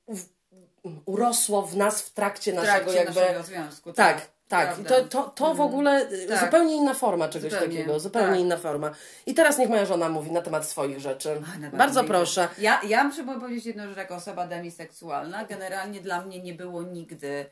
w, 0.08 0.24
urosło 1.04 1.62
w 1.62 1.76
nas 1.76 2.02
w 2.02 2.10
trakcie 2.12 2.52
W 2.52 2.54
naszego 2.54 2.74
trakcie 2.92 2.96
jakby... 3.04 3.20
naszego 3.20 3.42
związku. 3.42 3.92
Tak, 3.92 4.20
tak. 4.20 4.30
Prawda. 4.48 4.88
to, 4.88 5.04
to, 5.04 5.22
to 5.30 5.54
w 5.54 5.60
ogóle 5.60 6.10
y, 6.12 6.26
Tak. 6.28 6.44
zupełnie 6.44 6.76
inna 6.76 6.94
forma 6.94 7.28
czegoś 7.28 7.52
Zupełnie, 7.52 7.76
takiego, 7.78 8.00
zupełnie 8.00 8.30
tak. 8.30 8.40
inna 8.40 8.56
forma. 8.56 8.90
I 9.26 9.34
teraz 9.34 9.58
niech 9.58 9.68
moja 9.68 9.84
żona 9.86 10.08
mówi 10.08 10.32
na 10.32 10.42
temat 10.42 10.66
swoich 10.66 11.00
rzeczy. 11.00 11.42
Bardzo 11.72 12.04
proszę. 12.04 12.48
Ja, 12.58 12.80
ja 12.88 13.04
muszę 13.04 13.24
powiedzieć 13.24 13.66
jedną 13.66 13.86
rzecz, 13.88 13.96
jako 13.96 14.14
osoba 14.14 14.46
demiseksualna, 14.46 15.44
generalnie 15.44 16.00
dla 16.00 16.20
mnie 16.22 16.42
nie 16.42 16.54
było 16.54 16.82
nigdy 16.82 17.46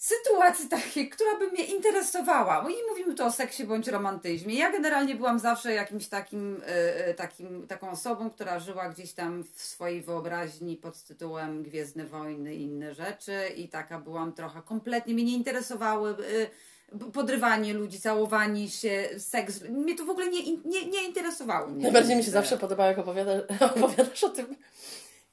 sytuacji 0.00 0.68
takiej, 0.68 1.08
która 1.08 1.38
by 1.38 1.46
mnie 1.50 1.64
interesowała. 1.64 2.62
Bo 2.62 2.68
nie 2.68 2.86
mówimy 2.90 3.14
tu 3.14 3.24
o 3.24 3.32
seksie 3.32 3.64
bądź 3.64 3.88
romantyzmie. 3.88 4.54
Ja 4.54 4.72
generalnie 4.72 5.14
byłam 5.14 5.38
zawsze 5.38 5.72
jakimś 5.72 6.08
takim, 6.08 6.62
e, 6.66 7.06
e, 7.06 7.14
takim 7.14 7.66
taką 7.66 7.90
osobą, 7.90 8.30
która 8.30 8.60
żyła 8.60 8.88
gdzieś 8.88 9.12
tam 9.12 9.44
w 9.54 9.62
swojej 9.62 10.02
wyobraźni 10.02 10.76
pod 10.76 11.02
tytułem 11.02 11.62
Gwiezdne 11.62 12.04
Wojny 12.04 12.54
i 12.54 12.62
inne 12.62 12.94
rzeczy 12.94 13.48
i 13.56 13.68
taka 13.68 13.98
byłam 13.98 14.32
trochę, 14.32 14.62
kompletnie 14.62 15.14
mnie 15.14 15.24
nie 15.24 15.34
interesowały 15.34 16.10
e, 16.10 17.10
podrywanie 17.12 17.74
ludzi, 17.74 18.00
całowanie 18.00 18.68
się, 18.68 19.08
seks. 19.18 19.60
Mnie 19.62 19.96
to 19.96 20.04
w 20.04 20.10
ogóle 20.10 20.28
nie, 20.30 20.56
nie, 20.56 20.86
nie 20.86 21.06
interesowało. 21.06 21.68
Najbardziej 21.70 22.16
mi 22.16 22.24
się 22.24 22.30
zawsze 22.30 22.58
podoba, 22.58 22.86
jak 22.86 22.98
opowiada, 22.98 23.32
opowiadasz 23.76 24.24
o 24.24 24.28
tym, 24.28 24.56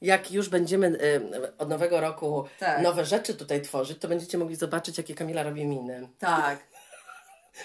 jak 0.00 0.32
już 0.32 0.48
będziemy 0.48 0.86
y, 0.86 1.56
od 1.58 1.68
nowego 1.68 2.00
roku 2.00 2.44
Tak. 2.58 2.82
nowe 2.82 3.04
rzeczy 3.04 3.34
tutaj 3.34 3.62
tworzyć, 3.62 3.98
to 3.98 4.08
będziecie 4.08 4.38
mogli 4.38 4.56
zobaczyć, 4.56 4.98
jakie 4.98 5.14
Kamila 5.14 5.42
robi 5.42 5.66
miny. 5.66 6.08
Tak. 6.18 6.58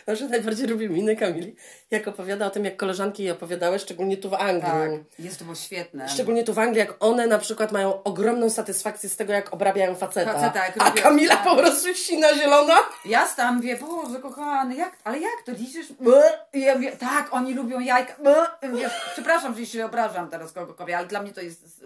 Znaczy, 0.05 0.29
najbardziej 0.29 0.67
lubię 0.67 0.89
miny 0.89 1.15
Kamili, 1.15 1.55
jak 1.91 2.07
opowiada 2.07 2.45
o 2.45 2.49
tym, 2.49 2.65
jak 2.65 2.77
koleżanki 2.77 3.23
jej 3.23 3.31
opowiadały, 3.31 3.79
szczególnie 3.79 4.17
tu 4.17 4.29
w 4.29 4.34
Anglii. 4.34 4.61
Tak, 4.61 5.19
jest 5.19 5.39
to 5.39 5.45
było 5.45 5.55
świetne. 5.55 6.09
Szczególnie 6.09 6.43
tu 6.43 6.53
w 6.53 6.59
Anglii, 6.59 6.79
jak 6.79 6.95
one 6.99 7.27
na 7.27 7.39
przykład 7.39 7.71
mają 7.71 8.03
ogromną 8.03 8.49
satysfakcję 8.49 9.09
z 9.09 9.15
tego, 9.15 9.34
jak 9.34 9.53
obrabiają 9.53 9.95
faceta. 9.95 10.34
Faceta, 10.34 10.65
jak 10.65 10.81
a 10.81 10.89
robią- 10.89 11.01
Kamila 11.01 11.36
tak. 11.36 11.43
po 11.43 11.55
prostu 11.55 11.93
sina 11.95 12.36
zielona. 12.36 12.75
Ja 13.05 13.27
tam 13.27 13.61
wie, 13.61 13.77
Boże 13.77 14.19
kochany, 14.19 14.75
jak, 14.75 14.97
ale 15.03 15.19
jak 15.19 15.43
to 15.45 15.51
liczysz? 15.51 15.88
Ja 16.53 16.75
mówię, 16.75 16.91
tak, 16.91 17.34
oni 17.34 17.53
lubią 17.53 17.79
jajka. 17.79 18.15
Wiesz, 18.73 18.91
przepraszam, 19.13 19.55
że 19.57 19.65
się 19.65 19.86
obrażam 19.86 20.29
teraz 20.29 20.51
kogokolwiek, 20.51 20.95
ale 20.97 21.07
dla 21.07 21.21
mnie 21.21 21.34
to 21.34 21.41
jest... 21.41 21.86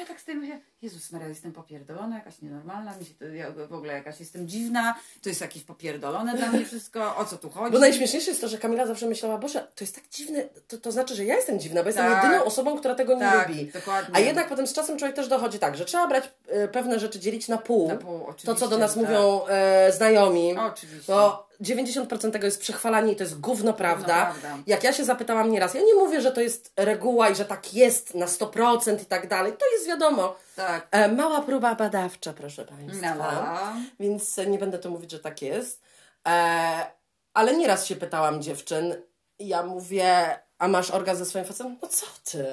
Ja 0.00 0.06
tak 0.06 0.20
z 0.20 0.24
tym 0.24 0.40
mówię, 0.40 0.60
Jezus 0.82 1.12
Maria, 1.12 1.28
jestem 1.28 1.52
popierdolona, 1.52 2.16
jakaś 2.16 2.42
nienormalna, 2.42 2.96
mi 2.96 3.04
się 3.04 3.14
to, 3.14 3.24
ja 3.24 3.50
w 3.68 3.72
ogóle 3.74 3.92
jakaś 3.92 4.20
jestem 4.20 4.48
dziwna, 4.48 4.94
to 5.22 5.28
jest 5.28 5.40
jakieś 5.40 5.62
popierdolone 5.62 6.36
dla 6.36 6.48
mnie 6.48 6.64
wszystko, 6.64 7.16
o 7.16 7.24
co 7.24 7.36
tu 7.36 7.50
chodzi? 7.50 7.72
Bo 7.72 7.78
najśmieszniejsze 7.78 8.30
jest 8.30 8.40
to, 8.40 8.48
że 8.48 8.58
Kamila 8.58 8.86
zawsze 8.86 9.06
myślała, 9.06 9.38
Boże, 9.38 9.60
to 9.60 9.84
jest 9.84 9.94
tak 9.94 10.04
dziwne, 10.10 10.42
to, 10.68 10.78
to 10.78 10.92
znaczy, 10.92 11.14
że 11.14 11.24
ja 11.24 11.36
jestem 11.36 11.60
dziwna, 11.60 11.82
bo 11.82 11.88
jestem 11.88 12.06
Tak. 12.12 12.24
jedyną 12.24 12.44
osobą, 12.44 12.78
która 12.78 12.94
tego 12.94 13.14
nie 13.14 13.20
Tak, 13.20 13.48
lubi. 13.48 13.66
dokładnie. 13.66 14.16
A 14.16 14.20
jednak 14.20 14.48
potem 14.48 14.66
z 14.66 14.72
czasem 14.72 14.98
człowiek 14.98 15.16
też 15.16 15.28
dochodzi 15.28 15.58
tak, 15.58 15.76
że 15.76 15.84
trzeba 15.84 16.06
brać 16.08 16.24
e, 16.48 16.68
pewne 16.68 16.98
rzeczy, 16.98 17.20
dzielić 17.20 17.48
na 17.48 17.58
pół. 17.58 17.88
Na 17.88 17.96
pół, 17.96 18.26
to, 18.44 18.54
co 18.54 18.68
do 18.68 18.78
nas 18.78 18.94
tak. 18.94 19.02
mówią 19.02 19.46
e, 19.48 19.92
znajomi. 19.92 20.56
Oczywiście. 20.58 21.12
Bo 21.12 21.50
90% 21.60 22.30
tego 22.30 22.46
jest 22.46 22.60
przechwalanie 22.60 23.12
i 23.12 23.16
to 23.16 23.22
jest 23.22 23.40
gówno 23.40 23.72
prawda. 23.72 24.06
prawda. 24.40 24.58
Jak 24.66 24.84
ja 24.84 24.92
się 24.92 25.04
zapytałam 25.04 25.50
nieraz, 25.50 25.74
ja 25.74 25.80
nie 25.80 25.94
mówię, 25.94 26.20
że 26.20 26.32
to 26.32 26.40
jest 26.40 26.72
reguła 26.76 27.28
i 27.28 27.34
że 27.34 27.44
tak 27.44 27.74
jest 27.74 28.14
na 28.14 28.26
100% 28.26 29.02
i 29.02 29.04
tak 29.06 29.28
dalej. 29.28 29.52
To 29.52 29.66
jest 29.72 29.86
wiadomo. 29.86 30.36
Tak. 30.56 30.88
E, 30.90 31.08
mała 31.08 31.40
próba 31.42 31.74
badawcza, 31.74 32.32
proszę 32.32 32.64
Państwa. 32.64 33.14
No. 33.14 33.72
Więc 34.00 34.36
nie 34.36 34.58
będę 34.58 34.78
tu 34.78 34.90
mówić, 34.90 35.10
że 35.10 35.20
tak 35.20 35.42
jest. 35.42 35.82
E, 36.28 36.86
ale 37.34 37.56
nieraz 37.56 37.86
się 37.86 37.96
pytałam 37.96 38.42
dziewczyn 38.42 38.94
i 39.38 39.48
ja 39.48 39.62
mówię, 39.62 40.38
a 40.58 40.68
masz 40.68 40.90
orgazm 40.90 41.18
ze 41.18 41.30
swoim 41.30 41.44
facetem? 41.44 41.78
No 41.82 41.88
co 41.88 42.06
ty? 42.24 42.44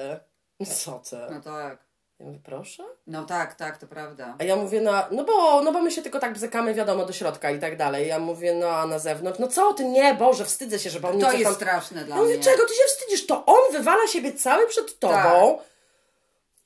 No 0.60 0.66
co 0.66 0.98
ty? 1.10 1.16
No 1.30 1.40
tak. 1.40 1.88
Ja 2.18 2.26
mówię, 2.26 2.38
proszę? 2.44 2.84
No 3.06 3.24
tak, 3.24 3.54
tak, 3.54 3.78
to 3.78 3.86
prawda. 3.86 4.34
A 4.38 4.44
ja 4.44 4.56
mówię, 4.56 4.80
no, 4.80 4.92
no, 5.10 5.24
bo, 5.24 5.62
no 5.62 5.72
bo 5.72 5.80
my 5.80 5.90
się 5.90 6.02
tylko 6.02 6.18
tak 6.20 6.32
bzykamy, 6.32 6.74
wiadomo, 6.74 7.04
do 7.06 7.12
środka 7.12 7.50
i 7.50 7.58
tak 7.58 7.76
dalej. 7.76 8.08
Ja 8.08 8.18
mówię, 8.18 8.54
no 8.54 8.68
a 8.68 8.86
na 8.86 8.98
zewnątrz, 8.98 9.38
no 9.38 9.48
co 9.48 9.74
ty, 9.74 9.84
nie, 9.84 10.14
Boże, 10.14 10.44
wstydzę 10.44 10.78
się, 10.78 10.90
żeby 10.90 11.06
on 11.08 11.20
To 11.20 11.32
jest 11.32 11.44
tam... 11.44 11.54
straszne 11.54 12.04
dla 12.04 12.16
Ja 12.16 12.22
mówię, 12.22 12.34
mnie. 12.34 12.44
czego 12.44 12.62
ty 12.66 12.74
się 12.74 12.82
wstydzisz? 12.86 13.26
To 13.26 13.44
on 13.46 13.72
wywala 13.72 14.06
siebie 14.06 14.32
cały 14.32 14.66
przed 14.68 14.98
tobą. 14.98 15.58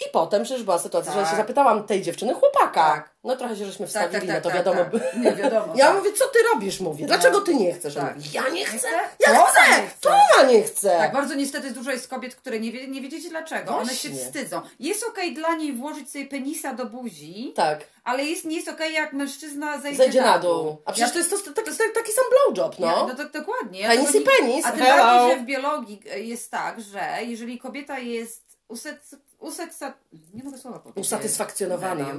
I 0.00 0.10
potem 0.12 0.42
przecież 0.44 0.62
była 0.62 0.78
sytuacja, 0.78 1.12
że 1.12 1.18
ja 1.18 1.24
się 1.24 1.30
Tak. 1.30 1.40
zapytałam 1.40 1.84
tej 1.86 2.02
dziewczyny 2.02 2.34
chłopaka. 2.34 2.72
Tak. 2.94 3.12
No 3.24 3.36
trochę 3.36 3.56
się 3.56 3.66
żeśmy 3.66 3.86
Tak, 3.86 3.88
wstawili, 3.88 4.26
tak, 4.32 4.36
no 4.36 4.40
to 4.42 4.48
tak, 4.48 4.58
wiadomo. 4.58 4.80
tak. 4.84 5.16
Nie 5.16 5.32
wiadomo. 5.32 5.72
Ja 5.76 5.86
tak. 5.86 5.96
mówię, 5.96 6.12
co 6.12 6.24
ty 6.28 6.38
robisz? 6.54 6.80
Mówię, 6.80 7.06
dlaczego 7.06 7.40
ty 7.40 7.54
nie 7.54 7.72
chcesz? 7.72 7.94
Tak. 7.94 8.34
ja 8.34 8.48
nie 8.48 8.64
chcę, 8.66 8.88
ja 9.26 9.34
To 9.34 9.44
chcę, 9.44 9.60
nie 9.82 9.86
chce. 9.86 9.96
to 10.00 10.10
ona 10.10 10.50
nie 10.52 10.62
chce. 10.62 10.96
Tak, 10.98 11.12
bardzo 11.12 11.34
niestety 11.34 11.70
dużo 11.70 11.90
jest 11.90 12.08
kobiet, 12.08 12.34
które 12.34 12.60
nie, 12.60 12.72
wie, 12.72 12.88
nie 12.88 13.00
wiedziecie 13.00 13.28
dlaczego. 13.30 13.76
One 13.76 13.94
się 13.94 14.08
Właśnie. 14.08 14.26
wstydzą. 14.26 14.60
Jest 14.80 15.04
okej 15.08 15.34
dla 15.34 15.54
niej 15.54 15.72
włożyć 15.72 16.10
sobie 16.10 16.26
penisa 16.26 16.74
do 16.74 16.86
buzi, 16.86 17.52
Tak, 17.56 17.80
ale 18.04 18.24
jest, 18.24 18.44
nie 18.44 18.56
jest 18.56 18.68
okej 18.68 18.92
jak 18.94 19.12
mężczyzna 19.12 19.78
zejdzie, 19.80 19.98
zejdzie 19.98 20.22
na 20.22 20.38
dół. 20.38 20.76
A 20.84 20.92
przecież 20.92 21.08
Ja- 21.08 21.12
to 21.12 21.18
jest 21.36 21.44
to, 21.44 21.52
tak, 21.52 21.64
tak, 21.64 21.94
taki 21.94 22.12
sam 22.12 22.24
blowjob, 22.30 22.78
no. 22.78 22.86
Ja, 22.86 23.06
no 23.06 23.14
to 23.14 23.38
dokładnie. 23.40 23.80
Ja 23.80 23.88
Penis 23.88 24.12
to 24.12 24.18
i 24.18 24.20
penis, 24.20 24.66
A 24.66 24.72
tym 24.72 24.80
bardziej, 24.80 25.36
że 25.36 25.42
w 25.42 25.46
biologii 25.46 26.00
jest 26.16 26.50
tak, 26.50 26.80
że 26.80 27.00
jeżeli 27.26 27.58
kobieta 27.58 27.98
jest 27.98 28.42
useks, 28.68 29.14
useksa, 29.42 29.94
nie 30.34 30.44
mogę 30.44 30.58
słowa 30.58 30.78
powiedzieć. 30.78 31.04
Usatysfakcjonowana. 31.06 32.14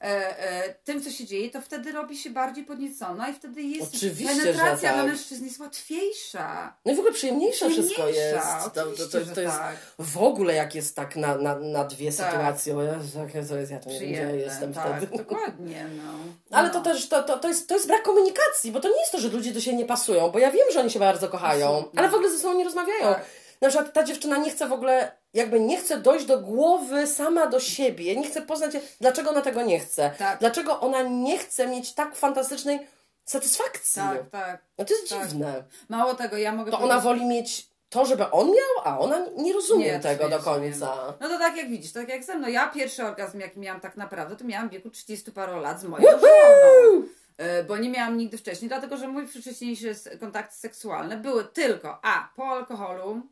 E, 0.00 0.38
e, 0.38 0.74
tym, 0.84 1.02
co 1.02 1.10
się 1.10 1.26
dzieje, 1.26 1.50
to 1.50 1.60
wtedy 1.60 1.92
robi 1.92 2.16
się 2.16 2.30
bardziej 2.30 2.64
podniecona 2.64 3.28
i 3.28 3.34
wtedy 3.34 3.62
jest 3.62 3.94
Oczywiście, 3.94 4.36
penetracja 4.36 4.88
tak. 4.88 4.98
dla 4.98 5.04
mężczyzn 5.04 5.44
jest 5.44 5.60
łatwiejsza. 5.60 6.76
No 6.84 6.92
i 6.92 6.96
w 6.96 6.98
ogóle 6.98 7.14
przyjemniejsze 7.14 7.70
wszystko 7.70 8.08
jest. 8.08 8.46
To, 8.64 8.70
to, 8.70 9.08
to, 9.08 9.34
to 9.34 9.40
jest 9.40 9.56
tak. 9.56 9.76
w 9.98 10.18
ogóle 10.18 10.54
jak 10.54 10.74
jest 10.74 10.96
tak 10.96 11.16
na, 11.16 11.36
na, 11.36 11.58
na 11.58 11.84
dwie 11.84 12.12
Tak. 12.12 12.32
sytuacje. 12.32 12.76
O 12.76 12.82
Jezu, 12.82 13.18
jakie 13.18 13.42
to 13.42 13.56
jest, 13.56 13.72
ja 13.72 13.80
to 13.80 13.90
nie 13.90 14.00
wiem, 14.00 14.08
gdzie 14.08 14.20
ja 14.20 14.30
jestem 14.30 14.74
tak, 14.74 14.96
wtedy. 14.96 15.16
dokładnie, 15.24 15.86
no. 15.96 16.12
Ale 16.50 16.68
no. 16.68 16.74
to 16.74 16.80
też 16.80 17.08
to, 17.08 17.22
to, 17.22 17.38
to, 17.38 17.48
jest, 17.48 17.68
to 17.68 17.74
jest 17.74 17.86
brak 17.86 18.02
komunikacji, 18.02 18.72
bo 18.72 18.80
to 18.80 18.88
nie 18.88 19.00
jest 19.00 19.12
to, 19.12 19.20
że 19.20 19.28
ludzie 19.28 19.52
do 19.52 19.60
siebie 19.60 19.76
nie 19.76 19.86
pasują, 19.86 20.30
bo 20.30 20.38
ja 20.38 20.50
wiem, 20.50 20.66
że 20.72 20.80
oni 20.80 20.90
się 20.90 20.98
bardzo 20.98 21.28
kochają, 21.28 21.84
ale 21.96 22.08
w 22.08 22.14
ogóle 22.14 22.30
ze 22.30 22.38
sobą 22.38 22.58
nie 22.58 22.64
rozmawiają. 22.64 23.14
Na 23.62 23.68
przykład 23.68 23.92
ta 23.92 24.04
dziewczyna 24.04 24.36
nie 24.36 24.50
chce 24.50 24.68
w 24.68 24.72
ogóle, 24.72 25.12
jakby 25.34 25.60
nie 25.60 25.76
chce 25.76 25.98
dojść 25.98 26.26
do 26.26 26.38
głowy 26.40 27.06
sama 27.06 27.46
do 27.46 27.60
siebie, 27.60 28.16
nie 28.16 28.26
chce 28.30 28.42
poznać, 28.42 28.72
dlaczego 29.00 29.30
ona 29.30 29.40
tego 29.40 29.62
nie 29.62 29.80
chce. 29.80 30.10
Tak. 30.18 30.38
Dlaczego 30.38 30.80
ona 30.80 31.02
nie 31.02 31.38
chce 31.38 31.66
mieć 31.66 31.92
tak 31.94 32.16
fantastycznej 32.16 32.86
satysfakcji. 33.24 34.02
Tak, 34.02 34.30
tak. 34.30 34.62
No 34.78 34.84
to 34.84 34.94
jest 34.94 35.10
tak. 35.10 35.28
dziwne. 35.28 35.64
Mało 35.88 36.14
tego, 36.14 36.36
ja 36.36 36.52
mogę 36.52 36.70
To 36.70 36.78
ona 36.78 37.00
woli 37.00 37.26
mieć 37.26 37.66
to, 37.88 38.06
żeby 38.06 38.30
on 38.30 38.46
miał, 38.46 38.84
a 38.84 38.98
ona 38.98 39.26
nie 39.36 39.52
rozumie 39.52 39.84
Nie, 39.84 40.00
tego 40.00 40.28
do 40.28 40.38
końca. 40.38 41.14
No 41.20 41.28
to 41.28 41.38
tak 41.38 41.56
jak 41.56 41.68
widzisz, 41.68 41.92
tak 41.92 42.08
jak 42.08 42.24
ze 42.24 42.34
mną. 42.34 42.48
Ja 42.48 42.66
pierwszy 42.68 43.04
orgazm, 43.04 43.40
jaki 43.40 43.60
miałam 43.60 43.80
tak 43.80 43.96
naprawdę, 43.96 44.36
to 44.36 44.44
miałam 44.44 44.68
w 44.68 44.72
wieku 44.72 44.90
30 44.90 45.32
paru 45.32 45.60
lat 45.60 45.80
z 45.80 45.84
moją 45.84 46.04
żoną. 46.10 47.06
E, 47.38 47.64
Bo 47.64 47.76
nie 47.76 47.90
miałam 47.90 48.16
nigdy 48.18 48.38
wcześniej, 48.38 48.68
dlatego 48.68 48.96
że 48.96 49.08
mój 49.08 49.26
wcześniejsze 49.26 49.88
s- 49.88 50.08
kontakty 50.20 50.56
seksualne 50.56 51.16
były 51.16 51.44
tylko 51.44 51.98
A. 52.02 52.28
po 52.36 52.48
alkoholu, 52.48 53.22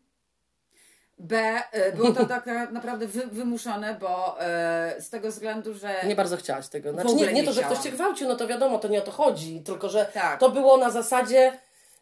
B. 1.21 1.63
e, 1.73 1.93
Było 1.93 2.13
to 2.13 2.27
tak 2.35 2.47
naprawdę 2.71 3.07
wy, 3.07 3.27
wymuszone, 3.27 3.97
bo 4.01 4.41
e, 4.41 4.95
z 5.01 5.11
tego 5.11 5.29
względu, 5.29 5.75
że. 5.75 5.95
Nie 6.07 6.17
bardzo 6.17 6.37
chciałaś 6.37 6.69
tego. 6.69 6.93
Znaczy, 6.93 7.15
nie, 7.15 7.27
nie 7.27 7.33
nie 7.33 7.45
to, 7.45 7.53
że 7.53 7.63
ktoś 7.63 7.79
cię 7.79 7.93
gwałcił, 7.93 8.29
no 8.29 8.37
to 8.37 8.47
wiadomo, 8.47 8.79
to 8.79 8.89
nie 8.89 8.99
o 8.99 9.03
to 9.05 9.11
chodzi, 9.11 9.61
tylko 9.61 9.89
że 9.89 10.07
Tak. 10.15 10.41
to 10.41 10.51
było 10.51 10.77
na 10.77 10.91
zasadzie 10.91 11.53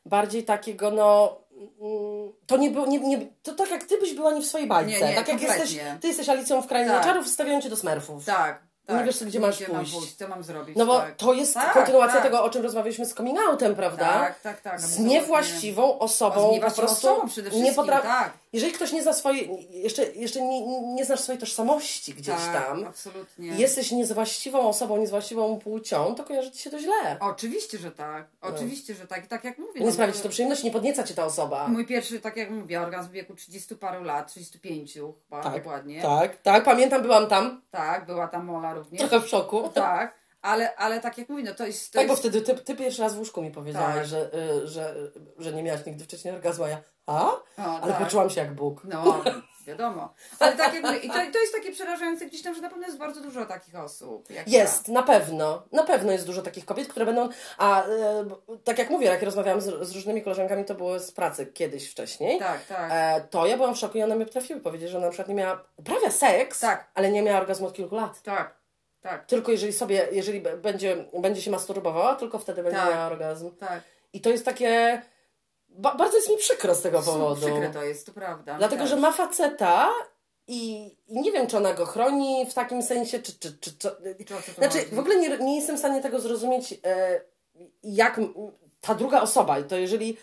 bardziej 0.07 0.45
takiego, 0.45 0.91
no. 0.91 1.39
mm, 1.81 2.33
To 2.47 2.57
nie 2.57 2.71
było, 2.71 2.87
nie, 2.87 2.99
nie, 2.99 3.27
to 3.43 3.55
tak 3.55 3.71
jak 3.71 3.85
ty 3.85 3.99
byś 3.99 4.15
była 4.15 4.33
nie 4.33 4.41
w 4.43 4.47
swojej 4.47 4.67
bajce. 4.67 4.91
Nie, 4.91 5.01
nie, 5.01 5.15
tak 5.15 5.29
jak 5.29 5.39
kompletnie. 5.39 5.63
jesteś, 5.63 6.01
ty 6.01 6.09
jesteś 6.09 6.29
Alicją 6.29 6.63
w 6.63 6.67
Krainie 6.67 6.91
Tak. 6.91 7.05
Czarów, 7.05 7.29
stawiają 7.29 7.61
cię 7.61 7.69
do 7.71 7.77
smerfów. 7.77 8.25
Tak. 8.25 8.68
Tak. 8.89 8.99
Nie 8.99 9.05
wiesz, 9.05 9.25
gdzie 9.25 9.41
masz 9.41 9.63
pójść. 9.63 9.93
pójść. 9.93 10.15
Co 10.17 10.29
mam 10.29 10.43
zrobić? 10.43 10.77
No 10.77 10.87
bo 10.87 10.99
tak. 10.99 11.17
to 11.17 11.35
jest 11.35 11.55
Tak, 11.55 11.73
kontynuacja 11.73 12.15
tak. 12.15 12.23
tego, 12.23 12.43
o 12.43 12.51
czym 12.51 12.63
rozmawialiśmy 12.63 13.07
z 13.07 13.15
coming 13.15 13.39
outem, 13.39 13.75
prawda? 13.75 14.05
Tak, 14.07 14.41
tak, 14.41 14.61
tak. 14.61 14.81
Z 14.81 14.99
niewłaściwą 14.99 15.99
osobą, 15.99 16.49
z 16.49 16.53
niewłaściwą 16.53 16.83
po 16.87 16.89
prostu 16.89 17.09
osobą 17.09 17.29
przede 17.29 17.51
wszystkim, 17.51 17.87
tak. 17.87 18.33
Jeżeli 18.53 18.73
ktoś 18.73 18.93
nie 18.93 19.03
zna 19.03 19.13
swojej, 19.13 19.69
jeszcze, 19.71 20.05
jeszcze 20.13 20.41
nie, 20.43 20.85
nie 20.95 21.05
znasz 21.05 21.21
swojej 21.21 21.41
tożsamości 21.41 22.15
gdzieś 22.15 22.37
tak, 22.37 22.67
tam, 22.67 22.85
Absolutnie. 22.85 23.49
jesteś 23.49 23.91
niezwłaściwą 23.93 24.69
osobą, 24.69 24.97
niezwłaściwą 24.97 25.59
płcią, 25.59 26.15
to 26.15 26.25
kojarzy 26.25 26.51
ci 26.51 26.59
się 26.63 26.71
to 26.71 26.79
źle. 26.79 27.17
Oczywiście, 27.21 27.79
że 27.79 27.91
tak. 27.91 28.27
Oczywiście, 28.41 28.95
że 28.95 29.07
tak. 29.07 29.25
I 29.25 29.29
tak 29.29 29.45
jak 29.45 29.59
mówię. 29.59 29.81
Nie 29.81 29.87
no, 29.87 29.93
sprawi 29.93 30.13
bo- 30.13 30.17
ci 30.19 30.23
to 30.23 30.29
przyjemności, 30.29 30.65
nie 30.65 30.71
podnieca 30.71 31.03
cię 31.05 31.15
ta 31.15 31.25
osoba. 31.25 31.69
Mój 31.69 31.87
pierwszy, 31.87 32.21
tak 32.21 32.37
jak 32.37 32.51
mówię, 32.51 32.81
orgazm 32.81 33.09
w 33.09 33.13
wieku 33.13 33.35
30 33.35 33.77
paru 33.77 34.05
lat, 34.05 34.29
35 34.33 34.93
chyba 34.95 35.43
tak, 35.43 35.55
dokładnie. 35.55 36.03
tak, 36.03 36.37
tak, 36.43 36.65
pamiętam, 36.65 37.03
byłam 37.03 37.27
tam, 37.27 37.61
Tak, 37.71 38.07
była 38.07 38.29
tam 38.29 38.45
Mola 38.45 38.75
również. 38.79 39.01
trochę 39.01 39.21
w 39.27 39.29
szoku. 39.29 39.69
Tak, 39.75 40.15
ale, 40.43 40.77
ale 40.77 41.01
tak 41.01 41.19
jak 41.19 41.29
mówię, 41.29 41.43
no 41.45 41.55
to 41.55 41.67
jest... 41.67 41.93
To 41.93 41.99
Tak, 41.99 42.07
bo 42.07 42.13
jest... 42.13 42.23
wtedy 42.23 42.41
ty, 42.43 42.55
ty 42.55 42.77
pierwszy 42.77 43.03
raz 43.03 43.15
w 43.15 43.19
łóżku 43.19 43.43
mi 43.43 43.51
powiedziałaś, 43.51 43.95
Tak. 43.97 44.07
że, 44.07 44.31
y, 44.35 44.67
że, 44.69 44.95
że 45.39 45.53
nie 45.53 45.63
miałaś 45.63 45.87
nigdy 45.87 46.05
wcześniej 46.05 46.35
orgazmu, 46.35 46.65
a 46.65 46.69
ja, 46.69 46.81
a? 47.07 47.31
Ale 47.57 47.93
tak. 47.93 48.03
poczułam 48.05 48.31
się 48.31 48.41
jak 48.41 48.55
Bóg. 48.55 48.85
No, 48.85 49.23
wiadomo. 49.67 50.15
Ale 50.39 50.57
tak 50.57 50.75
jak 50.75 50.83
mówię, 50.85 50.99
i 50.99 51.09
to, 51.09 51.15
to 51.33 51.39
jest 51.41 51.53
takie 51.55 51.73
przerażające 51.73 52.27
gdzieś 52.27 52.43
tam, 52.43 52.55
że 52.55 52.61
na 52.61 52.69
pewno 52.71 52.87
jest 52.87 52.99
bardzo 52.99 53.21
dużo 53.21 53.47
takich 53.47 53.75
osób. 53.77 54.29
Jest, 54.47 54.89
na 54.89 55.03
pewno. 55.03 55.63
Na 55.73 55.83
pewno 55.83 56.13
jest 56.13 56.27
dużo 56.27 56.43
takich 56.43 56.65
kobiet, 56.65 56.89
które 56.89 57.07
będą. 57.07 57.29
A 57.59 57.85
bo- 58.27 58.57
tak 58.65 58.79
jak 58.79 58.91
mówię, 58.91 59.07
jak 59.07 59.23
rozmawiałam 59.23 59.61
z, 59.61 59.89
z 59.89 59.95
różnymi 59.95 60.23
koleżankami, 60.23 60.65
to 60.65 60.75
było 60.75 60.99
z 60.99 61.13
pracy 61.13 61.47
kiedyś 61.47 61.91
wcześniej. 61.91 62.39
Tak, 62.39 62.65
tak. 62.67 62.91
E, 62.95 63.21
to 63.31 63.47
ja 63.47 63.57
byłam 63.57 63.75
w 63.75 63.79
szoku 63.79 63.99
i 63.99 64.03
one 64.03 64.17
mi 64.17 64.25
potrafiły 64.27 64.61
powiedzieć, 64.61 64.91
że 64.91 64.97
ona 64.99 65.07
na 65.07 65.13
przykład 65.13 65.29
nie 65.29 65.35
miała. 65.35 65.65
uprawia 65.77 66.11
seks, 66.11 66.61
Tak. 66.61 66.91
ale 66.95 67.11
nie 67.11 67.23
miała 67.23 67.41
orgazmu 67.41 67.67
od 67.67 67.73
kilku 67.75 67.95
lat. 67.97 68.23
Tak, 68.23 68.55
tak, 69.01 69.27
Tylko 69.27 69.53
jeżeli 69.53 69.73
sobie, 69.73 70.09
jeżeli 70.13 70.41
będzie, 70.41 71.05
będzie 71.21 71.43
się 71.43 71.51
masturbowała, 71.51 72.15
tylko 72.17 72.39
wtedy 72.39 72.63
będzie 72.63 72.79
Tak. 72.79 72.91
miała 72.95 73.07
orgazm. 73.07 73.57
tak. 73.57 73.83
I 74.13 74.21
to 74.21 74.31
jest 74.31 74.45
takie. 74.45 75.03
Ba, 75.69 75.95
bardzo 75.95 76.17
jest 76.17 76.31
mi 76.31 76.37
przykro 76.37 76.75
z 76.75 76.83
tego 76.83 77.03
powodu. 77.03 77.41
Przykre 77.47 77.71
to 77.71 77.83
jest, 77.85 78.07
to 78.07 78.13
prawda. 78.13 78.59
Dlatego, 78.59 78.83
tak. 78.83 78.91
że 78.91 78.97
ma 78.97 79.13
faceta 79.13 79.91
i, 80.47 80.87
i 81.09 81.21
nie 81.21 81.33
wiem, 81.33 81.47
czy 81.47 81.57
ona 81.57 81.75
go 81.75 81.87
chroni 81.87 82.47
w 82.51 82.55
takim 82.55 82.83
sensie, 82.83 83.19
czy. 83.19 83.33
czy, 83.39 83.59
czy, 83.61 83.73
czy 83.79 83.89
znaczy, 84.59 84.79
w 84.93 84.99
ogóle 84.99 85.17
nie, 85.17 85.39
nie 85.39 85.57
jestem 85.57 85.77
w 85.77 85.79
stanie 85.79 86.03
tego 86.03 86.21
zrozumieć, 86.21 86.75
e, 86.85 87.21
jak 87.83 88.21
ta 88.81 88.95
druga 88.95 89.21
osoba, 89.21 89.63
to 89.63 89.77
jeżeli 89.77 90.17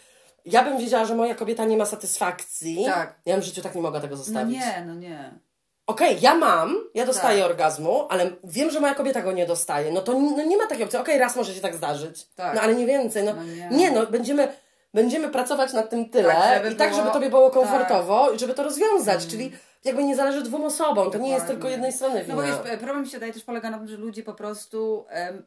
ja 0.46 0.64
bym 0.64 0.78
wiedziała, 0.78 1.06
że 1.06 1.16
moja 1.16 1.36
kobieta 1.36 1.66
nie 1.66 1.78
ma 1.78 1.86
satysfakcji, 1.86 2.86
Tak. 2.86 3.16
ja 3.26 3.34
bym 3.34 3.42
w 3.42 3.46
życiu 3.46 3.62
tak 3.62 3.76
nie 3.76 3.82
mogła 3.82 4.02
tego 4.02 4.16
No 4.16 4.24
zostawić. 4.24 4.60
nie, 4.60 4.84
no 4.88 4.96
nie. 4.96 5.40
Okej, 5.88 6.18
ja 6.22 6.36
mam, 6.36 6.76
ja 6.94 7.06
dostaję 7.06 7.42
Tak. 7.42 7.52
orgazmu, 7.52 8.08
ale 8.10 8.32
wiem, 8.44 8.70
że 8.72 8.80
moja 8.80 8.96
kobieta 8.96 9.22
go 9.22 9.32
nie 9.32 9.46
dostaje. 9.46 9.92
No 9.92 10.02
to 10.02 10.14
no 10.20 10.44
nie 10.44 10.58
ma 10.58 10.68
takiej 10.68 10.84
opcji. 10.84 11.00
Okej, 11.00 11.20
raz 11.20 11.36
może 11.36 11.54
się 11.54 11.62
tak 11.62 11.76
zdarzyć. 11.76 12.28
Tak. 12.36 12.56
No 12.56 12.62
ale 12.62 12.76
nie 12.76 12.86
więcej. 12.86 13.24
No, 13.24 13.34
No 13.34 13.44
nie. 13.44 13.70
nie. 13.78 13.92
no, 13.92 14.06
będziemy, 14.06 14.48
będziemy 14.94 15.30
pracować 15.30 15.74
nad 15.74 15.90
tym 15.90 16.10
tyle 16.10 16.34
Tak, 16.34 16.54
żeby 16.64 16.74
i 16.76 16.78
tak, 16.78 16.90
było- 16.90 17.02
żeby 17.02 17.14
tobie 17.14 17.30
było 17.30 17.52
komfortowo 17.52 18.32
i 18.32 18.40
żeby 18.40 18.54
to 18.54 18.64
rozwiązać. 18.64 19.28
Czyli 19.28 19.52
jakby 19.84 20.04
nie 20.04 20.16
zależy 20.16 20.42
dwóm 20.42 20.64
osobom. 20.64 21.12
To 21.12 21.18
nie 21.18 21.30
jest 21.30 21.40
Dokładnie. 21.42 21.56
tylko 21.56 21.70
jednej 21.70 21.92
strony 21.94 22.26
No 22.28 22.36
bo 22.36 22.42
wina. 22.42 22.64
wiesz, 22.64 22.78
problem 22.80 23.02
mi 23.04 23.10
się 23.10 23.20
daje 23.20 23.34
też 23.34 23.44
polega 23.44 23.70
na 23.70 23.78
tym, 23.78 23.88
że 23.88 23.98
ludzie 23.98 24.24
po 24.24 24.34
prostu 24.34 25.06
em, 25.10 25.46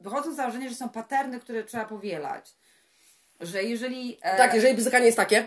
wychodzą 0.00 0.32
z 0.32 0.36
założenia, 0.36 0.68
że 0.68 0.74
są 0.74 0.88
paterny, 0.88 1.40
które 1.40 1.64
trzeba 1.64 1.84
powielać. 1.84 2.50
Że 3.40 3.62
jeżeli. 3.62 4.18
e, 4.22 4.36
Tak, 4.36 4.54
jeżeli 4.54 4.74
bzykanie 4.74 5.06
jest 5.06 5.16
takie, 5.16 5.44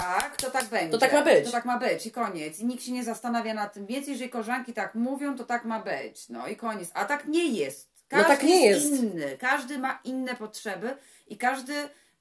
Tak, 0.00 0.36
to 0.36 0.50
tak 0.50 0.64
będzie. 0.64 0.90
To 0.90 0.98
tak 0.98 1.12
ma 1.12 1.22
być. 1.22 1.44
To 1.44 1.50
tak 1.52 1.64
ma 1.64 1.78
być 1.78 2.06
i 2.06 2.10
koniec. 2.12 2.58
I 2.58 2.64
nikt 2.64 2.84
się 2.84 2.92
nie 2.92 3.04
zastanawia 3.04 3.54
nad 3.54 3.72
tym. 3.72 3.86
Więc 3.86 4.08
jeżeli 4.08 4.30
koleżanki 4.30 4.72
tak 4.72 4.94
mówią, 4.94 5.36
to 5.36 5.44
tak 5.44 5.64
ma 5.64 5.80
być. 5.80 6.28
No 6.28 6.46
i 6.46 6.56
koniec. 6.56 6.90
A 6.94 7.04
tak 7.04 7.26
nie 7.28 7.48
jest. 7.48 7.88
No 8.12 8.18
Każdy 8.18 8.28
tak 8.36 8.42
nie 8.42 8.66
jest. 8.66 8.86
inny. 8.86 9.36
Każdy 9.38 9.78
ma 9.78 10.00
inne 10.04 10.34
potrzeby 10.34 10.96
i 11.26 11.36
każdy. 11.38 11.74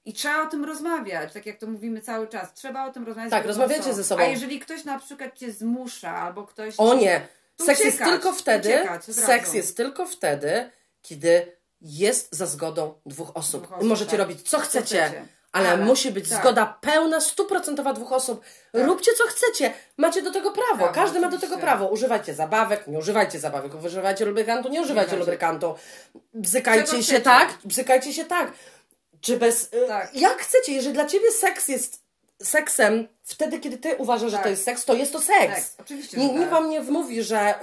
I 0.05 0.13
trzeba 0.13 0.43
o 0.43 0.45
tym 0.45 0.65
rozmawiać, 0.65 1.34
tak 1.34 1.45
jak 1.45 1.57
to 1.57 1.67
mówimy 1.67 2.01
cały 2.01 2.28
czas. 2.28 2.53
Trzeba 2.53 2.86
o 2.86 2.91
tym 2.91 3.05
rozmawiać. 3.05 3.32
Tak, 3.32 3.45
rozmawiacie 3.45 3.93
ze 3.93 4.03
sobą. 4.03 4.22
A 4.24 4.26
jeżeli 4.26 4.59
ktoś 4.59 4.84
na 4.84 4.99
przykład 4.99 5.38
cię 5.38 5.51
zmusza, 5.51 6.11
albo 6.15 6.43
ktoś. 6.43 6.76
o 6.78 6.93
nie, 6.93 7.28
seks 7.65 7.80
jest 7.80 7.95
uciekać, 7.95 8.07
tylko 8.09 8.34
wtedy, 8.34 8.69
uciekać 8.69 9.05
seks 9.05 9.53
jest 9.53 9.78
tylko 9.78 10.05
wtedy, 10.05 10.69
kiedy 11.01 11.51
jest 11.82 12.36
za 12.36 12.45
zgodą 12.45 12.93
dwóch 13.05 13.32
osób. 13.38 13.63
Dwóch 13.63 13.78
osób, 13.78 13.89
Możecie 13.89 14.11
tak. 14.11 14.19
robić 14.19 14.49
co 14.49 14.59
chcecie. 14.59 15.01
chcecie. 15.05 15.26
Ale, 15.52 15.70
Ale- 15.70 15.86
musi 15.86 16.12
być 16.12 16.30
tak. 16.30 16.39
zgoda 16.39 16.78
pełna, 16.82 17.22
stuprocentowa 17.22 17.93
dwóch 17.93 18.12
osób. 18.12 18.41
Róbcie 18.74 19.12
co 19.18 19.24
chcecie. 19.24 19.74
Macie 19.97 20.22
do 20.22 20.32
tego 20.32 20.52
prawo. 20.52 20.86
Tak, 20.86 20.95
Każdy 20.95 21.20
ma 21.20 21.30
do 21.30 21.39
tego 21.39 21.58
prawo. 21.58 21.88
Używajcie 21.88 22.34
zabawek, 22.34 22.88
nie 22.88 22.97
używajcie 22.99 23.39
zabawek. 23.39 23.86
Używajcie 23.86 24.26
lubrykantu, 24.26 24.70
nie 24.70 24.82
używajcie 24.82 25.16
lubrykantu. 25.16 25.76
Bzykajcie 26.34 27.04
się 27.04 27.22
tak, 27.22 27.49
bzykajcie 27.66 28.14
się 28.14 28.26
tak. 28.26 28.52
Czy 29.22 29.38
bez... 29.38 29.64
y, 29.64 29.88
Tak. 29.88 30.16
Jak 30.16 30.38
chcecie. 30.41 30.72
Jeżeli 30.74 30.93
dla 30.93 31.06
ciebie 31.06 31.32
seks 31.32 31.68
jest 31.68 32.01
seksem, 32.44 33.08
wtedy 33.24 33.60
kiedy 33.60 33.78
ty 33.78 33.96
uważasz, 33.98 34.32
że 34.32 34.38
Tak. 34.38 34.44
to 34.44 34.50
jest 34.50 34.64
seks, 34.66 34.86
to 34.86 34.94
jest 34.94 35.14
to 35.14 35.20
seks. 35.22 35.56
Seks, 35.56 35.76
oczywiście, 35.80 36.18
Nie, 36.18 36.24
że 36.24 36.30
nikt 36.30 36.42
tak. 36.44 36.52
wam 36.52 36.70
nie 36.70 36.82
wmówi, 36.82 37.24
że 37.24 37.54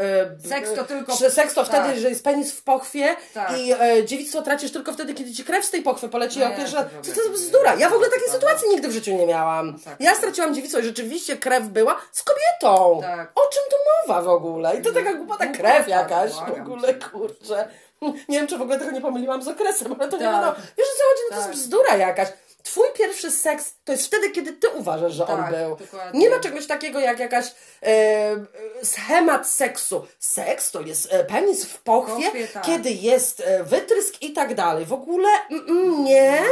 y, 0.44 0.48
Seks 0.48 0.74
to 0.74 0.82
y, 0.82 0.86
tylko- 0.86 1.16
że 1.16 1.30
seks 1.30 1.54
to 1.54 1.64
tak. 1.64 1.82
wtedy, 1.84 2.00
że 2.00 2.08
jest 2.08 2.24
penis 2.24 2.52
w 2.52 2.62
pochwie 2.62 3.16
Tak. 3.34 3.58
i 3.58 3.72
y, 3.74 4.04
dziewictwo 4.04 4.42
tracisz 4.42 4.72
tylko 4.72 4.92
wtedy, 4.92 5.14
kiedy 5.14 5.32
ci 5.34 5.44
krew 5.44 5.64
z 5.64 5.70
tej 5.70 5.82
pochwy 5.82 6.08
poleci 6.08 6.38
No 6.38 6.48
nie, 6.48 6.56
pierwszy 6.56 6.76
to 7.02 7.08
jest 7.22 7.30
bzdura? 7.32 7.74
Ja 7.74 7.90
w 7.90 7.92
ogóle 7.92 8.08
takiej 8.10 8.24
Tak. 8.26 8.34
sytuacji 8.34 8.68
nigdy 8.68 8.88
w 8.88 8.92
życiu 8.92 9.10
nie 9.16 9.26
miałam. 9.26 9.78
tak. 9.84 9.96
Ja 10.00 10.14
straciłam 10.14 10.54
dziewictwo 10.54 10.78
i 10.80 10.84
rzeczywiście 10.84 11.36
krew 11.36 11.64
była 11.64 12.00
z 12.12 12.22
kobietą. 12.22 13.00
Tak. 13.02 13.30
O 13.34 13.40
czym 13.40 13.62
tu 13.70 13.76
mowa 14.08 14.22
w 14.22 14.28
ogóle? 14.28 14.76
I 14.76 14.82
to 14.82 14.92
taka 14.92 15.14
głupota 15.14 15.46
krew 15.46 15.88
jakaś 15.88 16.32
w 16.32 16.60
ogóle, 16.60 16.94
kurczę. 16.94 17.68
Nie 18.28 18.38
wiem, 18.38 18.46
czy 18.46 18.58
w 18.58 18.62
ogóle 18.62 18.78
tego 18.78 18.90
nie 18.90 19.00
pomyliłam 19.00 19.42
z 19.42 19.48
okresem, 19.48 19.96
ale 20.00 20.08
to 20.08 20.16
nie 20.16 20.24
Tak. 20.24 20.34
wiadomo. 20.34 20.52
Wiesz, 20.78 20.86
co 20.88 21.02
chodzi? 21.10 21.22
No 21.30 21.36
to 21.36 21.42
Tak. 21.42 21.50
jest 21.50 21.62
bzdura 21.64 21.96
jakaś. 21.96 22.28
Twój 22.70 22.86
pierwszy 22.98 23.30
seks 23.30 23.74
to 23.84 23.92
jest 23.92 24.06
wtedy, 24.06 24.30
kiedy 24.30 24.52
ty 24.52 24.68
uważasz, 24.68 25.12
że 25.12 25.26
on 25.26 25.36
Tak, 25.36 25.50
był. 25.50 25.76
dokładnie. 25.76 26.20
Nie 26.20 26.30
ma 26.30 26.40
czegoś 26.40 26.66
takiego 26.66 27.00
jak 27.00 27.18
jakaś 27.18 27.46
e, 27.46 27.86
e, 27.86 28.46
schemat 28.82 29.48
seksu. 29.48 30.06
Seks 30.18 30.70
to 30.70 30.80
jest 30.80 31.12
e, 31.12 31.24
penis 31.24 31.64
w 31.64 31.78
pochwie, 31.82 32.48
tak. 32.48 32.64
kiedy 32.66 32.90
jest 32.90 33.40
e, 33.40 33.64
wytrysk 33.64 34.22
i 34.22 34.32
tak 34.32 34.54
dalej. 34.54 34.86
W 34.86 34.92
ogóle 34.92 35.28
mm, 35.50 35.68
mm, 35.68 36.04
nie. 36.04 36.42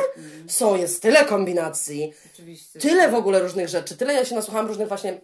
Są, 0.48 0.76
jest 0.76 1.02
tyle 1.02 1.24
kombinacji. 1.24 2.12
Oczywiście. 2.34 2.80
Tyle 2.80 3.08
w 3.08 3.14
ogóle 3.14 3.40
różnych 3.40 3.68
rzeczy. 3.68 3.96
Tyle 3.96 4.14
ja 4.14 4.24
się 4.24 4.34
nasłuchałam 4.34 4.66
różnych 4.66 4.88
właśnie 4.88 5.20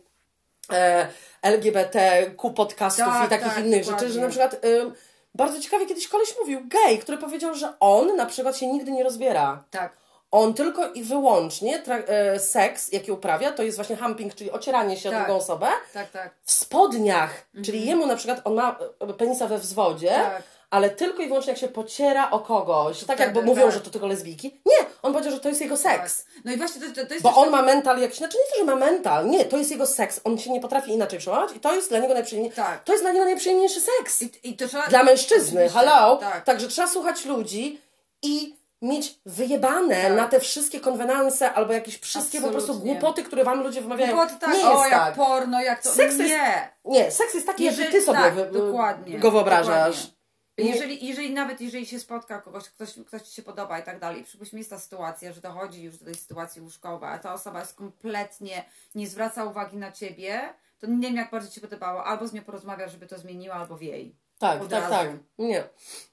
e, 0.72 1.08
LGBTQ 1.42 2.50
podcastów 2.50 3.04
Tak, 3.04 3.26
i 3.26 3.30
takich 3.30 3.54
tak, 3.54 3.64
innych 3.64 3.80
dokładnie. 3.84 4.08
rzeczy, 4.08 4.12
że 4.14 4.20
na 4.20 4.28
przykład 4.28 4.64
ym, 4.64 4.94
bardzo 5.34 5.60
ciekawie 5.60 5.86
kiedyś 5.86 6.08
koleś 6.08 6.34
mówił, 6.40 6.60
gej, 6.68 6.98
który 6.98 7.18
powiedział, 7.18 7.54
że 7.54 7.72
on 7.80 8.16
na 8.16 8.26
przykład 8.26 8.56
się 8.56 8.66
nigdy 8.66 8.90
nie 8.90 9.04
rozbiera. 9.04 9.64
Tak. 9.70 10.01
On 10.32 10.54
tylko 10.54 10.92
i 10.92 11.02
wyłącznie 11.02 11.82
e, 11.86 12.40
seks, 12.40 12.92
jaki 12.92 13.12
uprawia, 13.12 13.52
to 13.52 13.62
jest 13.62 13.76
właśnie 13.78 13.96
humping, 13.96 14.34
czyli 14.34 14.50
ocieranie 14.50 14.96
się 14.96 15.08
o 15.08 15.12
Tak. 15.12 15.24
drugą 15.24 15.38
osobę, 15.40 15.66
Tak, 15.94 16.10
tak. 16.10 16.34
w 16.42 16.52
spodniach. 16.52 17.46
Czyli 17.64 17.86
jemu 17.86 18.06
na 18.06 18.16
przykład, 18.16 18.40
on 18.44 18.54
ma 18.54 18.78
e, 19.00 19.12
penisa 19.12 19.46
we 19.46 19.58
wzwodzie, 19.58 20.08
Tak. 20.10 20.42
ale 20.70 20.90
tylko 20.90 21.22
i 21.22 21.26
wyłącznie 21.26 21.52
jak 21.52 21.60
się 21.60 21.68
pociera 21.68 22.30
o 22.30 22.40
kogoś. 22.40 22.98
tak 22.98 23.04
wtedy, 23.04 23.22
jakby 23.22 23.42
mówią, 23.42 23.62
tak. 23.64 23.72
że 23.72 23.80
to 23.80 23.90
tylko 23.90 24.06
lesbijki. 24.06 24.60
Nie, 24.66 24.86
on 25.02 25.12
powiedział, 25.12 25.32
że 25.32 25.40
to 25.40 25.48
jest 25.48 25.60
jego 25.60 25.76
seks. 25.76 26.24
Tak. 26.24 26.34
No 26.44 26.52
i 26.52 26.56
właśnie 26.56 26.80
to, 26.80 27.00
to, 27.00 27.06
to 27.06 27.12
jest 27.14 27.22
Bo 27.22 27.34
on 27.34 27.42
tak- 27.44 27.52
ma 27.52 27.62
mental 27.62 28.00
jakiś, 28.00 28.18
znaczy 28.18 28.36
nie 28.38 28.50
to, 28.52 28.58
że 28.58 28.64
ma 28.64 28.86
mental, 28.86 29.30
nie, 29.30 29.44
to 29.44 29.58
jest 29.58 29.70
jego 29.70 29.86
seks, 29.86 30.20
on 30.24 30.38
się 30.38 30.50
nie 30.50 30.60
potrafi 30.60 30.92
inaczej 30.92 31.18
przełamać 31.18 31.56
i 31.56 31.60
to 31.60 31.74
jest 31.74 31.88
dla 31.88 31.98
niego 31.98 32.14
najprzyjemniejszy, 32.14 32.56
Tak. 32.56 32.84
to 32.84 32.92
jest 32.92 33.04
dla 33.04 33.12
niego 33.12 33.24
najprzyjemniejszy 33.24 33.80
seks. 33.80 34.22
I, 34.22 34.30
i 34.42 34.56
to 34.56 34.68
trzeba... 34.68 34.86
Dla 34.86 35.02
mężczyzny, 35.02 35.60
Oczywiście, 35.64 35.78
hello. 35.90 36.16
Tak. 36.16 36.44
Także 36.44 36.68
trzeba 36.68 36.88
słuchać 36.88 37.24
ludzi 37.24 37.80
i 38.22 38.61
mieć 38.82 39.20
wyjebane 39.26 40.02
Tak. 40.02 40.16
na 40.16 40.28
te 40.28 40.40
wszystkie 40.40 40.80
konwenanse 40.80 41.52
albo 41.52 41.72
jakieś 41.72 41.98
wszystkie 42.00 42.40
po 42.40 42.48
prostu 42.48 42.70
Absolutnie. 42.70 42.92
głupoty, 42.92 43.22
które 43.22 43.44
wam 43.44 43.62
ludzie 43.62 43.80
wymawiają. 43.82 44.26
Tak, 44.40 44.54
nie 44.54 44.66
o, 44.68 44.78
jest 44.78 44.90
jak 44.90 45.00
tak. 45.00 45.14
porno, 45.14 45.60
jak 45.62 45.82
to. 45.82 45.90
Seks 45.90 46.18
jest- 46.18 46.30
nie. 46.30 46.72
Nie, 46.84 47.10
seks 47.10 47.34
jest 47.34 47.46
taki, 47.46 47.64
jak 47.64 47.74
Jeżeli- 47.76 47.92
ty 47.92 48.02
sobie 48.02 48.18
tak, 48.18 48.34
wy, 48.34 48.50
dokładnie, 48.52 49.18
go 49.18 49.30
wyobrażasz. 49.30 49.96
dokładnie. 49.96 50.22
Nie- 50.58 50.70
Jeżeli, 50.70 51.06
jeżeli 51.06 51.30
nawet 51.34 51.60
jeżeli 51.60 51.86
się 51.86 51.98
spotka 52.00 52.40
kogoś, 52.40 52.68
ktoś, 52.68 52.94
ktoś 53.06 53.22
ci 53.22 53.34
się 53.34 53.42
podoba 53.42 53.78
i 53.78 53.82
tak 53.82 54.00
dalej, 54.00 54.24
przypuśćmy 54.24 54.58
jest 54.58 54.70
ta 54.70 54.78
sytuacja, 54.78 55.32
że 55.32 55.40
dochodzi 55.40 55.82
już 55.82 55.98
do 55.98 56.04
tej 56.04 56.14
sytuacji 56.14 56.62
łóżkowej, 56.62 57.10
a 57.10 57.18
ta 57.18 57.32
osoba 57.34 57.60
jest 57.60 57.74
kompletnie, 57.74 58.64
nie 58.94 59.06
zwraca 59.06 59.44
uwagi 59.44 59.76
na 59.76 59.92
ciebie, 59.92 60.40
to 60.78 60.86
nie 60.86 61.08
wiem 61.08 61.16
jak 61.16 61.30
bardzo 61.30 61.48
ci 61.48 61.54
się 61.54 61.60
podobało, 61.60 62.04
albo 62.04 62.26
z 62.26 62.32
nią 62.32 62.42
porozmawiasz, 62.42 62.92
żeby 62.92 63.06
to 63.06 63.18
zmieniło, 63.18 63.54
albo 63.54 63.76
w 63.76 63.82
jej. 63.82 64.16
Tak, 64.42 64.68
tak, 64.68 64.82
razu. 64.82 64.90
tak. 64.90 65.08
Nie. 65.38 65.64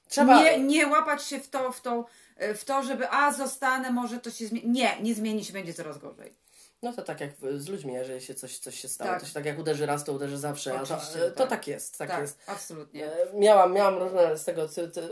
Trzeba. 0.08 0.42
Nie, 0.42 0.58
nie 0.60 0.86
łapać 0.86 1.22
się 1.22 1.40
w 1.40 1.48
to, 1.48 1.72
w, 1.72 1.80
to, 1.80 2.06
w 2.54 2.64
to, 2.64 2.82
żeby 2.82 3.10
a 3.10 3.32
zostanę, 3.32 3.90
może 3.90 4.18
to 4.18 4.30
się 4.30 4.46
zmieni. 4.46 4.68
Nie, 4.68 4.96
nie 5.00 5.14
zmieni 5.14 5.44
się, 5.44 5.52
będzie 5.52 5.74
coraz 5.74 5.98
gorzej. 5.98 6.39
No 6.82 6.92
to 6.92 7.02
tak 7.02 7.20
jak 7.20 7.30
z 7.56 7.68
ludźmi, 7.68 7.92
jeżeli 7.92 8.20
się 8.20 8.34
coś, 8.34 8.58
coś 8.58 8.80
się 8.80 8.88
stało, 8.88 9.10
Tak. 9.10 9.20
to 9.20 9.26
się 9.26 9.34
tak 9.34 9.44
jak 9.46 9.58
uderzy 9.58 9.86
raz, 9.86 10.04
to 10.04 10.12
uderzy 10.12 10.38
zawsze. 10.38 10.70
To, 10.70 10.82
Oczywiście, 10.82 11.18
to 11.18 11.30
tak. 11.30 11.48
tak 11.50 11.66
jest, 11.68 11.98
tak, 11.98 12.08
Tak, 12.10 12.20
jest. 12.20 12.38
absolutnie. 12.46 13.06
E, 13.06 13.34
Miałam, 13.34 13.72
miałam 13.72 13.98
różne 13.98 14.38
z 14.38 14.44
tego, 14.44 14.68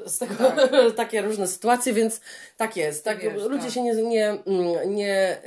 z 0.06 0.18
tego 0.18 0.34
takie 0.96 1.22
różne 1.22 1.46
sytuacje, 1.48 1.92
więc 1.92 2.20
tak 2.56 2.76
jest. 2.76 3.04
Tak, 3.04 3.20
wiesz, 3.20 3.42
ludzie 3.42 3.64
tak. 3.64 3.72
się 3.72 3.82
nie, 3.82 3.94
nie, 3.94 4.28
mm, 4.30 4.94
nie 4.94 5.40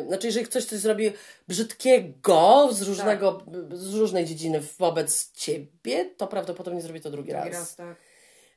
yy, 0.00 0.06
znaczy 0.08 0.26
jeżeli 0.26 0.46
ktoś 0.46 0.64
coś 0.64 0.78
zrobi 0.78 1.12
brzydkiego 1.48 2.68
z 2.72 2.82
różnego, 2.82 3.42
z 3.72 3.94
różnej 3.94 4.24
dziedziny 4.24 4.60
wobec 4.78 5.32
ciebie, 5.32 6.04
to 6.16 6.26
prawdopodobnie 6.26 6.82
zrobi 6.82 7.00
to 7.00 7.10
drugi, 7.10 7.32
Drugi 7.32 7.44
raz. 7.48 7.54
raz, 7.58 7.76
tak. 7.76 7.96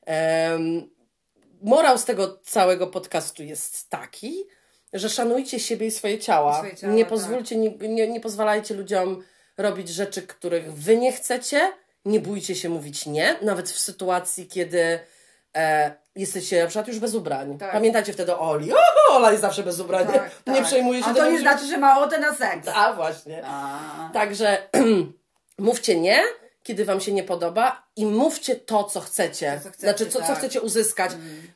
Em, 0.05 0.89
morał 1.61 1.97
z 1.97 2.05
tego 2.05 2.37
całego 2.43 2.87
podcastu 2.87 3.43
jest 3.43 3.89
taki, 3.89 4.43
że 4.95 5.09
szanujcie 5.09 5.59
siebie 5.59 5.87
i 5.87 5.91
swoje 5.91 6.19
ciała. 6.19 6.57
Swoje 6.57 6.75
ciała, 6.75 6.93
nie 6.93 7.03
tak. 7.03 7.09
pozwólcie, 7.09 7.55
nie, 7.55 7.69
nie, 7.69 8.07
nie 8.07 8.19
pozwalajcie 8.19 8.73
ludziom 8.73 9.23
robić 9.57 9.89
rzeczy, 9.89 10.21
których 10.21 10.73
wy 10.73 10.97
nie 10.97 11.11
chcecie. 11.11 11.71
Nie 12.05 12.19
bójcie 12.19 12.55
się 12.55 12.69
mówić 12.69 13.05
nie, 13.05 13.35
nawet 13.41 13.69
w 13.69 13.79
sytuacji, 13.79 14.47
kiedy 14.47 14.99
e, 15.55 15.95
jesteście 16.15 16.61
na 16.61 16.67
przykład 16.67 16.87
już 16.87 16.99
bez 16.99 17.15
ubrań. 17.15 17.57
Tak. 17.57 17.71
Pamiętajcie 17.71 18.13
wtedy 18.13 18.35
o 18.35 18.39
Oli. 18.39 18.73
O, 18.73 18.77
Ola 19.09 19.31
jest 19.31 19.41
zawsze 19.41 19.63
bez 19.63 19.79
ubrań. 19.79 20.07
Tak, 20.07 20.31
nie 20.47 20.53
tak. 20.53 20.65
przejmuje 20.65 21.03
się 21.03 21.09
A 21.09 21.13
to 21.13 21.25
nie 21.29 21.37
że- 21.37 21.41
znaczy, 21.41 21.65
że 21.65 21.77
ma 21.77 21.97
ochotę 21.97 22.19
na 22.19 22.35
seks. 22.35 22.67
A 22.75 22.93
właśnie. 22.93 23.41
A. 23.45 24.09
Także 24.13 24.57
mówcie 25.57 25.99
nie, 25.99 26.19
kiedy 26.63 26.85
wam 26.85 27.01
się 27.01 27.11
nie 27.11 27.23
podoba 27.23 27.83
i 27.95 28.05
mówcie 28.05 28.55
to, 28.55 28.83
co 28.83 29.01
chcecie. 29.01 29.51
To, 29.57 29.63
co 29.63 29.69
chcecie, 29.69 29.87
znaczy, 29.87 30.05
co, 30.05 30.21
co 30.21 30.27
tak. 30.27 30.37
chcecie 30.37 30.61
uzyskać. 30.61 31.11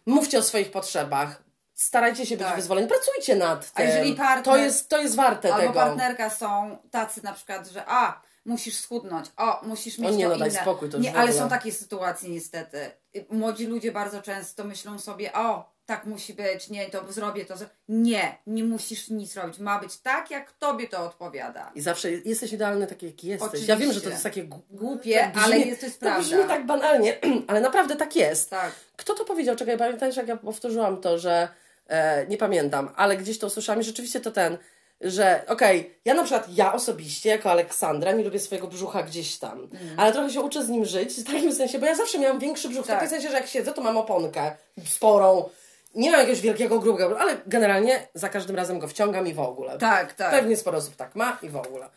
Mówcie 0.05 0.39
o 0.39 0.41
swoich 0.41 0.71
potrzebach. 0.71 1.48
Starajcie 1.83 2.25
się 2.25 2.37
być 2.37 2.47
Tak. 2.47 2.55
wyzwoleni. 2.55 2.87
Pracujcie 2.87 3.35
nad 3.35 3.71
A 3.73 3.77
tym. 3.77 3.87
jeżeli 3.87 4.15
partner- 4.15 4.43
to, 4.43 4.57
jest, 4.57 4.89
to 4.89 5.01
jest 5.01 5.15
warte 5.15 5.53
Albo 5.53 5.67
tego. 5.67 5.73
partnerka 5.73 6.29
są 6.29 6.77
tacy 6.91 7.23
na 7.23 7.33
przykład, 7.33 7.67
że 7.69 7.83
a, 7.87 8.21
musisz 8.45 8.77
schudnąć, 8.79 9.25
o, 9.37 9.59
musisz 9.63 9.97
mieć 9.97 10.09
O 10.11 10.15
nie, 10.15 10.23
to 10.25 10.29
no 10.29 10.37
daj 10.37 10.49
inne. 10.49 10.61
spokój, 10.61 10.89
to 10.89 10.97
nie, 10.97 11.15
ale 11.15 11.33
są 11.33 11.49
takie 11.49 11.71
sytuacje 11.71 12.29
niestety. 12.29 12.91
Młodzi 13.29 13.65
ludzie 13.67 13.91
bardzo 13.91 14.21
często 14.21 14.63
myślą 14.63 14.99
sobie, 14.99 15.33
o, 15.33 15.69
tak 15.85 16.05
musi 16.05 16.33
być, 16.33 16.69
nie, 16.69 16.89
to 16.89 17.11
zrobię 17.11 17.45
to. 17.45 17.57
zro-". 17.57 17.67
Nie, 17.89 18.37
nie 18.47 18.63
musisz 18.63 19.09
nic 19.09 19.35
robić. 19.35 19.59
Ma 19.59 19.79
być 19.79 19.97
tak, 19.97 20.31
jak 20.31 20.51
tobie 20.51 20.87
to 20.87 21.05
odpowiada. 21.05 21.71
I 21.75 21.81
zawsze 21.81 22.11
jesteś 22.11 22.53
idealny 22.53 22.87
taki, 22.87 23.05
jaki 23.05 23.27
jesteś. 23.27 23.47
Oczywiście. 23.49 23.71
Ja 23.73 23.77
wiem, 23.79 23.93
że 23.93 24.01
to 24.01 24.09
jest 24.09 24.23
takie 24.23 24.43
Głupie, 24.69 25.19
tak 25.19 25.33
brzmi- 25.35 25.43
ale 25.43 25.59
jest 25.59 25.79
to 25.79 25.85
jest 25.85 25.99
To 25.99 26.19
brzmi 26.19 26.33
prawda. 26.35 26.53
tak 26.55 26.65
banalnie, 26.65 27.17
ale 27.47 27.61
naprawdę 27.61 27.95
tak 27.95 28.15
jest. 28.15 28.49
Tak. 28.49 28.71
Kto 28.97 29.13
to 29.13 29.25
powiedział? 29.25 29.55
Czekaj, 29.55 29.77
pamiętasz, 29.77 30.15
jak 30.17 30.27
ja 30.27 30.37
powtórzyłam 30.37 31.01
to, 31.01 31.19
że 31.19 31.47
e, 31.89 32.27
nie 32.27 32.37
pamiętam, 32.37 32.89
ale 32.95 33.17
gdzieś 33.17 33.39
to 33.39 33.47
usłyszałam 33.47 33.81
i 33.81 33.83
rzeczywiście 33.83 34.19
to 34.19 34.31
ten, 34.31 34.57
że 35.01 35.41
okej, 35.47 35.99
ja 36.05 36.13
na 36.13 36.23
przykład, 36.23 36.47
ja 36.53 36.73
osobiście, 36.73 37.29
jako 37.29 37.51
Aleksandra, 37.51 38.11
nie 38.11 38.23
lubię 38.23 38.39
swojego 38.39 38.67
brzucha 38.67 39.03
gdzieś 39.03 39.37
tam, 39.37 39.67
ale 39.97 40.11
trochę 40.11 40.29
się 40.29 40.41
uczę 40.41 40.63
z 40.63 40.69
nim 40.69 40.85
żyć, 40.85 41.13
w 41.13 41.23
takim 41.23 41.55
sensie, 41.55 41.79
bo 41.79 41.85
ja 41.85 41.95
zawsze 41.95 42.19
miałam 42.19 42.39
większy 42.39 42.69
brzuch, 42.69 42.85
w 42.85 42.87
Tak. 42.87 42.95
takim 42.95 43.09
sensie, 43.09 43.29
że 43.29 43.35
jak 43.35 43.47
siedzę, 43.47 43.73
to 43.73 43.81
mam 43.81 43.97
oponkę 43.97 44.51
sporą, 44.85 45.49
nie 45.95 46.11
mam 46.11 46.19
jakiegoś 46.19 46.41
wielkiego, 46.41 46.79
grubego, 46.79 47.19
ale 47.19 47.37
generalnie 47.47 48.07
za 48.13 48.29
każdym 48.29 48.55
razem 48.55 48.79
go 48.79 48.87
wciągam 48.87 49.27
i 49.27 49.33
w 49.33 49.39
ogóle. 49.39 49.77
Tak, 49.77 50.13
tak. 50.13 50.31
Pewnie 50.31 50.57
sporo 50.57 50.77
osób 50.77 50.95
tak 50.95 51.15
ma 51.15 51.37
i 51.41 51.49
w 51.49 51.55
ogóle. 51.55 51.89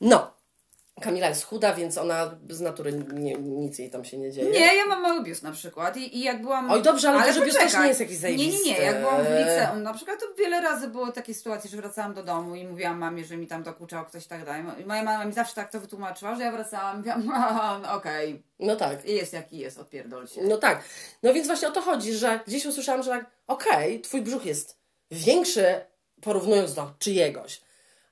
No. 0.00 0.34
Kamila 1.00 1.28
jest 1.28 1.44
chuda, 1.44 1.74
więc 1.74 1.98
ona 1.98 2.30
z 2.50 2.60
natury 2.60 2.92
nie, 3.12 3.34
nic 3.34 3.78
jej 3.78 3.90
tam 3.90 4.04
się 4.04 4.18
nie 4.18 4.32
dzieje. 4.32 4.50
Nie, 4.50 4.76
ja 4.76 4.86
mam 4.86 5.02
mały 5.02 5.22
biust 5.22 5.42
na 5.42 5.52
przykład 5.52 5.96
i, 5.96 6.16
i 6.18 6.22
jak 6.22 6.42
byłam... 6.42 6.70
Oj, 6.70 6.82
dobrze, 6.82 7.08
ale 7.10 7.26
duży 7.32 7.44
biust 7.44 7.58
też 7.58 7.74
nie 7.74 7.86
jest 7.88 8.00
jakiś 8.00 8.22
Nie, 8.22 8.28
nie, 8.30 8.36
nie, 8.36 8.50
zajebisty. 8.52 8.82
jak 8.82 9.00
byłam 9.00 9.22
w 9.22 9.28
liceum 9.30 9.82
na 9.82 9.94
przykład, 9.94 10.20
to 10.20 10.26
wiele 10.38 10.60
razy 10.60 10.88
było 10.88 11.12
takie 11.12 11.34
sytuacje, 11.34 11.70
że 11.70 11.76
wracałam 11.76 12.14
do 12.14 12.22
domu 12.22 12.54
i 12.54 12.64
mówiłam 12.66 12.98
mamie, 12.98 13.24
że 13.24 13.36
mi 13.36 13.46
tam 13.46 13.62
dokuczał 13.62 14.04
ktoś 14.04 14.24
i 14.26 14.28
tak 14.28 14.44
dalej. 14.44 14.62
Moja 14.86 15.02
mama 15.02 15.24
mi 15.24 15.32
zawsze 15.32 15.54
tak 15.54 15.70
to 15.70 15.80
wytłumaczyła, 15.80 16.34
że 16.36 16.42
ja 16.42 16.52
wracałam 16.52 16.94
i 16.96 16.98
mówiłam, 16.98 17.22
"A, 17.84 17.94
okej, 17.96 18.42
No 18.58 18.76
tak. 18.76 19.04
jest 19.08 19.32
jaki 19.32 19.58
jest, 19.58 19.78
odpierdol 19.78 20.26
się. 20.26 20.42
No 20.42 20.56
tak. 20.56 20.84
No 21.22 21.34
więc 21.34 21.46
właśnie 21.46 21.68
o 21.68 21.70
to 21.70 21.80
chodzi, 21.82 22.12
że 22.14 22.40
gdzieś 22.46 22.66
usłyszałam, 22.66 23.02
że 23.02 23.10
tak, 23.10 23.26
okej, 23.46 24.00
twój 24.00 24.22
brzuch 24.22 24.46
jest 24.46 24.78
większy 25.10 25.64
porównując 26.22 26.74
do 26.74 26.90
czyjegoś. 26.98 27.60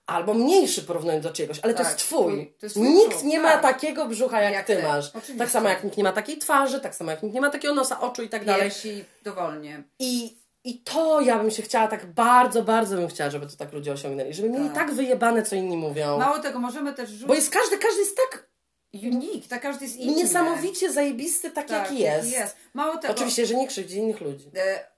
Albo 0.06 0.34
mniejszy 0.34 0.82
porównując 0.82 1.24
do 1.24 1.30
czyjegoś, 1.32 1.60
ale 1.62 1.74
to 1.74 1.78
Tak, 1.82 1.86
jest 1.86 1.98
twój. 1.98 2.54
to 2.60 2.66
jest 2.66 2.74
twój 2.76 2.88
nikt 2.88 3.08
brzuch, 3.10 3.24
nie 3.24 3.40
ma 3.40 3.48
tak. 3.52 3.62
takiego 3.62 4.06
brzucha 4.06 4.40
jak, 4.40 4.52
Jak 4.52 4.66
ty, 4.66 4.76
ty, 4.76 4.82
masz. 4.82 5.08
oczywiście. 5.08 5.38
Tak 5.38 5.50
samo 5.50 5.68
jak 5.68 5.84
nikt 5.84 5.96
nie 5.96 6.04
ma 6.04 6.12
takiej 6.12 6.38
twarzy, 6.38 6.80
tak 6.80 6.94
samo 6.94 7.10
jak 7.10 7.22
nikt 7.22 7.34
nie 7.34 7.40
ma 7.40 7.50
takiego 7.50 7.74
nosa, 7.74 8.00
oczu 8.00 8.22
i 8.22 8.28
tak 8.28 8.44
dalej. 8.44 8.62
Piersi 8.62 9.04
dowolnie. 9.22 9.82
I, 9.98 10.36
I 10.64 10.78
to 10.78 11.20
ja 11.20 11.38
bym 11.38 11.50
się 11.50 11.62
chciała 11.62 11.88
tak 11.88 12.06
bardzo, 12.06 12.62
bardzo 12.62 12.96
bym 12.96 13.08
chciała, 13.08 13.30
żeby 13.30 13.46
to 13.46 13.56
tak 13.56 13.72
ludzie 13.72 13.92
osiągnęli. 13.92 14.34
Żeby 14.34 14.50
mieli 14.50 14.64
Tak. 14.66 14.74
tak 14.74 14.94
wyjebane, 14.94 15.42
co 15.42 15.56
inni 15.56 15.76
mówią. 15.76 16.18
Mało 16.18 16.38
tego, 16.38 16.58
możemy 16.58 16.92
też 16.94 17.10
Bo 17.12 17.16
rzucić 17.18 17.36
jest 17.36 17.50
każdy, 17.50 17.78
każdy 17.78 18.00
jest 18.00 18.16
tak 18.16 18.46
unique, 18.94 19.48
tak 19.48 19.62
każdy 19.62 19.84
jest 19.84 19.96
inny. 19.96 20.14
niesamowicie 20.16 20.92
zajebisty, 20.92 21.50
taki 21.50 21.68
tak, 21.68 21.82
jaki 21.90 21.98
jest. 21.98 22.30
jest. 22.32 22.56
Mało 22.74 22.96
tego, 22.96 23.14
Oczywiście, 23.14 23.46
że 23.46 23.54
nie 23.54 23.68
krzywdzi 23.68 23.96
innych 23.98 24.20
ludzi. 24.20 24.50
E, 24.56 24.91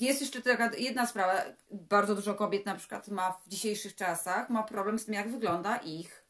Jest 0.00 0.20
jeszcze 0.20 0.42
taka 0.42 0.70
jedna 0.78 1.06
sprawa. 1.06 1.42
Bardzo 1.70 2.14
dużo 2.14 2.34
kobiet 2.34 2.66
na 2.66 2.74
przykład 2.74 3.08
ma 3.08 3.32
w 3.46 3.48
dzisiejszych 3.48 3.94
czasach 3.94 4.50
ma 4.50 4.62
problem 4.62 4.98
z 4.98 5.04
tym, 5.04 5.14
jak 5.14 5.30
wygląda 5.30 5.76
ich 5.76 6.24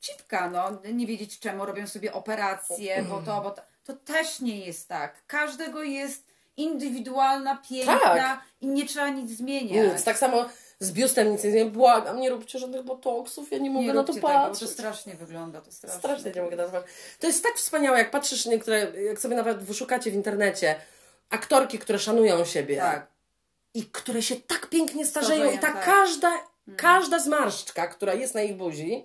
cipka. 0.00 0.50
No, 0.50 0.70
nie 0.92 1.06
wiedzieć 1.06 1.38
czemu 1.38 1.66
robią 1.66 1.86
sobie 1.86 2.12
operacje, 2.12 3.02
bo 3.02 3.22
to, 3.22 3.40
bo 3.40 3.50
to. 3.50 3.62
To 3.84 3.92
też 3.96 4.40
nie 4.40 4.66
jest 4.66 4.88
tak. 4.88 5.14
Każdego 5.26 5.82
jest 5.82 6.26
indywidualna, 6.56 7.62
piękna 7.70 7.98
Tak. 8.00 8.40
i 8.60 8.66
nie 8.66 8.86
trzeba 8.86 9.08
nic 9.08 9.30
zmieniać. 9.30 9.94
Nic. 9.94 10.04
Tak 10.04 10.18
samo 10.18 10.48
z 10.80 10.92
biustem 10.92 11.32
nic 11.32 11.44
nie 11.44 11.50
zmienia. 11.50 11.70
Błagam, 11.70 12.20
nie 12.20 12.30
róbcie 12.30 12.58
żadnych 12.58 12.82
botoksów, 12.82 13.52
ja 13.52 13.58
nie 13.58 13.70
mogę 13.70 13.86
nie 13.86 13.94
na 13.94 14.04
to 14.04 14.06
róbcie 14.12 14.14
tego, 14.14 14.28
bo 14.28 14.44
to 14.44 14.48
patrzeć. 14.48 14.70
strasznie 14.70 15.14
wygląda. 15.14 15.60
To 15.60 15.72
strasznie. 15.72 15.98
Strasznie 15.98 16.30
nie 16.30 16.42
mogę 16.42 16.56
na 16.56 16.64
to 16.64 16.70
patrzeć. 16.70 16.92
To 17.20 17.26
jest 17.26 17.42
tak 17.42 17.54
wspaniałe, 17.54 17.98
jak 17.98 18.10
patrzysz 18.10 18.46
niektóre, 18.46 19.00
jak 19.02 19.20
sobie 19.20 19.36
nawet 19.36 19.58
wyszukacie 19.58 20.10
w 20.10 20.14
internecie, 20.14 20.74
aktorki, 21.30 21.78
które 21.78 21.98
szanują 21.98 22.44
siebie. 22.44 22.76
Tak. 22.76 23.06
i 23.74 23.84
które 23.86 24.22
się 24.22 24.36
tak 24.36 24.66
pięknie 24.66 25.06
starzeją 25.06 25.40
Starzeją, 25.40 25.58
i 25.58 25.60
ta 25.60 25.72
tak. 25.72 25.84
każda, 25.84 26.32
każda 26.76 27.18
zmarszczka, 27.18 27.86
która 27.86 28.14
jest 28.14 28.34
na 28.34 28.42
ich 28.42 28.56
buzi, 28.56 29.04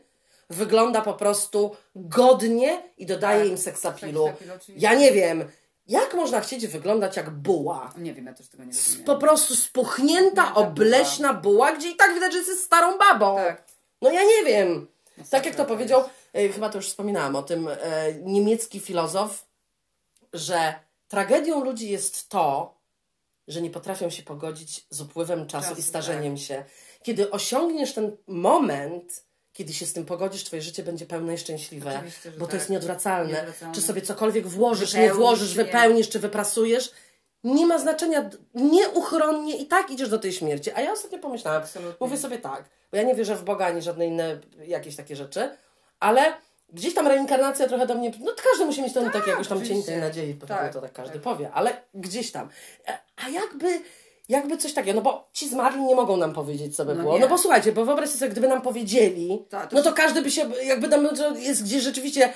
wygląda 0.49 1.01
po 1.01 1.13
prostu 1.13 1.76
godnie 1.95 2.84
i 2.97 3.05
dodaje 3.05 3.39
Tak. 3.39 3.49
im 3.49 3.57
seksapilu. 3.57 4.34
Ja 4.76 4.93
nie 4.93 5.11
wiem, 5.11 5.49
jak 5.88 6.13
można 6.13 6.41
chcieć 6.41 6.67
wyglądać 6.67 7.17
jak 7.17 7.30
buła? 7.30 7.93
Nie 7.97 8.13
wiem, 8.13 8.26
ja 8.26 8.34
też 8.34 8.47
tego 8.49 8.63
nie 8.63 8.74
rozumiem. 8.74 9.05
Po 9.05 9.15
prostu 9.15 9.55
spuchnięta, 9.55 10.53
obleśna 10.55 11.34
buła, 11.34 11.71
gdzie 11.71 11.89
i 11.89 11.95
tak 11.95 12.13
widać, 12.13 12.32
że 12.32 12.38
jesteś 12.38 12.59
starą 12.59 12.97
babą. 12.97 13.36
Tak. 13.36 13.63
No 14.01 14.11
ja 14.11 14.24
nie 14.24 14.43
wiem. 14.45 14.88
Masakra 15.17 15.39
Tak 15.39 15.45
jak 15.45 15.55
to 15.55 15.63
to 15.63 15.69
powiedział, 15.69 16.03
e, 16.34 16.49
chyba 16.49 16.69
to 16.69 16.78
już 16.78 16.88
wspominałam 16.88 17.36
o 17.36 17.43
tym, 17.43 17.67
e, 17.67 17.78
niemiecki 18.13 18.80
filozof, 18.80 19.45
że 20.34 20.74
tragedią 21.14 21.64
ludzi 21.64 21.89
jest 21.89 22.30
to, 22.30 22.78
że 23.47 23.61
nie 23.61 23.70
potrafią 23.70 24.09
się 24.09 24.24
pogodzić 24.24 24.86
z 24.89 25.01
upływem 25.01 25.47
czasu, 25.47 25.70
Czasu, 25.70 25.80
i 25.82 25.84
starzeniem 25.84 26.38
się. 26.38 26.64
Kiedy 27.03 27.32
osiągniesz 27.32 27.93
ten 27.93 28.18
moment, 28.28 29.24
kiedy 29.53 29.74
się 29.74 29.86
z 29.86 29.93
tym 29.93 30.05
pogodzisz, 30.05 30.43
twoje 30.43 30.61
życie 30.61 30.84
będzie 30.84 31.05
pełne 31.05 31.34
i 31.34 31.38
szczęśliwe, 31.38 32.03
bo 32.38 32.45
to 32.45 32.51
tak. 32.51 32.53
jest 32.53 32.70
nieodwracalne. 32.70 33.34
Nieodwracalne. 33.34 33.76
Czy 33.76 33.82
sobie 33.82 34.01
cokolwiek 34.01 34.47
włożysz, 34.47 34.93
nie 34.93 35.01
Wypełnisz, 35.01 35.18
włożysz, 35.18 35.55
nie. 35.55 35.64
wypełnisz, 35.64 36.09
czy 36.09 36.20
wyprasujesz, 36.20 36.91
nie 37.43 37.66
ma 37.66 37.80
znaczenia, 37.80 38.30
nieuchronnie 38.53 39.57
i 39.57 39.66
tak 39.66 39.91
idziesz 39.91 40.09
do 40.09 40.20
tej 40.20 40.34
śmierci. 40.34 40.72
A 40.72 40.82
ja 40.82 40.91
ostatnio 40.91 41.20
pomyślałam, 41.20 41.61
Absolutnie. 41.61 41.97
mówię 41.99 42.18
sobie 42.18 42.38
tak, 42.38 42.70
bo 42.91 42.97
ja 42.97 43.03
nie 43.03 43.16
wierzę 43.16 43.36
w 43.36 43.43
Boga 43.43 43.66
ani 43.66 43.82
żadne 43.82 44.07
inne 44.07 44.39
jakieś 44.68 44.95
takie 44.95 45.16
rzeczy, 45.16 45.57
ale 45.99 46.34
gdzieś 46.74 46.93
tam 46.93 47.07
reinkarnacja 47.07 47.67
trochę 47.67 47.88
do 47.88 47.95
mnie, 47.95 48.11
no 48.19 48.32
to 48.32 48.43
każdy 48.51 48.65
musi 48.65 48.82
mieć 48.82 48.93
tą 48.93 49.09
tak, 49.11 49.28
jakoś 49.28 49.47
tam 49.47 49.65
cień 49.65 49.84
tej 49.84 49.97
nadziei, 49.97 50.34
bo 50.34 50.47
Tak, 50.47 50.74
to 50.74 50.82
tak 50.82 50.93
każdy 50.93 51.13
tak. 51.13 51.21
powie, 51.21 51.51
ale 51.53 51.82
gdzieś 51.93 52.32
tam. 52.32 52.49
E, 52.88 52.97
A 53.26 53.30
jakby, 53.30 53.82
jakby 54.30 54.57
coś 54.57 54.74
takiego, 54.74 54.95
no 54.95 55.01
bo 55.01 55.28
ci 55.34 55.49
zmarli 55.49 55.82
nie 55.82 55.95
mogą 55.95 56.17
nam 56.17 56.34
powiedzieć, 56.34 56.76
co 56.76 56.86
by 56.86 56.95
No 56.95 57.01
było. 57.01 57.13
nie. 57.13 57.19
No 57.19 57.28
bo 57.28 57.38
słuchajcie, 57.38 57.71
bo 57.71 57.86
wyobraźcie 57.86 58.17
sobie, 58.17 58.32
gdyby 58.32 58.47
nam 58.47 58.61
powiedzieli, 58.61 59.45
Tak, 59.49 59.69
to 59.69 59.76
no 59.76 59.84
to 59.84 59.89
się- 59.89 59.95
każdy 59.95 60.21
by 60.21 60.32
się, 60.32 60.49
jakby 60.63 60.89
tam, 60.89 61.03
no 61.03 61.15
to 61.15 61.36
jest 61.38 61.63
gdzieś 61.63 61.84
rzeczywiście 61.84 62.34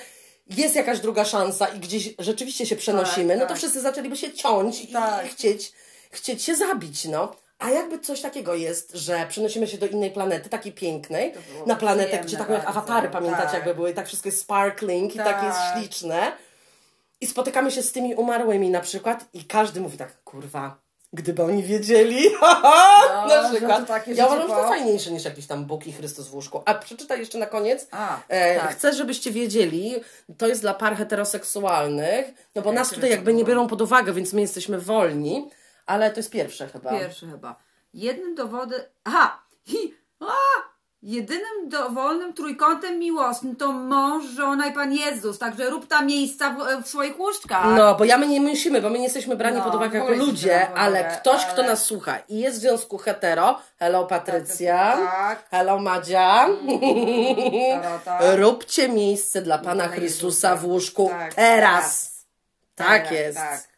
jest 0.56 0.76
jakaś 0.76 1.00
druga 1.00 1.24
szansa 1.24 1.66
i 1.66 1.78
gdzieś 1.78 2.14
rzeczywiście 2.18 2.66
się 2.66 2.76
przenosimy, 2.76 3.28
Tak, 3.28 3.38
no 3.38 3.44
to 3.44 3.48
tak. 3.48 3.58
wszyscy 3.58 3.80
zaczęliby 3.80 4.16
się 4.16 4.32
ciąć 4.32 4.92
Tak. 4.92 5.26
i 5.26 5.28
chcieć 5.28 5.72
chcieć 6.10 6.42
się 6.42 6.56
zabić, 6.56 7.04
no. 7.04 7.36
A 7.58 7.70
jakby 7.70 7.98
coś 7.98 8.20
takiego 8.20 8.54
jest, 8.54 8.90
że 8.94 9.26
przenosimy 9.28 9.66
się 9.66 9.78
do 9.78 9.86
innej 9.86 10.10
planety, 10.10 10.48
takiej 10.48 10.72
pięknej, 10.72 11.34
na 11.66 11.76
planetę, 11.76 12.18
gdzie 12.18 12.36
taką 12.36 12.52
jak 12.52 12.68
awatary, 12.68 13.08
pamiętacie, 13.08 13.44
tak. 13.44 13.54
jakby 13.54 13.74
były, 13.74 13.90
i 13.90 13.94
tak 13.94 14.06
wszystko 14.06 14.28
jest 14.28 14.40
sparkling 14.40 15.14
i 15.14 15.18
tak 15.18 15.26
Tak. 15.26 15.44
jest 15.44 15.58
śliczne. 15.72 16.32
I 17.20 17.26
spotykamy 17.26 17.70
się 17.70 17.82
z 17.82 17.92
tymi 17.92 18.14
umarłymi 18.14 18.70
na 18.70 18.80
przykład 18.80 19.24
i 19.34 19.44
każdy 19.44 19.80
mówi 19.80 19.98
tak, 19.98 20.22
kurwa, 20.24 20.76
gdyby 21.12 21.42
oni 21.42 21.62
wiedzieli, 21.62 22.24
na 23.28 23.42
że 23.42 23.50
przykład. 23.56 23.88
ja 24.06 24.26
uważam, 24.26 24.48
że 24.48 24.54
to 24.54 24.68
fajniejsze 24.68 25.10
niż 25.10 25.24
jakiś 25.24 25.46
tam 25.46 25.64
Bóg 25.64 25.86
i 25.86 25.92
Chrystus 25.92 26.28
w 26.28 26.34
łóżku. 26.34 26.62
A 26.64 26.74
przeczytaj 26.74 27.18
jeszcze 27.20 27.38
na 27.38 27.46
koniec. 27.46 27.86
A, 27.90 28.18
E, 28.28 28.60
tak. 28.60 28.70
Chcę, 28.70 28.92
żebyście 28.92 29.30
wiedzieli, 29.30 29.94
to 30.38 30.46
jest 30.46 30.60
dla 30.60 30.74
par 30.74 30.96
heteroseksualnych, 30.96 32.26
no 32.54 32.62
bo 32.62 32.70
Ja 32.72 32.78
nas 32.78 32.90
tutaj 32.90 33.10
jakby 33.10 33.34
nie 33.34 33.44
biorą 33.44 33.66
pod 33.68 33.82
uwagę, 33.82 34.12
więc 34.12 34.32
my 34.32 34.40
jesteśmy 34.40 34.78
wolni, 34.80 35.50
ale 35.88 36.10
to 36.10 36.16
jest 36.16 36.30
pierwsze 36.30 36.68
chyba. 36.68 36.90
Pierwszy 36.90 37.26
chyba. 37.30 37.56
Jednym 37.94 38.34
dowodem. 38.34 38.80
Aha! 39.04 39.42
Hi, 39.66 39.94
a! 40.20 40.26
Jedynym 41.02 41.68
dowolnym 41.68 42.32
trójkątem 42.34 42.98
miłosnym 42.98 43.56
to 43.56 43.72
mąż, 43.72 44.24
żona 44.24 44.66
i 44.66 44.72
Pan 44.72 44.92
Jezus. 44.92 45.38
Także 45.38 45.70
rób 45.70 45.86
tam 45.86 46.06
miejsca 46.06 46.50
w, 46.50 46.82
w 46.84 46.88
swoich 46.88 47.18
łóżkach. 47.20 47.64
No, 47.76 47.94
bo 47.94 48.04
ja 48.04 48.18
my 48.18 48.28
nie 48.28 48.40
musimy, 48.40 48.82
bo 48.82 48.90
my 48.90 48.98
nie 48.98 49.04
jesteśmy 49.04 49.36
brani 49.36 49.56
No, 49.56 49.64
pod 49.64 49.74
uwagę 49.74 49.98
jako 49.98 50.12
ludzie, 50.12 50.70
ale 50.74 51.04
ktoś, 51.04 51.46
kto 51.46 51.62
nas 51.62 51.84
słucha 51.84 52.18
i 52.28 52.38
jest 52.38 52.58
w 52.58 52.60
związku 52.60 52.98
hetero, 52.98 53.58
hello 53.78 54.06
Patrycja, 54.06 54.96
Tak. 54.96 55.48
hello 55.50 55.78
Madzia, 55.78 56.48
róbcie 58.36 58.88
miejsce 58.88 59.42
dla 59.42 59.58
Pana 59.58 59.84
Pana 59.84 59.88
Chrystusa 59.88 60.48
Jezusa. 60.50 60.56
w 60.56 60.64
łóżku 60.70 61.08
Tak, 61.08 61.34
teraz. 61.34 62.10
Tak, 62.74 63.02
Tak, 63.02 63.12
jest. 63.12 63.38
tak. 63.38 63.68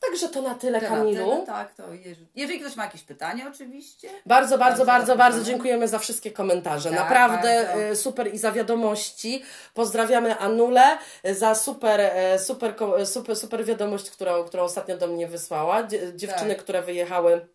Także 0.00 0.28
to 0.28 0.42
na 0.42 0.54
tyle, 0.54 0.78
Tyle, 0.80 0.90
Kamilu. 0.90 1.30
tyle, 1.30 1.46
tak, 1.46 1.74
to 1.74 1.92
jeżeli, 1.94 2.26
jeżeli 2.34 2.60
ktoś 2.60 2.76
ma 2.76 2.84
jakieś 2.84 3.02
pytania, 3.02 3.48
oczywiście. 3.54 4.08
Bardzo, 4.26 4.58
bardzo, 4.58 4.84
bardzo, 4.84 4.86
Bardzo 4.86 5.16
bardzo, 5.16 5.44
dziękujemy 5.44 5.88
za 5.88 5.98
wszystkie 5.98 6.30
komentarze. 6.30 6.90
Tak, 6.90 6.98
Naprawdę 6.98 7.64
bardzo. 7.66 7.80
e, 7.82 7.96
super 7.96 8.34
i 8.34 8.38
za 8.38 8.52
wiadomości. 8.52 9.42
Pozdrawiamy 9.74 10.38
Anulę 10.38 10.98
e, 11.22 11.34
za 11.34 11.54
super, 11.54 12.00
e, 12.00 12.38
super, 12.38 12.74
super, 13.04 13.36
super 13.36 13.64
wiadomość, 13.64 14.10
którą, 14.10 14.44
którą 14.44 14.62
ostatnio 14.62 14.96
do 14.96 15.06
mnie 15.06 15.26
wysłała. 15.28 15.82
Dzie- 15.82 16.16
Dziewczyny, 16.16 16.54
Tak. 16.54 16.62
które 16.64 16.82
wyjechały. 16.82 17.46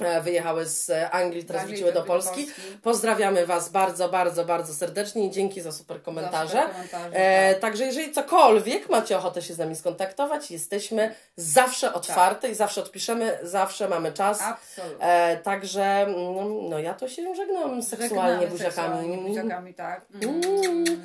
E, 0.00 0.20
Wyjechały 0.22 0.66
z 0.66 0.90
Anglii, 1.10 1.44
teraz 1.44 1.66
wróciły 1.66 1.92
do 1.92 2.02
Polski. 2.02 2.48
Pozdrawiamy 2.82 3.46
Was 3.46 3.68
bardzo, 3.68 4.08
bardzo, 4.08 4.44
bardzo 4.44 4.74
serdecznie 4.74 5.26
i 5.26 5.30
dzięki 5.30 5.60
za 5.60 5.72
super 5.72 6.02
komentarze. 6.02 6.48
super 6.48 6.70
komentarze, 6.70 7.16
e, 7.16 7.52
tak. 7.52 7.60
Także 7.60 7.84
jeżeli 7.84 8.12
cokolwiek 8.12 8.90
macie 8.90 9.18
ochotę 9.18 9.42
się 9.42 9.54
z 9.54 9.58
nami 9.58 9.76
skontaktować, 9.76 10.50
jesteśmy 10.50 11.14
zawsze 11.36 11.92
otwarte 11.92 12.48
i 12.48 12.54
zawsze 12.54 12.80
odpiszemy, 12.80 13.38
zawsze 13.42 13.88
mamy 13.88 14.12
czas. 14.12 14.42
Absolutnie. 14.42 15.06
E, 15.06 15.36
także 15.36 16.06
no, 16.08 16.44
no 16.68 16.78
ja 16.78 16.94
to 16.94 17.08
się 17.08 17.34
żegnam 17.34 17.82
seksualnie 17.82 18.32
Żegnamy 18.32 18.46
buziakami. 18.46 18.74
seksualnie 18.74 19.16
buziakami, 19.16 19.74
tak. 19.74 20.06
Mm. 20.22 21.04